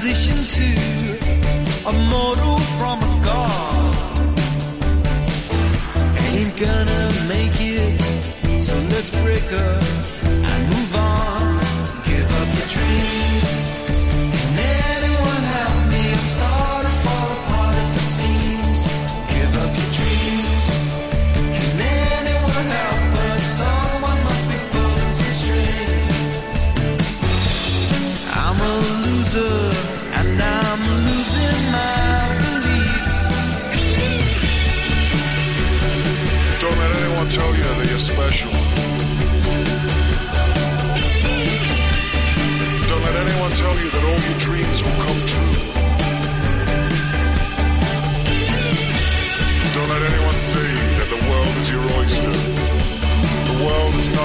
[0.08, 3.94] Transition to a mortal from a god?
[6.32, 10.07] Ain't gonna make it, so let's break up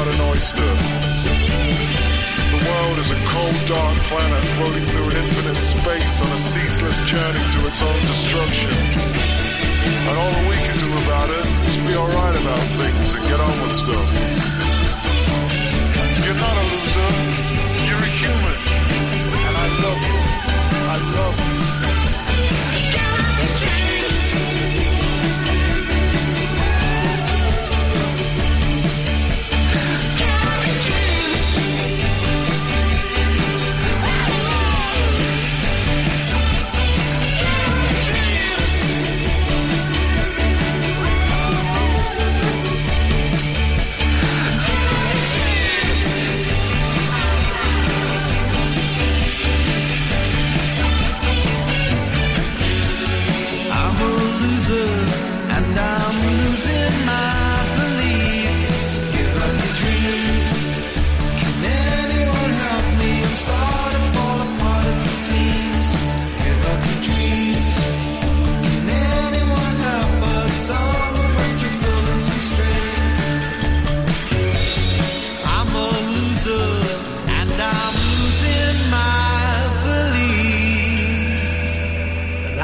[0.04, 0.72] not an oyster.
[2.52, 7.00] The world is a cold, dark planet floating through an infinite space on a ceaseless
[7.08, 8.72] journey to its own destruction.
[10.08, 13.40] And all that we can do about it is be alright about things and get
[13.40, 14.08] on with stuff.
[16.26, 17.12] You're not a loser.
[17.88, 18.60] You're a human.
[19.48, 20.20] And I love you.
[20.84, 21.33] I love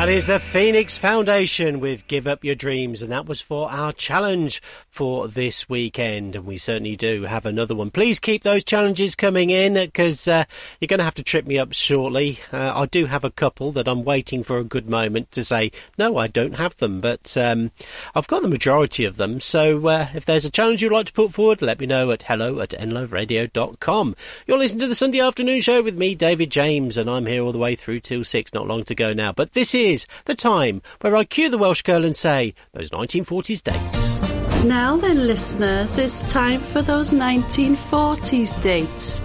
[0.10, 3.04] that is the Phoenix Foundation with Give Up Your Dreams.
[3.04, 4.60] And that was for our challenge
[5.00, 6.36] for this weekend.
[6.36, 7.90] And we certainly do have another one.
[7.90, 10.44] Please keep those challenges coming in because uh,
[10.82, 12.40] you're going to have to trip me up shortly.
[12.52, 15.72] Uh, I do have a couple that I'm waiting for a good moment to say,
[15.98, 17.00] no, I don't have them.
[17.00, 17.72] But um,
[18.14, 19.40] I've got the majority of them.
[19.40, 22.24] So uh, if there's a challenge you'd like to put forward, let me know at
[22.24, 24.18] hello at nliveradio.com.
[24.48, 27.54] You're listening to the Sunday afternoon show with me, David James, and I'm here all
[27.54, 29.32] the way through till six, not long to go now.
[29.32, 33.64] But this is the time where I cue the Welsh girl and say those 1940s
[33.64, 34.19] dates.
[34.66, 39.22] Now then, listeners, it's time for those 1940s dates.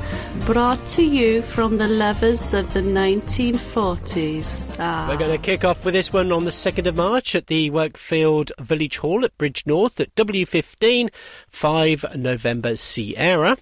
[0.46, 4.76] Brought to you from the lovers of the 1940s.
[4.78, 5.06] Ah.
[5.08, 7.68] We're going to kick off with this one on the 2nd of March at the
[7.70, 11.10] Worfield Village Hall at Bridgnorth at W15,
[11.48, 13.58] 5 November Sierra.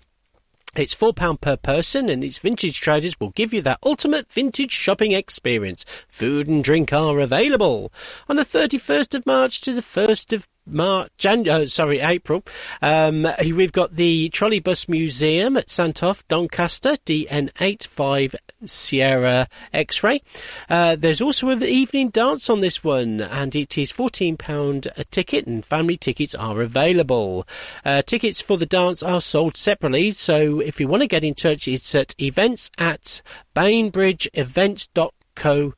[0.75, 5.12] It's £4 per person and its vintage traders will give you that ultimate vintage shopping
[5.12, 5.84] experience.
[6.09, 7.92] Food and drink are available.
[8.28, 12.42] On the 31st of March to the 1st of March, Jan- uh, sorry, April.
[12.81, 20.23] Um, we've got the Trolleybus Museum at Sandtoft, Doncaster, DN85 Sierra X-ray.
[20.68, 25.47] Uh, there's also an evening dance on this one, and it is £14 a ticket,
[25.47, 27.47] and family tickets are available.
[27.84, 31.34] Uh, tickets for the dance are sold separately, so if you want to get in
[31.34, 33.20] touch, it's at events at
[33.55, 35.74] bainbridgeevents.co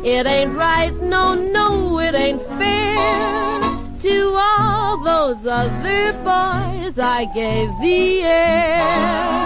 [0.04, 3.60] It ain't right, no, no, it ain't fair.
[4.02, 9.41] To all those other boys, I gave the air.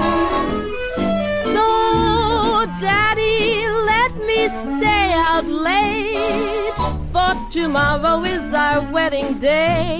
[5.66, 6.74] Late.
[7.12, 9.98] For tomorrow is our wedding day.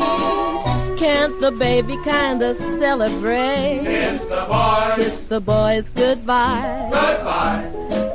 [0.99, 3.83] Can't the baby kinda celebrate?
[3.85, 4.97] Kiss the boys.
[4.97, 6.89] Kiss the boys goodbye.
[6.93, 7.65] Goodbye.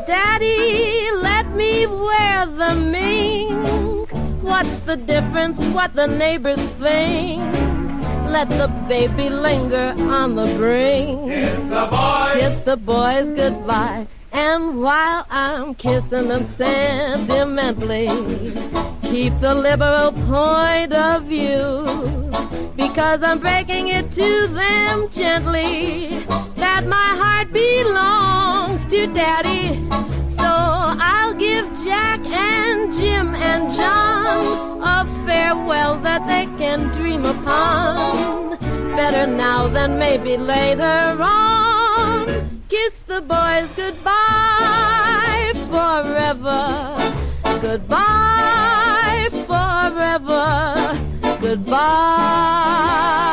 [0.08, 4.10] Daddy, let me wear the mink.
[4.44, 5.58] What's the difference?
[5.76, 7.42] What the neighbors think?
[8.36, 9.88] Let the baby linger
[10.20, 11.30] on the brink.
[11.32, 12.34] Kiss the boys.
[12.40, 14.08] Kiss the boys goodbye.
[14.32, 18.08] And while I'm kissing them sentimentally,
[19.02, 22.32] keep the liberal point of view.
[22.78, 29.86] Because I'm breaking it to them gently that my heart belongs to Daddy.
[30.38, 38.58] So I'll give Jack and Jim and John a farewell that they can dream upon.
[38.96, 41.61] Better now than maybe later on.
[42.72, 46.96] Kiss the boys goodbye forever.
[47.62, 50.96] Goodbye forever.
[51.42, 53.31] Goodbye.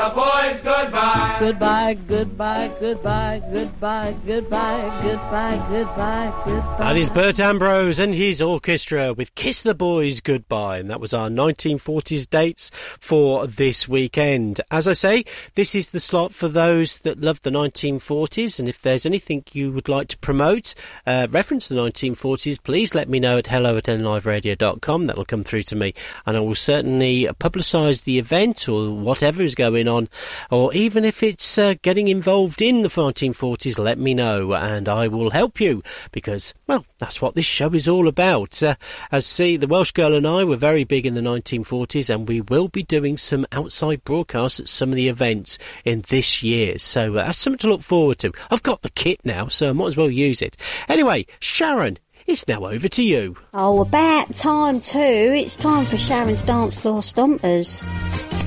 [0.00, 1.36] Kiss the boys goodbye.
[1.40, 6.76] Goodbye, goodbye, goodbye, goodbye, goodbye, goodbye, goodbye, goodbye.
[6.78, 10.78] That is Bert Ambrose and his orchestra with Kiss the Boys Goodbye.
[10.78, 14.62] And that was our 1940s dates for this weekend.
[14.70, 18.58] As I say, this is the slot for those that love the 1940s.
[18.58, 20.74] And if there's anything you would like to promote,
[21.06, 25.06] uh, reference the 1940s, please let me know at hello at nliveradio.com.
[25.06, 25.92] That will come through to me.
[26.24, 30.08] And I will certainly publicise the event or whatever is going on.
[30.50, 35.08] Or even if it's uh, getting involved in the 1940s, let me know and I
[35.08, 38.62] will help you because, well, that's what this show is all about.
[38.62, 38.76] Uh,
[39.12, 42.40] as see, the Welsh Girl and I were very big in the 1940s and we
[42.40, 46.78] will be doing some outside broadcasts at some of the events in this year.
[46.78, 48.32] So uh, that's something to look forward to.
[48.50, 50.56] I've got the kit now, so I might as well use it.
[50.88, 53.36] Anyway, Sharon, it's now over to you.
[53.52, 54.98] Oh, about time too.
[54.98, 58.39] It's time for Sharon's Dance Floor Stompers.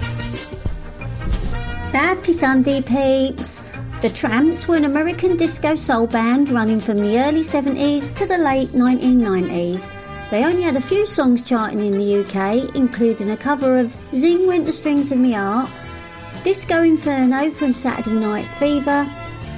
[1.94, 3.62] Happy Sunday, peeps!
[4.02, 8.40] The Tramps were an American disco soul band running from the early 70s to the
[8.40, 9.92] late 1990s.
[10.32, 14.48] They only had a few songs charting in the UK, including a cover of Zing
[14.48, 15.70] Went the Strings of Me Heart,
[16.44, 19.08] Disco Inferno from Saturday Night Fever,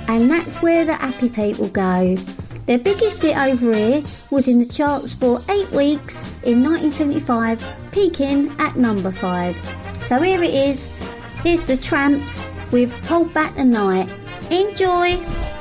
[0.10, 2.18] and That's Where the Happy People Go.
[2.66, 8.54] Their biggest hit over here was in the charts for eight weeks in 1975, peaking
[8.60, 9.56] at number five.
[10.02, 10.90] So here it is.
[11.46, 14.10] Here's the Tramps with Hold Back the Night.
[14.50, 15.55] Enjoy!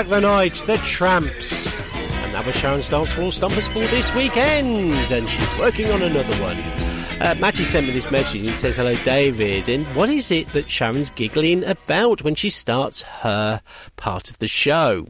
[0.00, 1.76] Back the night, the Tramps.
[1.94, 6.34] And that was Sharon's dance floor stompers for this weekend, and she's working on another
[6.42, 6.56] one.
[7.20, 8.40] Uh, Matty sent me this message.
[8.40, 9.68] He says, "Hello, David.
[9.68, 13.60] And what is it that Sharon's giggling about when she starts her
[13.96, 15.06] part of the show?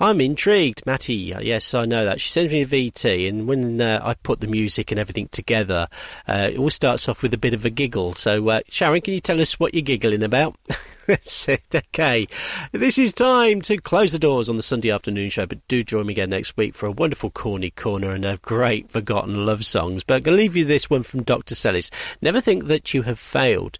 [0.00, 1.32] I'm intrigued, Matty.
[1.32, 2.20] uh, Yes, I know that.
[2.20, 5.86] She sends me a VT, and when uh, I put the music and everything together,
[6.26, 8.14] uh, it all starts off with a bit of a giggle.
[8.14, 10.56] So, uh, Sharon, can you tell us what you're giggling about?"
[11.74, 12.26] Okay.
[12.72, 16.06] This is time to close the doors on the Sunday afternoon show, but do join
[16.06, 20.04] me again next week for a wonderful corny corner and a great forgotten love songs.
[20.04, 21.54] But I'm going to leave you this one from Dr.
[21.54, 21.90] Sellis.
[22.20, 23.78] Never think that you have failed.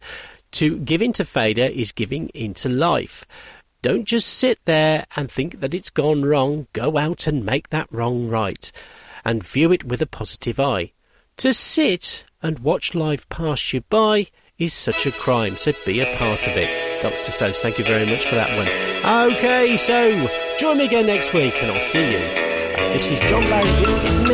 [0.53, 3.25] To give into failure is giving into life.
[3.81, 6.67] Don't just sit there and think that it's gone wrong.
[6.73, 8.71] Go out and make that wrong right.
[9.25, 10.93] And view it with a positive eye.
[11.39, 14.29] To sit and watch life pass you by
[14.59, 16.92] is such a crime, so be a part of it.
[17.03, 17.33] Dr.
[17.33, 19.33] Sellis, thank you very much for that one.
[19.33, 22.19] Okay, so join me again next week and I'll see you.
[22.93, 24.32] This is John Barry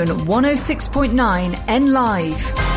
[0.00, 2.69] Own 106.9 N Live.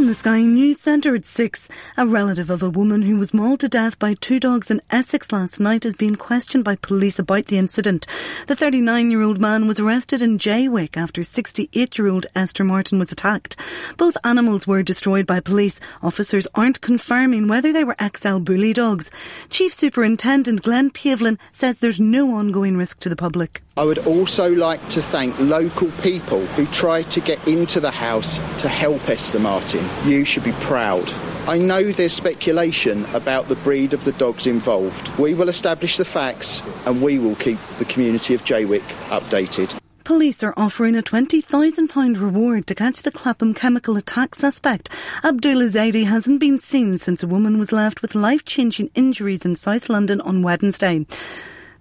[0.00, 3.60] From the Sky News Centre at 6, a relative of a woman who was mauled
[3.60, 7.44] to death by two dogs in Essex last night is being questioned by police about
[7.48, 8.06] the incident.
[8.46, 13.58] The 39-year-old man was arrested in Jaywick after 68-year-old Esther Martin was attacked.
[13.98, 15.80] Both animals were destroyed by police.
[16.02, 19.10] Officers aren't confirming whether they were XL bully dogs.
[19.50, 23.62] Chief Superintendent Glenn Pavlin says there's no ongoing risk to the public.
[23.76, 28.36] I would also like to thank local people who tried to get into the house
[28.60, 29.89] to help Esther Martin.
[30.04, 31.12] You should be proud.
[31.48, 35.18] I know there's speculation about the breed of the dogs involved.
[35.18, 39.78] We will establish the facts and we will keep the community of Jaywick updated.
[40.04, 44.88] Police are offering a £20,000 reward to catch the Clapham chemical attack suspect.
[45.22, 49.88] Abdul Ezedi hasn't been seen since a woman was left with life-changing injuries in South
[49.88, 51.06] London on Wednesday.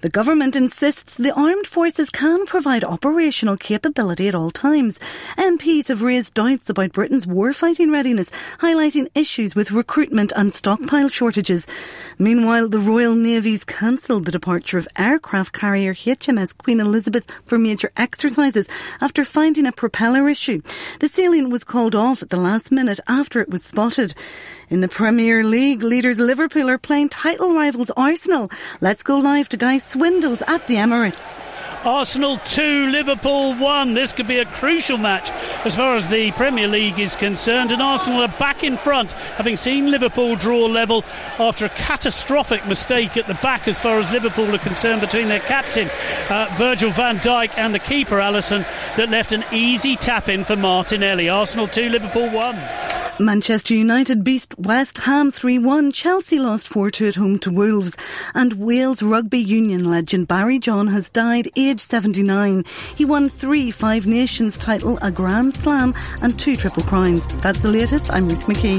[0.02, 4.98] The government insists the armed forces can provide operational capability at all times.
[5.38, 11.68] MPs have raised doubts about Britain's warfighting readiness, highlighting issues with recruitment and stockpile shortages.
[12.18, 17.92] Meanwhile, the Royal Navy's cancelled the departure of aircraft carrier HMS Queen Elizabeth for major
[17.98, 18.68] exercises
[19.02, 20.62] after finding a propeller issue.
[21.02, 24.14] The sailing was called off at the last minute after it was spotted.
[24.70, 28.52] In the Premier League, leaders Liverpool are playing title rivals Arsenal.
[28.82, 31.49] Let's go live to Guy Swindells at the Emirates.
[31.86, 33.94] Arsenal 2, Liverpool 1.
[33.94, 35.30] This could be a crucial match
[35.66, 37.72] as far as the Premier League is concerned.
[37.72, 41.06] And Arsenal are back in front, having seen Liverpool draw level
[41.38, 45.40] after a catastrophic mistake at the back as far as Liverpool are concerned between their
[45.40, 45.90] captain,
[46.30, 48.66] uh, Virgil van Dijk, and the keeper, Alisson,
[48.98, 51.30] that left an easy tap in for Martinelli.
[51.30, 52.90] Arsenal 2, Liverpool 1.
[53.22, 55.94] Manchester United beat West Ham 3-1.
[55.94, 57.98] Chelsea lost 4-2 at home to Wolves.
[58.34, 62.66] And Wales rugby union legend Barry John has died aged 79.
[62.96, 67.26] He won three Five Nations title, a Grand Slam and two Triple Crowns.
[67.38, 68.12] That's the latest.
[68.12, 68.78] I'm Ruth McKee.